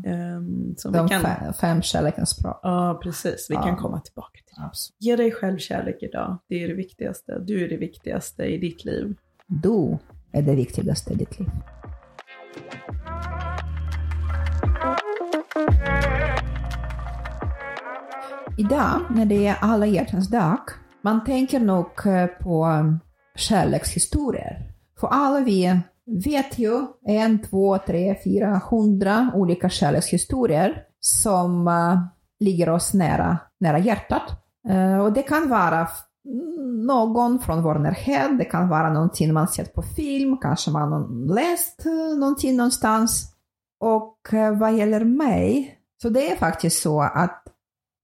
Ja. 0.04 0.10
ehm, 0.10 0.74
som 0.76 0.92
De 0.92 1.02
vi 1.02 1.08
kan, 1.08 1.20
fem, 1.22 1.52
fem 1.60 1.82
kärlekens 1.82 2.30
språk. 2.30 2.60
ja, 2.62 3.00
precis. 3.02 3.46
Vi 3.50 3.54
Ja. 3.54 3.62
kan 3.62 3.76
komma 3.76 4.00
tillbaka 4.00 4.38
till. 4.46 4.64
Absolut. 4.64 4.96
Ge 5.00 5.16
dig 5.16 5.32
själv 5.32 5.58
kärlek 5.58 5.98
idag. 6.02 6.38
Det 6.48 6.64
är 6.64 6.68
det 6.68 6.74
viktigaste. 6.74 7.38
Du 7.38 7.64
är 7.64 7.68
det 7.68 7.76
viktigaste 7.76 8.44
i 8.44 8.58
ditt 8.58 8.84
liv. 8.84 9.14
Du 9.46 9.98
är 10.32 10.42
det 10.42 10.54
viktigaste 10.54 11.12
i 11.12 11.16
ditt 11.16 11.38
liv. 11.38 11.48
Idag, 18.58 19.00
när 19.10 19.26
det 19.26 19.46
är 19.46 19.56
alla 19.60 19.86
hjärtans 19.86 20.28
dag, 20.28 20.58
man 21.02 21.24
tänker 21.24 21.60
nog 21.60 22.06
eh, 22.06 22.26
på 22.26 22.66
um, 22.66 23.00
kärlekshistorier. 23.36 24.72
För 25.00 25.08
alla 25.08 25.40
vi 25.40 25.80
vet 26.06 26.58
ju 26.58 26.86
en, 27.06 27.42
två, 27.42 27.78
tre, 27.78 28.16
fyra, 28.24 28.60
hundra 28.70 29.30
olika 29.34 29.68
kärlekshistorier 29.68 30.82
som 31.00 31.68
uh, 31.68 31.98
ligger 32.40 32.68
oss 32.68 32.94
nära, 32.94 33.38
nära 33.60 33.78
hjärtat. 33.78 34.22
Uh, 34.70 34.98
och 34.98 35.12
det 35.12 35.22
kan 35.22 35.48
vara 35.48 35.88
någon 36.86 37.38
från 37.38 37.62
vår 37.62 37.74
närhet, 37.74 38.38
det 38.38 38.44
kan 38.44 38.68
vara 38.68 38.92
någonting 38.92 39.32
man 39.32 39.48
sett 39.48 39.74
på 39.74 39.82
film, 39.82 40.36
kanske 40.36 40.70
man 40.70 40.92
har 40.92 41.34
läst 41.34 41.86
eh, 41.86 42.18
någonting 42.18 42.56
någonstans. 42.56 43.32
Och 43.80 44.18
vad 44.58 44.76
gäller 44.76 45.04
mig, 45.04 45.78
så 46.02 46.08
det 46.08 46.32
är 46.32 46.36
faktiskt 46.36 46.82
så 46.82 47.00
att 47.00 47.44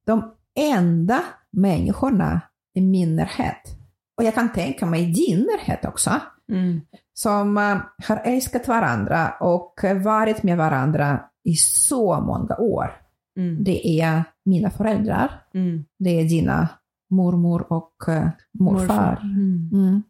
de 0.07 0.35
enda 0.59 1.21
människorna 1.51 2.41
i 2.75 2.81
min 2.81 3.17
närhet, 3.17 3.77
och 4.17 4.25
jag 4.25 4.35
kan 4.35 4.53
tänka 4.53 4.87
mig 4.87 5.13
din 5.13 5.39
närhet 5.41 5.85
också, 5.85 6.21
Mm 6.53 6.81
som 7.15 7.59
eh, 7.59 7.77
har 8.09 8.17
älskat 8.25 8.69
varandra 8.69 9.31
och 9.41 9.75
varit 10.05 10.43
med 10.43 10.57
varandra 10.59 11.21
i 11.45 11.55
så 11.55 12.21
många 12.21 12.57
år. 12.57 12.91
Mm. 13.37 13.65
Det 13.65 14.01
är 14.01 14.25
mina 14.45 14.71
föräldrar, 14.71 15.43
Mm. 15.55 15.85
det 15.99 16.21
är 16.21 16.25
dina 16.25 16.69
mormor 17.11 17.73
och 17.73 18.09
eh, 18.09 18.29
morfar. 18.59 19.21
Mm. 19.23 19.71
Mm. 19.73 20.03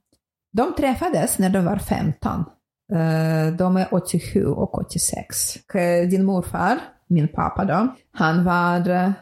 De 0.53 0.73
träffades 0.77 1.39
när 1.39 1.51
de 1.51 1.65
var 1.65 1.77
15. 1.77 2.45
Eh, 2.93 3.55
De 3.59 3.77
är 3.77 3.95
87 3.95 4.47
och 4.47 4.79
86. 4.79 5.57
Och, 5.69 5.77
eh, 5.77 6.09
Din 6.09 6.25
morfar, 6.25 6.79
min 7.09 7.29
pappa 7.29 7.65
då, 7.65 7.95
han 8.13 8.45
var 8.45 9.13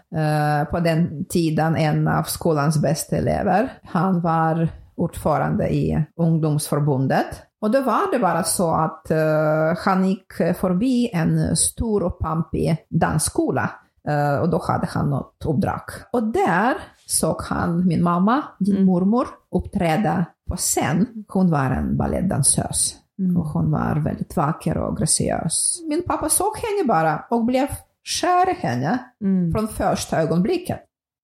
på 0.64 0.80
den 0.80 1.24
tiden 1.24 1.76
en 1.76 2.08
av 2.08 2.22
skolans 2.22 2.82
bästa 2.82 3.16
elever. 3.16 3.72
Han 3.84 4.20
var 4.20 4.68
ordförande 4.94 5.68
i 5.74 6.04
ungdomsförbundet. 6.16 7.42
Och 7.60 7.70
då 7.70 7.80
var 7.80 8.12
det 8.12 8.18
bara 8.18 8.42
så 8.44 8.74
att 8.74 9.10
eh, 9.10 9.76
han 9.84 10.04
gick 10.08 10.32
förbi 10.32 11.10
en 11.12 11.56
stor 11.56 12.02
och 12.02 12.18
pampig 12.18 12.76
dansskola. 12.90 13.70
Eh, 14.08 14.34
och 14.40 14.48
då 14.48 14.62
hade 14.68 14.86
han 14.86 15.10
något 15.10 15.44
uppdrag. 15.44 15.82
Och 16.12 16.22
där 16.22 16.74
såg 17.06 17.42
han 17.42 17.86
min 17.88 18.02
mamma, 18.02 18.42
din 18.58 18.74
Mm. 18.74 18.86
mormor, 18.86 19.26
uppträda 19.56 20.24
på 20.50 20.56
scen. 20.56 21.06
Hon 21.28 21.50
var 21.50 21.70
en 21.70 21.96
balettdansös. 21.96 22.94
Mm. 23.18 23.36
Och 23.36 23.46
hon 23.46 23.70
var 23.70 24.00
väldigt 24.04 24.36
vacker 24.36 24.76
och 24.76 24.96
graciös. 24.96 25.80
Min 25.88 26.02
pappa 26.06 26.28
såg 26.28 26.56
henne 26.56 26.88
bara 26.88 27.24
och 27.30 27.44
blev 27.44 27.68
kär 28.04 28.50
i 28.50 28.54
henne 28.54 28.98
Mm. 29.24 29.52
från 29.52 29.68
första 29.68 30.22
ögonblicket. 30.22 30.80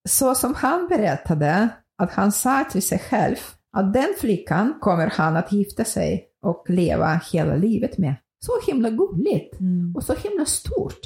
Så 0.08 0.34
som 0.34 0.54
han 0.54 0.88
berättade, 0.88 1.68
att 2.02 2.12
han 2.12 2.32
sa 2.32 2.64
till 2.70 2.82
sig 2.86 2.98
själv 2.98 3.36
att 3.76 3.92
den 3.92 4.14
flickan 4.20 4.74
kommer 4.80 5.06
han 5.06 5.36
att 5.36 5.52
gifta 5.52 5.84
sig 5.84 6.28
och 6.42 6.64
leva 6.68 7.20
hela 7.32 7.56
livet 7.56 7.98
med. 7.98 8.14
Så 8.40 8.52
himla 8.66 8.90
gulligt 8.90 9.60
Mm. 9.60 9.96
och 9.96 10.02
så 10.04 10.14
himla 10.14 10.44
stort. 10.44 11.00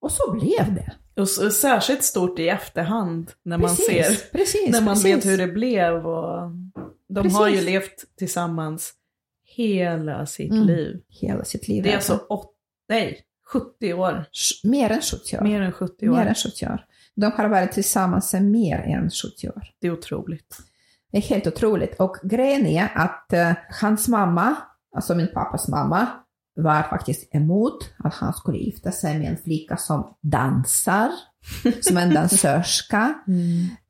Och 0.00 0.12
så 0.12 0.32
blev 0.32 0.74
det. 0.74 0.92
Och 1.20 1.28
så, 1.28 1.50
särskilt 1.50 2.02
stort 2.02 2.38
i 2.38 2.48
efterhand 2.48 3.32
när 3.42 3.58
man 3.58 3.68
precis, 3.70 3.86
ser, 3.86 4.32
precis, 4.32 4.70
när 4.72 4.80
man 4.82 4.94
precis. 4.94 5.16
vet 5.16 5.26
hur 5.26 5.38
det 5.38 5.46
blev. 5.52 6.06
Och 6.06 6.50
de 7.08 7.30
har 7.30 7.48
ju 7.48 7.60
levt 7.60 8.16
tillsammans 8.18 8.92
hela 9.56 10.26
sitt 10.26 10.50
Mm. 10.52 10.66
liv. 10.66 11.00
Hela 11.08 11.44
sitt 11.44 11.68
liv. 11.68 11.82
Det 11.82 11.90
är 11.90 11.94
alltså 11.96 12.20
åt, 12.28 12.52
nej, 12.88 13.20
70 13.52 13.94
år. 13.94 14.24
Mer 14.64 14.90
än 14.90 15.00
70 15.00 15.36
år. 15.38 15.42
Mer 15.42 15.60
än 15.60 15.72
70 15.72 16.08
år. 16.08 16.12
Mer 16.16 16.26
än 16.26 16.34
70 16.34 16.66
år. 16.66 16.84
De 17.14 17.32
har 17.32 17.48
varit 17.48 17.72
tillsammans 17.72 18.34
i 18.34 18.40
mer 18.40 18.78
än 18.78 19.10
70 19.10 19.48
år. 19.48 19.62
Det 19.80 19.86
är 19.86 19.92
otroligt. 19.92 20.56
Det 21.12 21.18
är 21.18 21.22
helt 21.22 21.46
otroligt. 21.46 22.00
Och 22.00 22.16
grejen 22.22 22.66
är 22.66 22.90
att 22.94 23.32
eh, 23.32 23.52
hans 23.80 24.08
mamma, 24.08 24.56
alltså 24.96 25.14
min 25.14 25.28
pappas 25.34 25.68
mamma, 25.68 26.06
var 26.58 26.82
faktiskt 26.82 27.34
emot 27.34 27.78
att 28.04 28.14
han 28.14 28.32
skulle 28.32 28.58
gifta 28.58 28.92
sig 28.92 29.18
med 29.18 29.28
en 29.30 29.36
flicka 29.36 29.76
som 29.76 30.14
dansar, 30.22 31.08
som 31.80 31.96
en 31.96 32.14
dansörska. 32.14 33.14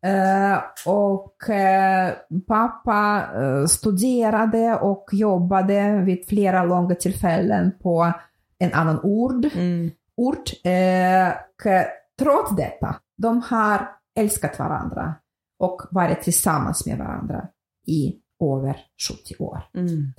Eh, 0.03 0.59
och 0.87 1.51
eh, 1.51 2.13
pappa 2.49 3.27
eh, 3.35 3.67
studerade 3.67 4.75
och 4.77 5.09
jobbade 5.13 6.03
vid 6.07 6.29
flera 6.29 6.65
långa 6.65 6.95
tillfällen 6.95 7.73
på 7.83 8.13
en 8.59 8.73
annan 8.73 9.01
ord, 9.03 9.47
Mm. 9.55 9.91
ort. 10.17 10.51
Eh, 10.65 11.29
och 11.29 11.87
trots 12.19 12.57
detta, 12.57 12.97
de 13.17 13.43
har 13.43 13.89
älskat 14.19 14.59
varandra 14.59 15.15
och 15.59 15.83
varit 15.91 16.23
tillsammans 16.23 16.87
med 16.87 16.99
varandra 16.99 17.49
i 17.87 18.15
över 18.45 18.77
70 19.09 19.37
år. 19.39 19.63
Mm. 19.75 20.13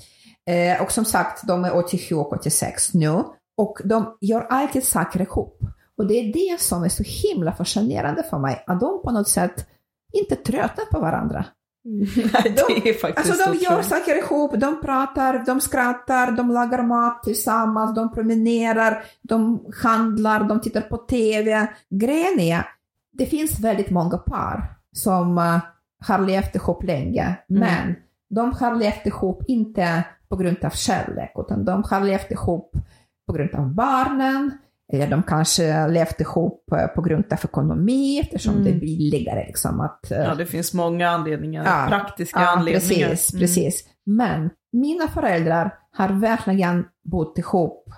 Eh, 0.49 0.81
och 0.81 0.91
som 0.91 1.05
sagt, 1.05 1.47
de 1.47 1.65
är 1.65 1.77
87 1.77 2.15
och 2.15 2.33
86 2.33 2.93
nu. 2.93 3.23
Och 3.57 3.77
de 3.83 4.17
gör 4.21 4.41
alltid 4.41 4.83
saker 4.83 5.21
ihop. 5.21 5.59
Och 5.97 6.07
det 6.07 6.13
är 6.13 6.33
det 6.33 6.61
som 6.61 6.83
är 6.83 6.89
så 6.89 7.03
himla 7.03 7.51
fascinerande 7.51 8.23
för 8.23 8.39
mig, 8.39 8.63
att 8.67 8.79
de 8.79 9.01
på 9.01 9.11
något 9.11 9.29
sätt 9.29 9.67
inte 10.13 10.35
tröttnar 10.35 10.85
på 10.85 10.99
varandra. 10.99 11.45
Nej, 11.83 12.55
det 12.55 12.89
är 12.89 12.93
faktiskt 12.93 13.29
Alltså 13.29 13.51
de 13.51 13.57
gör 13.57 13.81
saker 13.81 14.17
ihop, 14.17 14.59
de 14.59 14.81
pratar, 14.81 15.43
de 15.45 15.61
skrattar, 15.61 16.31
de 16.31 16.51
lagar 16.51 16.83
mat 16.83 17.23
tillsammans, 17.23 17.95
de 17.95 18.13
promenerar, 18.13 19.03
de 19.21 19.65
handlar, 19.83 20.43
de 20.43 20.61
tittar 20.61 20.81
på 20.81 20.97
TV. 20.97 21.67
Grejen 21.89 22.39
är, 22.39 22.67
det 23.11 23.25
finns 23.25 23.59
väldigt 23.59 23.89
många 23.89 24.17
par 24.17 24.76
som 24.97 25.37
eh, 25.37 25.59
har 26.07 26.19
levt 26.19 26.55
ihop 26.55 26.83
länge, 26.83 27.35
Mm. 27.49 27.59
men 27.59 27.95
de 28.29 28.53
har 28.53 28.75
levt 28.75 29.05
ihop 29.05 29.43
inte 29.47 30.03
på 30.29 30.35
grund 30.35 30.57
av 30.65 30.69
kärlek, 30.69 31.31
utan 31.35 31.65
de 31.65 31.83
har 31.89 32.01
levt 32.01 32.31
ihop 32.31 32.71
på 33.27 33.33
grund 33.33 33.55
av 33.55 33.73
barnen, 33.73 34.51
Eller 34.93 35.07
de 35.07 35.23
kanske 35.23 35.87
levt 35.87 36.21
ihop 36.21 36.71
eh, 36.71 36.87
på 36.87 37.01
grund 37.01 37.25
av 37.33 37.39
ekonomi, 37.43 38.19
eftersom 38.19 38.53
Mm. 38.53 38.63
det 38.63 38.69
är 38.71 38.79
billigare 38.79 39.45
liksom 39.47 39.79
att... 39.81 40.11
eh, 40.11 40.17
Ja, 40.17 40.35
det 40.35 40.45
finns 40.45 40.73
många 40.73 41.09
anledningar, 41.09 41.65
Ja, 41.65 41.85
praktiska 41.89 42.39
ja, 42.39 42.47
anledningar. 42.49 43.09
Precis, 43.09 43.33
Mm. 43.33 43.41
precis. 43.41 43.83
Men 44.05 44.49
mina 44.71 45.07
föräldrar 45.07 45.73
har 45.91 46.09
verkligen 46.09 46.85
bott 47.03 47.37
ihop 47.37 47.89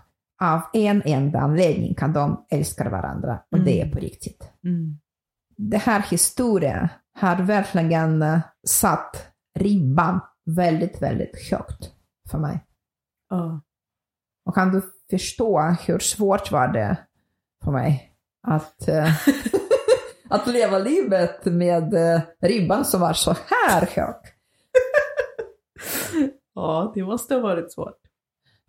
av 0.42 0.62
en 0.74 1.02
enda 1.06 1.40
anledning, 1.40 1.96
kan 1.96 2.14
de 2.14 2.46
älskar 2.52 2.90
varandra, 2.90 3.40
och 3.52 3.60
det 3.60 3.80
är 3.82 3.84
Mm. 3.86 3.94
på 3.96 4.00
riktigt. 4.00 4.50
Mm. 4.66 4.98
Det 5.62 5.78
här 5.78 6.02
historien 6.02 6.88
har 7.14 7.36
verkligen 7.36 8.22
eh, 8.22 8.40
satt 8.68 9.28
ribban 9.60 10.20
väldigt, 10.46 11.02
väldigt 11.02 11.52
högt 11.52 11.92
för 12.32 12.38
mig. 12.38 12.66
Ja. 13.30 13.62
Och 14.46 14.56
kan 14.56 14.72
du 14.72 14.82
förstå 15.10 15.62
hur 15.62 16.00
svårt 16.00 16.52
var 16.52 16.68
det 16.68 16.98
för 17.64 17.72
mig 17.72 18.16
att, 18.48 18.88
eh, 18.88 19.14
att 20.30 20.48
leva 20.48 20.80
livet 20.80 21.46
med 21.46 21.94
eh, 21.94 22.22
ribban 22.42 22.86
som 22.86 23.02
var 23.02 23.14
så 23.14 23.36
här 23.46 23.90
hög? 23.96 24.16
ja, 26.56 26.92
det 26.96 27.04
måste 27.04 27.34
ha 27.34 27.42
varit 27.42 27.74
svårt. 27.74 28.00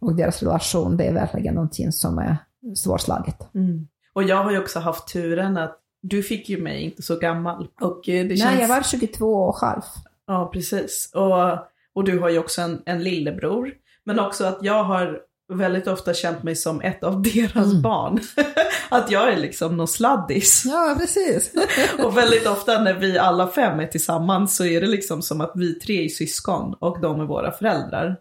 Och 0.01 0.15
deras 0.15 0.43
relation, 0.43 0.97
det 0.97 1.05
är 1.05 1.15
verkligen 1.15 1.55
någonting 1.55 1.93
som 1.93 2.19
är 2.19 2.37
svårslaget. 2.75 3.55
Mm. 3.55 3.89
Och 4.13 4.23
jag 4.23 4.45
har 4.45 4.51
ju 4.51 4.59
också 4.59 4.79
haft 4.79 5.09
turen 5.09 5.57
att 5.57 5.80
du 6.03 6.23
fick 6.23 6.49
ju 6.49 6.63
mig 6.63 6.83
inte 6.83 7.03
så 7.03 7.17
gammal. 7.17 7.69
Och 7.81 8.09
eh, 8.09 8.27
det 8.27 8.37
känns... 8.37 8.51
Nej, 8.51 8.61
jag 8.61 8.69
var 8.69 8.83
22 8.83 9.35
och 9.35 9.57
halv. 9.57 9.83
Ja, 10.27 10.51
precis. 10.53 11.11
Och, 11.15 11.53
och 11.95 12.05
du 12.05 12.19
har 12.19 12.29
ju 12.29 12.39
också 12.39 12.61
en, 12.63 12.83
en 12.87 13.03
lillebror. 13.03 13.73
Men 14.05 14.21
också 14.21 14.45
att 14.45 14.59
jag 14.63 14.85
har 14.85 15.21
väldigt 15.53 15.87
ofta 15.87 16.15
känt 16.15 16.43
mig 16.43 16.57
som 16.57 16.81
ett 16.81 17.05
av 17.05 17.23
deras 17.23 17.67
Mm. 17.71 17.83
barn. 17.83 18.21
att 18.89 19.11
jag 19.11 19.33
är 19.33 19.37
liksom 19.37 19.77
någon 19.77 19.89
sladdis. 19.89 20.63
Ja, 20.67 20.97
precis. 20.99 21.53
Och 22.05 22.17
väldigt 22.17 22.47
ofta 22.47 22.81
när 22.83 22.95
vi 22.95 23.19
alla 23.19 23.49
fem 23.49 23.81
är 23.81 23.87
tillsammans 23.87 24.57
så 24.57 24.65
är 24.65 24.81
det 24.81 24.87
liksom 24.87 25.23
som 25.23 25.41
att 25.41 25.53
vi 25.55 25.75
tre 25.75 26.05
är 26.05 26.09
syskon 26.09 26.75
och 26.81 27.01
de 27.01 27.21
är 27.21 27.25
våra 27.25 27.53
föräldrar. 27.53 28.17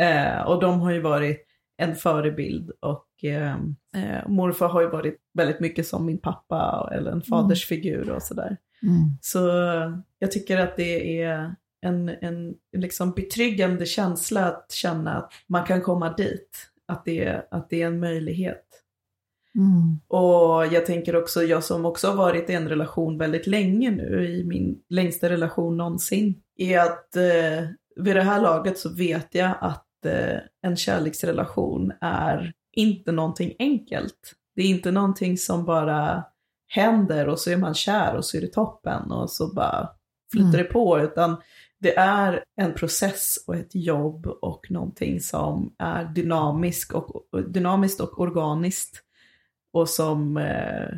Eh, 0.00 0.40
och 0.46 0.60
de 0.60 0.80
har 0.80 0.90
ju 0.92 1.00
varit 1.00 1.46
en 1.80 1.94
förebild 1.94 2.70
och 2.80 3.24
eh, 3.24 3.56
eh, 3.94 4.28
morfar 4.28 4.68
har 4.68 4.80
ju 4.80 4.88
varit 4.88 5.18
väldigt 5.34 5.60
mycket 5.60 5.86
som 5.86 6.06
min 6.06 6.18
pappa 6.18 6.90
eller 6.92 7.10
en 7.10 7.22
fadersfigur 7.22 8.10
och 8.10 8.22
sådär. 8.22 8.56
Mm. 8.82 9.18
Så 9.20 9.38
jag 10.18 10.32
tycker 10.32 10.60
att 10.60 10.76
det 10.76 11.22
är 11.22 11.54
en, 11.82 12.08
en 12.08 12.54
liksom 12.76 13.10
betryggande 13.10 13.86
känsla 13.86 14.46
att 14.46 14.72
känna 14.72 15.16
att 15.16 15.32
man 15.46 15.66
kan 15.66 15.82
komma 15.82 16.12
dit. 16.12 16.66
Att 16.86 17.04
det, 17.04 17.46
att 17.50 17.70
det 17.70 17.82
är 17.82 17.86
en 17.86 18.00
möjlighet. 18.00 18.64
Mm. 19.54 20.00
Och 20.08 20.66
jag 20.66 20.86
tänker 20.86 21.16
också, 21.16 21.42
jag 21.42 21.64
som 21.64 21.84
också 21.84 22.08
har 22.08 22.16
varit 22.16 22.50
i 22.50 22.52
en 22.52 22.68
relation 22.68 23.18
väldigt 23.18 23.46
länge 23.46 23.90
nu, 23.90 24.28
i 24.28 24.44
min 24.44 24.78
längsta 24.88 25.28
relation 25.28 25.76
någonsin, 25.76 26.34
är 26.56 26.78
att 26.78 27.16
eh, 27.16 27.68
vid 27.96 28.16
det 28.16 28.22
här 28.22 28.40
laget 28.40 28.78
så 28.78 28.94
vet 28.94 29.34
jag 29.34 29.54
att 29.60 29.86
en 30.62 30.76
kärleksrelation 30.76 31.92
är 32.00 32.52
inte 32.72 33.12
någonting 33.12 33.54
enkelt. 33.58 34.34
Det 34.56 34.62
är 34.62 34.66
inte 34.66 34.90
någonting 34.90 35.38
som 35.38 35.64
bara 35.64 36.24
händer 36.68 37.28
och 37.28 37.38
så 37.38 37.50
är 37.50 37.56
man 37.56 37.74
kär 37.74 38.16
och 38.16 38.24
så 38.24 38.36
är 38.36 38.40
det 38.40 38.52
toppen 38.52 39.10
och 39.12 39.30
så 39.30 39.54
bara 39.54 39.88
flyter 40.32 40.48
Mm. 40.48 40.56
det 40.62 40.64
på, 40.64 41.00
utan 41.00 41.36
det 41.80 41.96
är 41.96 42.44
en 42.60 42.74
process 42.74 43.44
och 43.46 43.56
ett 43.56 43.74
jobb 43.74 44.26
och 44.26 44.70
någonting 44.70 45.20
som 45.20 45.74
är 45.78 46.04
dynamisk 46.04 46.94
och, 46.94 47.26
dynamiskt 47.48 48.00
och 48.00 48.20
organiskt 48.20 49.02
och 49.72 49.88
som 49.88 50.36
eh, 50.36 50.88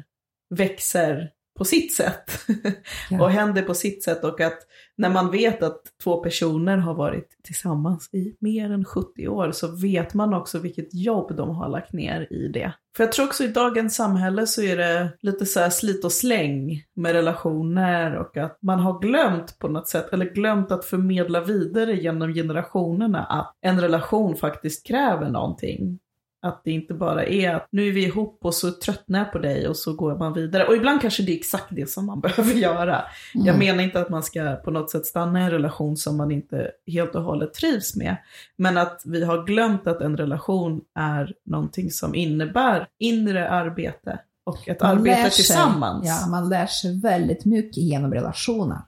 växer 0.55 1.31
på 1.59 1.65
sitt 1.65 1.97
sätt 1.97 2.31
Ja. 3.11 3.23
och 3.23 3.31
händer 3.31 3.63
på 3.63 3.75
sitt 3.75 4.05
sätt 4.05 4.25
och 4.25 4.41
att 4.41 4.59
när 5.03 5.11
man 5.11 5.31
vet 5.31 5.63
att 5.63 5.83
två 6.03 6.17
personer 6.17 6.77
har 6.77 6.95
varit 6.95 7.29
tillsammans 7.43 8.09
i 8.13 8.37
mer 8.39 8.73
än 8.73 8.85
70 8.85 9.29
år 9.29 9.51
så 9.53 9.77
vet 9.77 10.15
man 10.15 10.35
också 10.35 10.59
vilket 10.59 10.95
jobb 10.95 11.37
de 11.37 11.51
har 11.51 11.69
lagt 11.69 11.93
ner 11.93 12.33
i 12.33 12.49
det. 12.49 12.73
För 12.97 13.05
jag 13.05 13.13
tror 13.13 13.27
också 13.27 13.45
i 13.45 13.49
dagens 13.49 13.97
samhälle 13.97 14.47
så 14.47 14.63
är 14.63 14.77
det 14.77 15.13
lite 15.21 15.47
så 15.47 15.61
här 15.61 15.71
slit 15.71 16.05
och 16.05 16.13
släng 16.13 16.85
med 16.95 17.13
relationer 17.13 18.17
och 18.17 18.37
att 18.37 18.59
man 18.63 18.81
har 18.81 19.01
glömt 19.01 19.59
på 19.59 19.69
något 19.69 19.89
sätt, 19.89 20.13
eller 20.13 20.27
glömt 20.27 20.73
att 20.73 20.85
förmedla 20.85 21.41
vidare 21.41 21.95
genom 21.95 22.35
generationerna 22.35 23.25
att 23.25 23.57
en 23.61 23.81
relation 23.81 24.37
faktiskt 24.37 24.87
kräver 24.87 25.29
någonting. 25.29 25.99
Att 26.45 26.63
det 26.65 26.71
inte 26.71 26.95
bara 26.95 27.25
är 27.27 27.55
att 27.55 27.67
nu 27.71 27.89
är 27.89 27.93
vi 27.93 28.05
ihop 28.07 28.39
och 28.43 28.55
så 28.55 28.71
tröttnar 28.71 29.19
jag 29.19 29.33
på 29.33 29.39
dig 29.39 29.69
och 29.69 29.77
så 29.77 29.93
går 29.93 30.17
man 30.17 30.33
vidare. 30.33 30.65
Och 30.67 30.75
ibland 30.77 31.01
kanske 31.01 31.23
det 31.23 31.33
är 31.33 31.37
exakt 31.37 31.67
det 31.71 31.91
som 31.91 32.07
man 32.07 32.21
behöver 32.21 32.53
göra. 32.53 33.03
Jag 33.35 33.47
Mm. 33.55 33.59
menar 33.59 33.85
inte 33.85 34.01
att 34.01 34.09
man 34.11 34.23
ska 34.23 34.57
på 34.65 34.71
något 34.71 34.91
sätt 34.91 35.07
stanna 35.07 35.41
i 35.41 35.43
en 35.45 35.51
relation 35.51 35.97
som 35.97 36.17
man 36.17 36.31
inte 36.31 36.71
helt 36.87 37.15
och 37.15 37.23
hållet 37.23 37.55
trivs 37.55 37.97
med. 37.97 38.17
Men 38.57 38.79
att 38.79 39.03
vi 39.05 39.25
har 39.25 39.45
glömt 39.47 39.87
att 39.87 40.01
en 40.01 40.17
relation 40.17 40.81
är 40.99 41.33
någonting 41.45 41.91
som 41.91 42.15
innebär 42.15 42.87
inre 42.99 43.49
arbete 43.51 44.19
och 44.47 44.69
ett 44.69 44.81
Man 44.83 44.91
lär 44.95 45.01
arbete 45.13 45.23
sig- 45.23 45.31
tillsammans. 45.45 46.07
Ja, 46.09 46.27
man 46.31 46.49
lär 46.49 46.67
sig 46.67 47.01
väldigt 47.01 47.45
mycket 47.45 47.77
genom 47.77 48.13
relationer. 48.15 48.79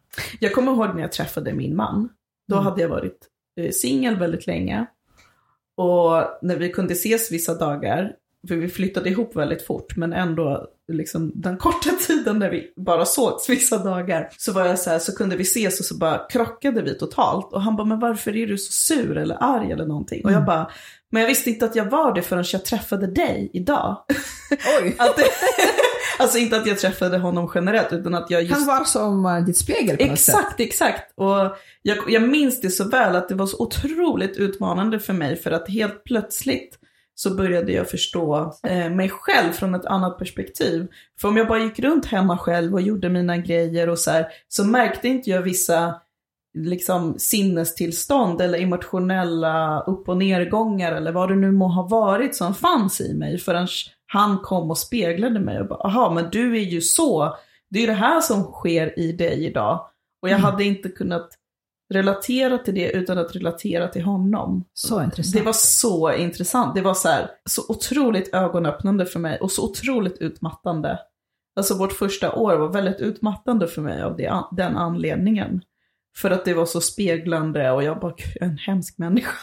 Jag 0.41 0.55
kommer 0.55 0.73
ihåg 0.73 0.95
när 0.95 1.01
jag 1.03 1.13
träffade 1.13 1.53
min 1.53 1.77
man. 1.77 2.09
Då 2.49 2.55
Mm. 2.57 2.65
hade 2.67 2.83
jag 2.83 2.89
varit 2.89 3.19
eh, 3.61 3.71
singel 3.71 4.17
väldigt 4.17 4.47
länge. 4.47 4.87
Och 5.77 6.39
när 6.43 6.57
vi 6.57 6.69
kunde 6.69 6.93
ses 6.93 7.33
vissa 7.33 7.55
dagar, 7.55 8.13
för 8.49 8.55
vi 8.55 8.69
flyttade 8.69 9.11
ihop 9.11 9.37
väldigt 9.37 9.67
fort, 9.67 9.97
men 9.97 10.13
ändå 10.13 10.67
liksom 10.93 11.33
den 11.35 11.57
korta 11.57 11.91
tiden 12.07 12.39
när 12.39 12.51
vi 12.51 12.73
bara 12.77 13.05
sågs 13.05 13.49
vissa 13.49 13.79
dagar, 13.79 14.29
så 14.39 14.53
var 14.53 14.65
jag 14.67 14.79
så 14.79 14.91
här, 14.91 14.99
så 14.99 15.15
kunde 15.17 15.37
vi 15.37 15.43
ses 15.43 15.81
och 15.81 15.87
så 15.87 15.95
bara 15.95 16.19
krockade 16.31 16.83
vi 16.83 16.99
totalt. 16.99 17.53
Och 17.53 17.63
han 17.63 17.77
bara, 17.77 17.85
men 17.87 18.01
varför 18.01 18.37
är 18.37 18.47
du 18.47 18.59
så 18.59 18.73
sur 18.73 19.17
eller 19.19 19.37
arg 19.41 19.73
eller 19.73 19.87
någonting? 19.87 20.25
Och 20.25 20.31
jag 20.31 20.37
Mm. 20.37 20.47
bara, 20.47 20.71
men 21.11 21.23
jag 21.23 21.29
visste 21.29 21.51
inte 21.51 21.65
att 21.65 21.77
jag 21.77 21.85
var 21.91 22.15
det 22.15 22.23
förrän 22.23 22.45
jag 22.53 22.65
träffade 22.65 23.07
dig 23.07 23.51
idag. 23.53 23.97
Oj! 24.81 24.95
Att 24.99 25.19
alltså 26.19 26.39
inte 26.39 26.57
att 26.57 26.67
jag 26.67 26.79
träffade 26.79 27.19
honom 27.19 27.51
generellt, 27.55 27.93
utan 27.93 28.15
att 28.15 28.31
jag 28.31 28.43
just 28.43 28.55
Han 28.55 28.67
var 28.67 28.85
som 28.85 29.27
eh, 29.27 29.45
ditt 29.45 29.57
spegel 29.57 29.97
på 29.97 30.07
något 30.07 30.19
sätt. 30.19 30.35
Exakt, 30.35 30.61
exakt. 30.61 31.13
Och 31.17 31.57
jag, 31.83 31.99
jag 32.09 32.23
minns 32.23 32.61
det 32.61 32.71
så 32.71 32.89
väl 32.89 33.17
att 33.17 33.29
det 33.29 33.35
var 33.35 33.47
så 33.47 33.63
otroligt 33.63 34.37
utmanande 34.37 35.01
för 35.01 35.13
mig 35.13 35.37
för 35.37 35.51
att 35.51 35.69
helt 35.69 36.05
plötsligt 36.05 36.79
så 37.15 37.35
började 37.35 37.73
jag 37.73 37.91
förstå 37.91 38.55
eh, 38.67 38.91
mig 38.91 39.09
själv 39.09 39.53
från 39.53 39.75
ett 39.75 39.87
annat 39.87 40.19
perspektiv. 40.19 40.87
För 41.21 41.29
om 41.29 41.37
jag 41.37 41.49
bara 41.49 41.59
gick 41.59 41.79
runt 41.79 42.07
hemma 42.07 42.39
själv 42.39 42.75
och 42.75 42.81
gjorde 42.81 43.09
mina 43.09 43.37
grejer 43.37 43.89
och 43.89 43.99
så 43.99 44.11
här, 44.11 44.27
så 44.49 44.65
märkte 44.65 45.09
inte 45.09 45.31
jag 45.31 45.43
vissa 45.43 46.01
liksom 46.55 47.15
sinnestillstånd 47.19 48.41
eller 48.41 48.59
emotionella 48.59 49.81
upp 49.81 50.09
och 50.09 50.17
nedgångar 50.17 50.93
eller 50.93 51.13
vad 51.13 51.29
det 51.29 51.37
nu 51.37 51.53
må 51.53 51.69
ha 51.69 51.83
varit 51.83 52.35
som 52.35 52.55
fanns 52.55 53.01
i 53.01 53.15
mig 53.15 53.39
förrän 53.39 53.69
han 54.15 54.39
kom 54.39 54.71
och 54.71 54.79
speglade 54.79 55.41
mig 55.41 55.61
och 55.61 55.67
bara, 55.69 55.79
aha 55.81 56.11
men 56.15 56.29
du 56.33 56.57
är 56.57 56.65
ju 56.65 56.81
så, 56.81 57.37
det 57.71 57.79
är 57.79 57.81
ju 57.81 57.87
det 57.87 57.93
här 57.93 58.21
som 58.21 58.43
sker 58.43 58.99
i 58.99 59.13
dig 59.13 59.47
idag. 59.47 59.87
Och 60.23 60.29
jag 60.29 60.39
Mm. 60.39 60.45
hade 60.45 60.65
inte 60.65 60.89
kunnat 60.89 61.29
relatera 61.95 62.59
till 62.59 62.75
det 62.75 62.91
utan 62.93 63.19
att 63.19 63.37
relatera 63.37 63.89
till 63.89 64.03
honom. 64.03 64.65
Så 64.75 65.03
intressant. 65.03 65.35
Det 65.37 65.43
var 65.43 65.53
så 65.53 66.13
intressant. 66.13 66.75
Det 66.75 66.81
var 66.83 66.95
så 66.95 67.09
här, 67.09 67.31
så 67.45 67.63
otroligt 67.69 68.35
ögonöppnande 68.35 69.07
för 69.07 69.21
mig 69.21 69.39
och 69.41 69.51
så 69.51 69.65
otroligt 69.71 70.19
utmattande. 70.19 70.99
Alltså 71.57 71.75
vårt 71.79 71.93
första 71.93 72.33
år 72.33 72.57
var 72.57 72.69
väldigt 72.69 73.01
utmattande 73.01 73.69
för 73.69 73.83
mig 73.83 74.03
av 74.03 74.17
det, 74.17 74.43
den 74.51 74.77
anledningen. 74.77 75.61
För 76.17 76.31
att 76.31 76.45
det 76.45 76.55
var 76.55 76.67
så 76.67 76.81
speglande 76.81 77.71
och 77.71 77.83
jag 77.83 78.01
bara, 78.01 78.15
"Gud, 78.17 78.27
jag 78.35 78.47
är 78.47 78.51
en 78.51 78.59
hemsk 78.59 78.99
människa. 78.99 79.37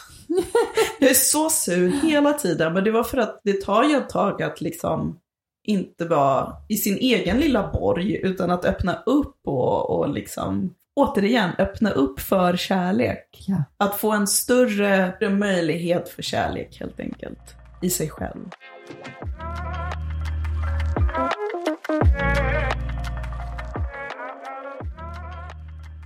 Jag 1.00 1.10
är 1.10 1.14
så 1.14 1.50
sur 1.50 1.90
hela 2.04 2.34
tiden, 2.34 2.74
men 2.74 2.84
det 2.84 2.92
var 2.92 3.04
för 3.04 3.18
att 3.18 3.42
det 3.44 3.62
tar 3.62 3.84
ju 3.84 3.96
ett 3.96 4.10
tag 4.10 4.42
att 4.42 4.62
liksom 4.62 5.20
inte 5.64 6.06
vara 6.06 6.54
i 6.70 6.78
sin 6.78 6.98
egen 6.98 7.38
lilla 7.38 7.72
borg, 7.72 8.20
utan 8.24 8.52
att 8.52 8.66
öppna 8.66 9.04
upp 9.06 9.36
och, 9.46 10.00
och 10.00 10.10
liksom, 10.10 10.76
återigen, 10.96 11.50
öppna 11.58 11.92
upp 11.92 12.20
för 12.20 12.56
kärlek. 12.58 13.46
Ja. 13.48 13.64
Att 13.78 13.96
få 13.96 14.12
en 14.12 14.28
större 14.28 15.30
möjlighet 15.30 16.10
för 16.10 16.22
kärlek 16.22 16.80
helt 16.80 17.00
enkelt, 17.00 17.56
i 17.82 17.90
sig 17.90 18.10
själv. 18.10 18.50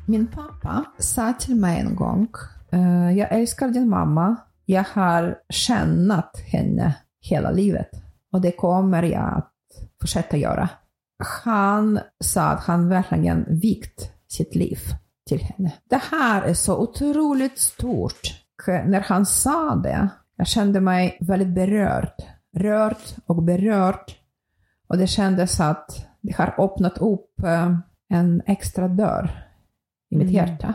Min 0.08 0.28
pappa 0.28 0.84
sa 0.98 1.34
till 1.34 1.56
mig 1.56 1.80
en 1.80 1.96
gång, 1.96 2.28
eh, 2.72 3.12
jag 3.18 3.32
älskar 3.32 3.68
din 3.68 3.90
mamma, 3.90 4.36
jag 4.66 4.86
har 4.94 5.38
kännat 5.50 6.38
henne 6.52 6.96
hela 7.22 7.52
livet 7.52 7.90
och 8.32 8.42
det 8.42 8.52
kommer 8.52 9.04
jag 9.04 9.38
att 9.38 9.52
fortsätta 10.02 10.38
göra. 10.38 10.70
Han 11.44 12.00
sa 12.24 12.42
att 12.42 12.64
han 12.64 12.90
verkligen 12.90 13.46
vikt 13.50 14.12
sitt 14.28 14.56
liv 14.56 14.80
till 15.30 15.42
henne. 15.42 15.74
Det 15.90 16.02
här 16.12 16.42
är 16.42 16.54
så 16.54 16.78
otroligt 16.78 17.60
stort. 17.60 18.42
När 18.68 19.02
han 19.02 19.26
sa 19.26 19.76
det, 19.76 20.10
jag 20.36 20.48
kände 20.48 20.82
mig 20.82 21.18
väldigt 21.22 21.56
berörd 21.56 22.12
rört 22.56 23.16
och 23.26 23.44
berört. 23.44 24.20
Och 24.88 24.98
det 24.98 25.08
kändes 25.08 25.60
att 25.60 26.08
det 26.22 26.36
har 26.36 26.56
öppnat 26.58 26.98
upp 26.98 27.44
eh, 27.44 27.78
en 28.10 28.42
extra 28.46 28.88
dörr 28.88 29.46
i 30.12 30.16
mitt 30.16 30.30
Mm. 30.30 30.34
hjärta. 30.34 30.74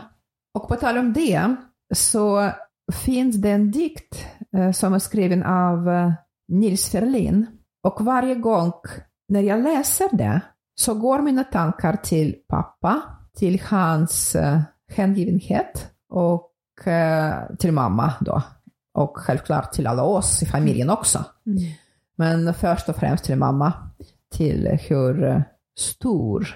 Och 0.53 0.67
på 0.67 0.75
tal 0.75 0.97
om 0.97 1.13
det 1.13 1.55
så 1.93 2.51
finns 2.91 3.35
det 3.35 3.51
en 3.51 3.71
dikt 3.71 4.25
eh, 4.57 4.71
som 4.71 4.93
är 4.93 4.99
skriven 4.99 5.43
av 5.43 5.89
eh, 5.89 6.13
Nils 6.47 6.89
Ferlin. 6.89 7.47
Och 7.83 8.05
varje 8.05 8.35
gång 8.35 8.71
när 9.27 9.41
jag 9.41 9.63
läser 9.63 10.17
det 10.17 10.41
så 10.75 10.93
går 10.93 11.21
mina 11.21 11.43
tankar 11.43 11.95
till 11.95 12.35
pappa, 12.47 13.01
till 13.35 13.61
hans 13.61 14.35
eh, 14.35 14.61
hängivenhet 14.91 15.87
och 16.09 16.47
till 17.59 17.71
mamma 17.71 18.13
då. 18.19 18.41
Och 18.93 19.17
självklart 19.17 19.71
till 19.71 19.87
alla 19.87 20.03
oss 20.03 20.43
i 20.43 20.45
familjen 20.45 20.89
också. 20.89 21.25
Mm. 21.45 21.57
Men 22.17 22.53
först 22.53 22.89
och 22.89 22.95
främst 22.95 23.23
till 23.23 23.37
mamma, 23.37 23.73
till 24.31 24.67
hur 24.67 25.43
stor 25.79 26.47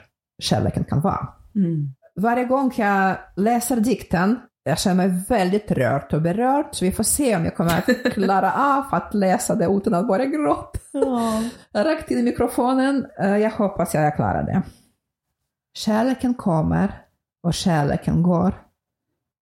kärleken 0.41 0.83
kan 0.83 1.01
vara. 1.01 1.27
Mm. 1.55 1.93
Varje 2.15 2.45
gång 2.45 2.73
jag 2.77 3.17
läser 3.36 3.79
dikten, 3.79 4.39
jag 4.68 4.80
känner 4.80 5.07
mig 5.07 5.24
väldigt 5.30 5.72
rörd 5.72 6.13
och 6.13 6.22
berörd, 6.22 6.66
så 6.72 6.86
vi 6.86 6.91
får 6.91 7.03
se 7.03 7.36
om 7.36 7.45
jag 7.45 7.55
kommer 7.55 7.78
att 7.78 8.13
klara 8.13 8.53
av 8.78 8.86
att 8.95 9.13
läsa 9.13 9.55
det 9.55 9.66
utan 9.66 9.93
att 9.93 10.07
börja 10.07 10.26
gråta. 10.26 10.80
Ja. 10.91 11.43
Rakt 11.74 12.11
in 12.11 12.18
i 12.18 12.24
mikrofonen. 12.24 13.05
Eh, 13.20 13.38
Jag 13.38 13.51
hoppas 13.51 13.93
jag 13.93 14.16
klarar 14.16 14.43
det. 14.43 14.63
Kärleken 15.78 16.34
kommer 16.34 17.05
och 17.43 17.53
kärleken 17.53 18.24
går. 18.24 18.66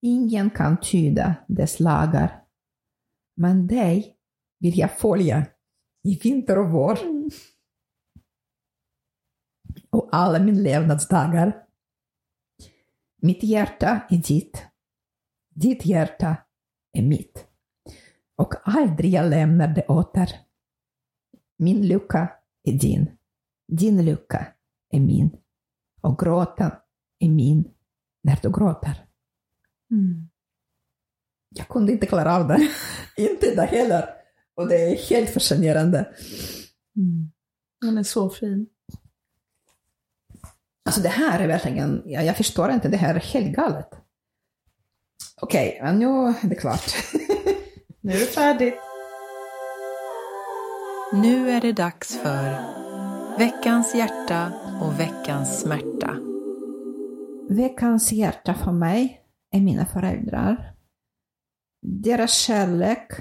Ingen 0.02 0.50
kan 0.50 0.78
tyda 0.78 1.36
dess 1.48 1.80
lagar. 1.80 2.44
Men 3.38 3.68
dig 3.68 4.16
vill 4.60 4.78
jag 4.80 4.92
följa 4.92 5.46
i 6.04 6.20
vinter 6.24 6.58
och 6.58 6.70
vår. 6.70 7.00
Och 9.90 10.10
alla 10.12 10.40
min 10.40 10.64
levnadsdagar. 10.64 11.64
Mitt 13.22 13.44
hjärta 13.44 14.02
är 14.10 14.18
ditt. 14.18 14.66
Ditt 15.54 15.86
hjärta 15.86 16.38
är 16.94 17.02
mitt. 17.02 17.48
Och 18.36 18.54
aldrig 18.64 19.12
jag 19.12 19.30
lämnar 19.30 19.68
det 19.68 19.86
åter. 19.88 20.30
Min 21.58 21.88
lycka 21.88 22.34
är 22.64 22.74
din. 22.74 23.18
Din 23.68 24.06
lycka 24.06 24.48
är 24.90 25.00
min. 25.00 25.38
Och 26.02 26.20
gråten 26.20 26.72
är 27.20 27.30
min 27.30 27.72
när 28.24 28.40
du 28.42 28.52
gråter. 28.52 29.06
Mm. 29.92 30.30
Jag 31.50 31.68
kunde 31.68 31.92
inte 31.92 32.06
klara 32.06 32.36
av 32.36 32.48
det. 32.48 32.70
inte 33.18 33.56
det 33.56 33.66
heller. 33.66 34.10
Och 34.56 34.68
det 34.68 34.76
är 34.76 35.10
helt 35.10 35.30
fascinerande. 35.30 36.14
Mm. 36.96 37.32
Den 37.82 37.98
är 37.98 38.04
så 38.04 38.30
fin. 38.30 38.68
Alltså 40.86 41.02
det 41.02 41.10
här 41.10 41.40
är 41.40 41.48
verkligen, 41.48 42.04
jag, 42.06 42.26
jag 42.26 42.38
förstår 42.38 42.72
inte, 42.72 42.90
det 42.90 42.98
här 42.98 43.16
är 43.16 43.20
helt 43.20 43.56
galet. 43.56 44.03
Okej, 45.42 45.80
men 45.84 46.00
nu 46.00 46.06
är 46.06 46.48
det 46.50 46.56
klart. 46.56 46.96
Nu 48.02 48.14
är 48.14 48.20
det 48.20 48.26
färdigt. 48.26 48.74
Nu 51.14 51.50
är 51.50 51.62
det 51.62 51.72
dags 51.72 52.18
för 52.18 52.58
veckans 53.38 53.96
hjärta 53.96 54.52
och 54.82 55.00
veckans 55.00 55.62
smärta. 55.62 56.18
Veckans 57.50 58.12
hjärta 58.12 58.54
för 58.54 58.72
mig 58.72 59.22
är 59.52 59.62
mina 59.62 59.86
föräldrar. 59.86 60.74
Deras 61.82 62.34
kärlek 62.34 63.12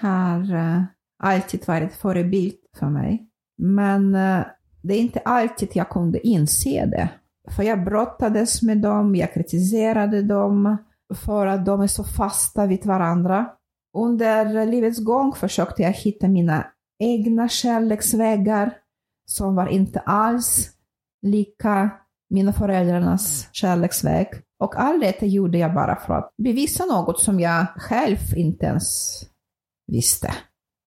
har 0.00 0.54
eh, 0.54 0.82
alltid 1.22 1.66
varit 1.66 1.92
förebild 1.94 2.56
för 2.78 2.86
mig. 2.86 3.28
Men 3.58 4.14
eh, 4.14 4.44
det 4.82 4.94
är 4.94 5.00
inte 5.00 5.20
alltid 5.20 5.68
jag 5.72 5.88
kunde 5.88 6.26
inse 6.26 6.86
det. 6.86 7.08
För 7.56 7.62
jag 7.62 7.84
brottades 7.84 8.62
med 8.62 8.78
dem, 8.78 9.14
jag 9.14 9.34
kritiserade 9.34 10.22
dem 10.22 10.76
för 11.14 11.46
att 11.46 11.66
de 11.66 11.80
är 11.80 11.86
så 11.86 12.04
fasta 12.04 12.66
vid 12.66 12.86
varandra. 12.86 13.46
Under 13.96 14.66
livets 14.66 14.98
gång 14.98 15.32
försökte 15.32 15.82
jag 15.82 15.92
hitta 15.92 16.28
mina 16.28 16.66
egna 16.98 17.48
kärleksvägar 17.48 18.78
som 19.26 19.54
var 19.54 19.66
inte 19.66 20.00
alls 20.00 20.70
lika 21.22 21.90
mina 22.30 22.52
föräldrarnas 22.52 23.48
kärleksväg. 23.52 24.28
Och 24.58 24.80
allt 24.80 25.00
detta 25.00 25.26
gjorde 25.26 25.58
jag 25.58 25.74
bara 25.74 25.96
för 25.96 26.14
att 26.14 26.34
bevisa 26.38 26.84
något 26.84 27.20
som 27.20 27.40
jag 27.40 27.66
själv 27.76 28.18
inte 28.36 28.66
ens 28.66 29.20
visste 29.86 30.30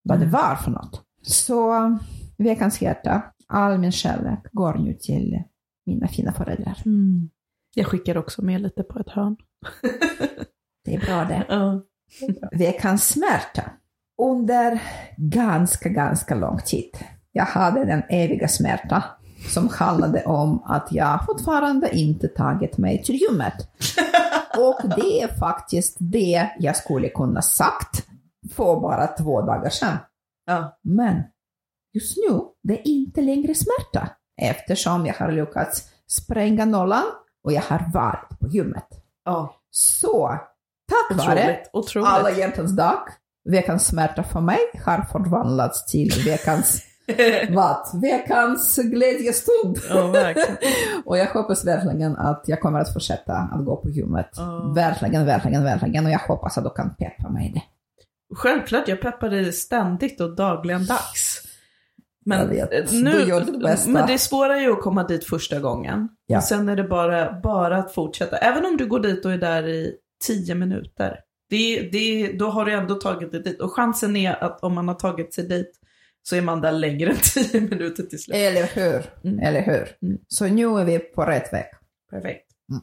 vad 0.04 0.20
det 0.20 0.26
var 0.26 0.56
för 0.56 0.72
något. 0.72 1.04
Så 1.22 1.98
veckans 2.38 2.82
hjärta, 2.82 3.24
all 3.48 3.78
min 3.78 3.92
kärlek 3.92 4.40
går 4.52 4.74
nu 4.74 4.94
till 4.94 5.44
mina 5.86 6.08
fina 6.08 6.34
föräldrar. 6.34 6.82
Mm. 6.86 7.30
Jag 7.76 7.88
skickar 7.88 8.18
också 8.18 8.42
med 8.42 8.62
lite 8.62 8.84
på 8.84 9.00
ett 9.00 9.10
hörn. 9.10 9.38
Det 10.86 10.96
är 10.96 11.06
bra 11.06 11.26
det. 11.26 11.46
Ja. 11.50 11.82
Veckans 12.52 13.08
smärta. 13.08 13.72
Under 14.22 14.82
ganska, 15.18 15.90
ganska 15.90 16.36
lång 16.36 16.60
tid. 16.66 16.98
Jag 17.32 17.46
hade 17.46 17.86
den 17.86 18.04
eviga 18.10 18.48
smärta 18.48 19.04
som 19.48 19.70
handlade 19.70 20.26
om 20.26 20.64
att 20.66 20.92
jag 20.92 21.26
fortfarande 21.26 21.98
inte 21.98 22.28
tagit 22.28 22.78
mig 22.78 23.04
till 23.04 23.16
gymmet. 23.16 23.54
Och 24.58 24.90
det 24.96 25.22
är 25.22 25.28
faktiskt 25.40 25.98
det 26.00 26.50
jag 26.60 26.76
skulle 26.76 27.10
kunna 27.10 27.42
sagt 27.42 28.06
för 28.52 28.80
bara 28.80 29.08
två 29.08 29.42
dagar 29.42 29.70
sedan. 29.70 29.98
Ja. 30.46 30.80
Men 30.84 31.24
just 31.94 32.18
nu, 32.18 32.40
det 32.64 32.74
är 32.74 32.88
inte 32.88 33.22
längre 33.22 33.56
smärta 33.56 34.10
eftersom 34.42 35.06
jag 35.06 35.14
har 35.14 35.32
lyckats 35.32 35.90
spränga 36.08 36.66
nollan 36.66 37.04
och 37.44 37.54
jag 37.54 37.62
har 37.62 37.92
varit 37.94 38.40
på 38.40 38.48
gymmet. 38.48 38.88
Så, 39.72 40.40
tack 40.90 41.28
vare 41.28 41.60
Otroligt. 41.74 42.10
Alla 42.10 42.32
hjärtans 42.32 42.76
dag, 42.76 43.00
veckans 43.50 43.88
smärta 43.88 44.24
för 44.24 44.40
mig 44.40 44.60
har 44.86 45.02
förvandlats 45.12 45.86
till 45.86 46.12
veckans 46.26 46.84
vad? 47.50 48.02
Veckans 48.02 48.76
glädjestund. 48.76 49.78
verkligen. 50.14 50.58
och 51.06 51.18
jag 51.18 51.26
hoppas 51.26 51.66
verkligen 51.66 52.18
att 52.18 52.44
jag 52.46 52.62
kommer 52.62 52.80
att 52.80 52.94
fortsätta 52.94 53.34
att 53.34 53.66
gå 53.66 53.76
på 53.76 53.90
gymmet. 53.90 54.30
Ja. 54.36 54.74
Verkligen, 54.76 55.26
verkligen, 55.26 55.64
verkligen. 55.64 56.06
Och 56.06 56.12
jag 56.12 56.20
hoppas 56.20 56.58
att 56.58 56.64
du 56.64 56.70
kan 56.70 56.96
peppa 56.96 57.30
mig 57.30 57.48
i 57.50 57.54
det. 57.54 57.62
Självklart, 58.36 58.88
jag 58.88 59.02
peppar 59.02 59.30
dig 59.30 59.54
ständigt 59.54 60.22
och 60.22 60.36
dagligen 60.36 60.86
dags. 60.86 61.39
Men 62.30 62.40
Jag 62.58 62.68
vet. 62.70 62.74
eh, 62.74 62.98
Du 62.98 63.04
nu, 63.04 63.12
gör 63.30 63.42
ditt 63.42 63.62
bästa. 63.62 63.90
men 63.90 64.08
det 64.08 64.14
är 64.14 64.18
svårare 64.18 64.60
ju 64.62 64.72
att 64.72 64.82
komma 64.82 65.04
dit 65.04 65.26
första 65.26 65.60
gången. 65.60 66.10
Ja. 66.28 66.38
Och 66.38 66.44
sen 66.44 66.70
är 66.70 66.76
det 66.76 66.84
bara, 66.84 67.40
bara 67.44 67.78
att 67.78 67.94
fortsätta. 67.94 68.38
Även 68.38 68.66
om 68.66 68.78
du 68.78 68.86
går 68.88 69.00
dit 69.00 69.26
och 69.26 69.32
är 69.32 69.38
där 69.38 69.68
i 69.68 69.96
tio 70.28 70.56
minuter. 70.56 71.20
Det, 71.50 71.90
det, 71.92 72.32
då 72.40 72.50
har 72.50 72.66
du 72.66 72.72
ändå 72.74 72.96
tagit 72.96 73.32
dig 73.32 73.42
dit. 73.44 73.62
Och 73.62 73.74
chansen 73.74 74.16
är 74.16 74.44
att 74.44 74.64
om 74.64 74.74
man 74.74 74.88
har 74.88 74.96
tagit 74.96 75.34
sig 75.34 75.44
dit 75.48 75.72
så 76.24 76.36
är 76.36 76.42
man 76.42 76.62
där 76.62 76.72
längre 76.72 77.10
än 77.10 77.18
tio 77.22 77.62
minuter 77.62 78.04
till 78.04 78.20
slut. 78.24 78.36
Eller 78.38 78.64
hur? 78.64 79.06
Mm. 79.24 79.40
Eller 79.40 79.62
hur? 79.62 79.88
Mm. 80.08 80.18
Så 80.28 80.46
nu 80.48 80.64
är 80.80 80.86
vi 80.86 81.00
på 81.00 81.22
rätt 81.26 81.54
väg. 81.54 81.66
Perfekt. 82.12 82.46
Mm. 82.72 82.82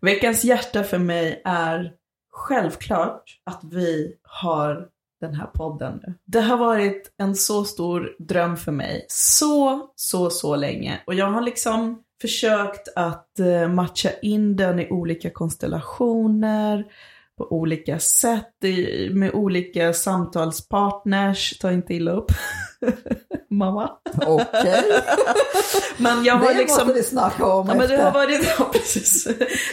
Veckans 0.00 0.44
hjärta 0.44 0.82
för 0.82 0.98
mig 0.98 1.42
är 1.44 1.92
självklart 2.32 3.22
att 3.44 3.60
vi 3.72 4.14
har 4.22 4.86
den 5.20 5.34
här 5.34 5.46
podden 5.46 6.00
nu. 6.02 6.14
Det 6.24 6.40
har 6.40 6.56
varit 6.56 7.14
en 7.16 7.36
så 7.36 7.64
stor 7.64 8.16
dröm 8.18 8.56
för 8.56 8.72
mig 8.72 9.06
så, 9.08 9.90
så, 9.96 10.30
så 10.30 10.56
länge. 10.56 11.00
Och 11.06 11.14
jag 11.14 11.26
har 11.26 11.42
liksom 11.42 12.02
försökt 12.20 12.88
att 12.96 13.40
eh, 13.40 13.68
matcha 13.68 14.10
in 14.22 14.56
den 14.56 14.78
i 14.80 14.88
olika 14.90 15.30
konstellationer, 15.30 16.84
på 17.38 17.52
olika 17.52 17.98
sätt, 17.98 18.54
med 19.10 19.30
olika 19.34 19.92
samtalspartners. 19.92 21.58
Ta 21.58 21.72
inte 21.72 21.94
illa 21.94 22.10
upp. 22.12 22.32
Mamma. 23.50 23.90
Okej. 24.26 24.82
Men 25.98 26.24
jag 26.24 26.34
har 26.34 26.52
det 26.52 26.58
liksom... 26.58 26.86
måste 26.86 26.98
vi 26.98 27.02
snacka 27.02 27.46
om 27.46 27.68
Ja, 27.68 27.74
men 27.74 27.88
det 27.88 27.96
har 27.96 28.12
varit, 28.12 28.54
ja, 28.58 28.70
precis. 28.72 29.28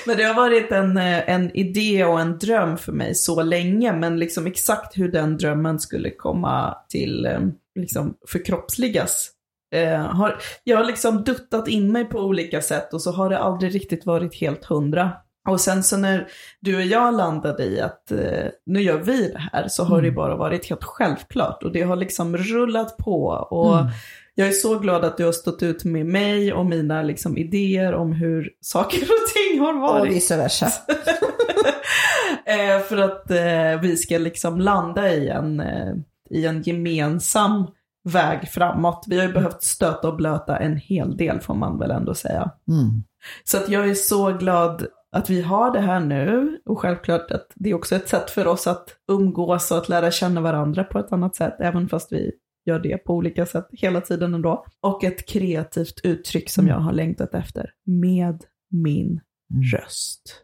Men 0.05 0.17
det 0.17 0.23
har 0.23 0.33
varit 0.33 0.71
en, 0.71 0.97
eh, 0.97 1.29
en 1.29 1.57
idé 1.57 2.05
och 2.05 2.19
en 2.21 2.37
dröm 2.37 2.77
för 2.77 2.91
mig 2.91 3.15
så 3.15 3.43
länge. 3.43 3.93
Men 3.93 4.19
liksom 4.19 4.47
exakt 4.47 4.97
hur 4.97 5.11
den 5.11 5.37
drömmen 5.37 5.79
skulle 5.79 6.09
komma 6.09 6.77
till 6.89 7.25
eh, 7.25 7.39
liksom 7.79 8.13
förkroppsligas. 8.27 9.31
Eh, 9.75 9.99
har, 9.99 10.39
jag 10.63 10.77
har 10.77 10.83
liksom 10.83 11.23
duttat 11.23 11.67
in 11.67 11.91
mig 11.91 12.05
på 12.05 12.19
olika 12.19 12.61
sätt 12.61 12.93
och 12.93 13.01
så 13.01 13.11
har 13.11 13.29
det 13.29 13.39
aldrig 13.39 13.75
riktigt 13.75 14.05
varit 14.05 14.35
helt 14.35 14.65
hundra. 14.65 15.11
Och 15.47 15.61
sen 15.61 15.83
så 15.83 15.97
när 15.97 16.27
du 16.59 16.75
och 16.75 16.81
jag 16.81 17.13
landade 17.13 17.63
i 17.65 17.81
att 17.81 18.11
eh, 18.11 18.45
nu 18.65 18.81
gör 18.81 18.97
vi 18.97 19.31
det 19.31 19.39
här 19.53 19.67
så 19.67 19.83
har 19.83 20.01
det 20.01 20.11
bara 20.11 20.35
varit 20.35 20.69
helt 20.69 20.83
självklart. 20.83 21.63
Och 21.63 21.71
det 21.71 21.81
har 21.81 21.95
liksom 21.95 22.37
rullat 22.37 22.97
på. 22.97 23.25
Och 23.49 23.79
Mm. 23.79 23.91
jag 24.35 24.47
är 24.47 24.51
så 24.51 24.79
glad 24.79 25.05
att 25.05 25.17
du 25.17 25.25
har 25.25 25.31
stått 25.31 25.63
ut 25.63 25.83
med 25.83 26.05
mig 26.05 26.53
och 26.53 26.65
mina 26.65 27.01
liksom, 27.03 27.37
idéer 27.37 27.93
om 27.93 28.11
hur 28.13 28.49
saker 28.61 29.01
och 29.01 29.33
ting 29.35 29.59
har 29.59 29.73
Och 29.73 29.79
varit. 29.81 30.11
vice 30.13 30.37
versa. 30.37 30.65
eh, 32.45 32.79
för 32.89 32.97
att 32.97 33.31
eh, 33.31 33.81
vi 33.81 33.97
ska 33.97 34.17
liksom 34.17 34.59
landa 34.61 35.09
i 35.13 35.29
en, 35.29 35.59
eh, 35.59 35.93
i 36.29 36.45
en 36.45 36.61
gemensam 36.61 37.67
väg 38.09 38.49
framåt. 38.49 39.05
Vi 39.07 39.17
har 39.19 39.27
ju 39.27 39.33
behövt 39.33 39.63
stöta 39.63 40.07
och 40.07 40.15
blöta 40.15 40.57
en 40.57 40.77
hel 40.77 41.17
del 41.17 41.39
får 41.39 41.53
man 41.55 41.79
väl 41.79 41.91
ändå 41.91 42.13
säga. 42.13 42.51
Mm. 42.67 43.03
Så 43.43 43.57
att 43.57 43.69
jag 43.69 43.89
är 43.89 43.93
så 43.93 44.31
glad 44.31 44.85
att 45.17 45.29
vi 45.29 45.41
har 45.41 45.71
det 45.71 45.79
här 45.79 45.99
nu 45.99 46.59
och 46.65 46.79
självklart 46.79 47.31
att 47.31 47.47
det 47.55 47.69
är 47.69 47.73
också 47.73 47.95
ett 47.95 48.09
sätt 48.09 48.29
för 48.29 48.47
oss 48.47 48.67
att 48.67 48.89
umgås 49.11 49.71
och 49.71 49.77
att 49.77 49.89
lära 49.89 50.11
känna 50.11 50.41
varandra 50.41 50.83
på 50.83 50.99
ett 50.99 51.11
annat 51.11 51.35
sätt, 51.35 51.55
även 51.59 51.89
fast 51.89 52.11
vi 52.11 52.31
gör 52.65 52.79
det 52.79 52.97
på 52.97 53.13
olika 53.13 53.45
sätt 53.45 53.67
hela 53.71 54.01
tiden 54.01 54.33
ändå. 54.33 54.65
Och 54.81 55.03
ett 55.03 55.25
kreativt 55.29 55.99
uttryck 56.03 56.49
som 56.49 56.65
Mm. 56.65 56.75
jag 56.75 56.81
har 56.81 56.91
längtat 56.93 57.33
efter 57.33 57.69
med 57.85 58.43
min 58.71 59.07
Mm. 59.51 59.63
röst. 59.73 60.43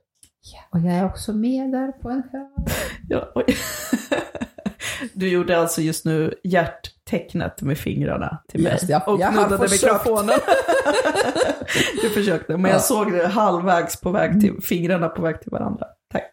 Och 0.71 0.79
jag 0.79 0.93
är 0.93 1.05
också 1.05 1.33
med 1.33 1.71
där 1.71 1.91
på 1.91 2.09
en 2.09 2.23
hörn. 2.31 2.65
Ja. 3.09 3.33
Du 5.13 5.29
gjorde 5.29 5.59
alltså 5.59 5.81
just 5.81 6.05
nu 6.05 6.33
hjärttecknet 6.43 7.61
med 7.61 7.77
fingrarna 7.77 8.37
till 8.49 8.63
mig. 8.63 8.71
Yes, 8.71 8.89
jag- 8.89 9.07
och 9.07 9.19
jag 9.19 9.33
försökt. 9.59 9.83
mikrofonen. 9.83 10.39
du 12.01 12.09
försökte, 12.09 12.57
men 12.57 12.71
jag 12.71 12.77
Ja. 12.77 12.79
såg 12.81 13.11
det 13.11 13.27
halvvägs 13.27 14.01
på 14.01 14.11
väg 14.11 14.41
till, 14.41 14.53
fingrarna 14.63 15.09
på 15.09 15.21
väg 15.21 15.41
till 15.41 15.51
varandra. 15.51 15.85
Tack. 16.11 16.23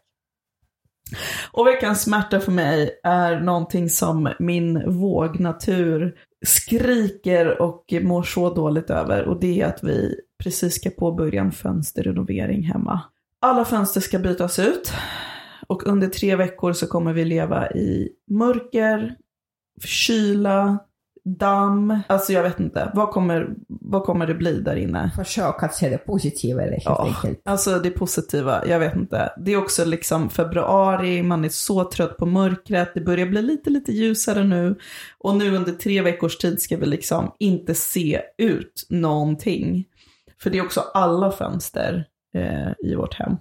Och 1.53 1.67
veckans 1.67 2.03
smärta 2.03 2.41
för 2.41 2.53
mig 2.53 3.01
är 3.05 3.41
någonting 3.41 3.91
som 3.91 4.29
min 4.39 4.93
vågnatur 5.01 6.15
skriker 6.47 7.63
och 7.63 7.85
mår 8.03 8.23
så 8.23 8.55
dåligt 8.55 8.91
över. 8.91 9.25
Och 9.25 9.41
det 9.41 9.61
är 9.61 9.67
att 9.67 9.83
vi 9.85 10.15
precis 10.43 10.75
ska 10.75 10.91
påbörja 10.91 11.41
en 11.41 11.53
fönsterrenovering 11.53 12.63
hemma. 12.63 13.01
Alla 13.43 13.65
fönster 13.65 14.01
ska 14.01 14.19
bytas 14.19 14.59
ut. 14.59 14.93
Och 15.71 15.87
under 15.87 16.09
tre 16.09 16.37
veckor 16.37 16.73
så 16.73 16.87
kommer 16.87 17.13
vi 17.13 17.25
leva 17.25 17.71
i 17.71 18.09
mörker, 18.31 19.17
kyla, 19.85 20.79
damm. 21.25 21.99
Alltså 22.07 22.33
jag 22.33 22.43
vet 22.43 22.61
inte. 22.61 22.91
Vad 22.95 23.11
kommer, 23.11 23.49
vad 23.69 24.03
kommer 24.05 24.27
det 24.27 24.35
bli 24.35 24.61
där 24.61 24.77
inne? 24.77 25.11
Försök 25.17 25.63
att 25.63 25.75
se 25.75 25.89
det 25.89 25.99
positiva 25.99 26.63
helt 26.63 26.83
Ja. 26.85 27.07
enkelt. 27.07 27.41
Alltså 27.45 27.79
det 27.79 27.91
positiva, 27.91 28.67
jag 28.67 28.79
vet 28.79 28.97
inte. 28.97 29.33
Det 29.39 29.53
är 29.53 29.57
också 29.57 29.85
liksom 29.85 30.31
februari, 30.31 31.23
man 31.23 31.45
är 31.45 31.49
så 31.49 31.85
trött 31.91 32.17
på 32.17 32.27
mörkret, 32.27 32.91
det 32.95 33.01
börjar 33.01 33.27
bli 33.27 33.43
lite, 33.43 33.71
lite 33.71 33.93
ljusare 33.93 34.45
nu. 34.45 34.79
Och 35.19 35.37
nu 35.37 35.57
under 35.57 35.73
tre 35.73 36.03
veckors 36.03 36.39
tid 36.39 36.63
ska 36.63 36.77
vi 36.77 36.87
liksom 36.87 37.35
inte 37.39 37.75
se 37.75 38.21
ut 38.39 38.87
någonting. 38.89 39.85
För 40.43 40.51
det 40.51 40.59
är 40.59 40.65
också 40.65 40.81
alla 40.95 41.33
fönster 41.33 42.05
eh, 42.35 42.71
i 42.91 42.95
vårt 42.95 43.15
hem. 43.15 43.37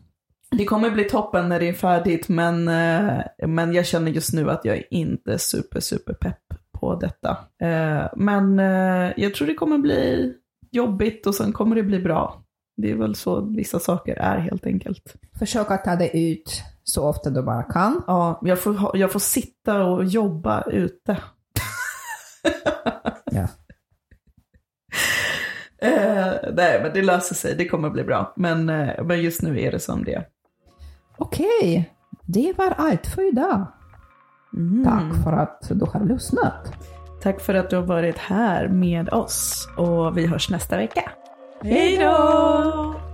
Det 0.52 0.66
kommer 0.66 0.92
bli 0.92 1.04
toppen 1.04 1.50
när 1.50 1.60
det 1.60 1.70
är 1.70 1.74
färdigt, 1.74 2.30
men, 2.30 2.68
eh, 2.68 3.22
men 3.48 3.74
jag 3.74 3.86
känner 3.86 4.12
just 4.12 4.34
nu 4.34 4.50
att 4.50 4.66
jag 4.66 4.78
är 4.78 4.94
inte 4.94 5.40
super, 5.40 5.80
super 5.80 6.14
pepp 6.14 6.44
på 6.80 6.96
detta. 6.96 7.38
Eh, 7.62 8.08
men 8.16 8.60
eh, 8.60 9.14
jag 9.18 9.34
tror 9.34 9.48
det 9.48 9.54
kommer 9.54 9.78
bli 9.78 10.34
jobbigt 10.72 11.28
och 11.28 11.36
sen 11.36 11.54
kommer 11.54 11.76
det 11.76 11.84
bli 11.84 12.00
bra. 12.00 12.44
Det 12.78 12.92
är 12.92 12.96
väl 12.96 13.16
så 13.16 13.42
vissa 13.42 13.80
saker 13.80 14.16
är 14.16 14.38
helt 14.38 14.66
enkelt. 14.66 15.16
Försök 15.40 15.72
att 15.72 15.84
ta 15.84 15.96
det 15.96 16.18
ut 16.18 16.64
så 16.84 17.08
ofta 17.10 17.30
du 17.30 17.42
bara 17.42 17.64
kan. 17.64 18.04
Ja, 18.08 18.42
jag 18.44 18.60
får, 18.60 18.98
jag 18.98 19.12
får 19.12 19.20
sitta 19.20 19.84
och 19.84 20.06
jobba 20.06 20.62
ute. 20.62 21.18
Ja. 23.32 23.48
Eh, 25.82 26.34
nej, 26.54 26.82
men 26.84 26.94
det 26.94 27.02
löser 27.02 27.36
sig. 27.36 27.56
Det 27.56 27.68
kommer 27.68 27.90
bli 27.90 28.04
bra. 28.04 28.34
Men, 28.36 28.70
eh, 28.70 29.04
men 29.04 29.22
just 29.22 29.42
nu 29.42 29.62
är 29.62 29.72
det 29.72 29.80
som 29.80 30.04
det 30.04 30.14
är. 30.14 30.26
Okej, 31.20 31.94
det 32.26 32.54
var 32.58 32.74
allt 32.78 33.08
för 33.08 33.28
idag. 33.28 33.66
Mm. 34.54 34.86
Tack 34.86 35.24
för 35.24 35.34
att 35.34 35.70
du 35.70 35.86
har 35.86 36.06
lyssnat. 36.06 36.74
Tack 37.22 37.42
för 37.42 37.54
att 37.54 37.70
du 37.70 37.76
har 37.76 37.84
varit 37.84 38.18
här 38.18 38.68
med 38.68 39.10
oss. 39.10 39.68
Och 39.78 40.18
vi 40.18 40.28
hörs 40.28 40.50
nästa 40.50 40.78
vecka. 40.78 41.12
Hej 41.64 41.98
då! 41.98 43.09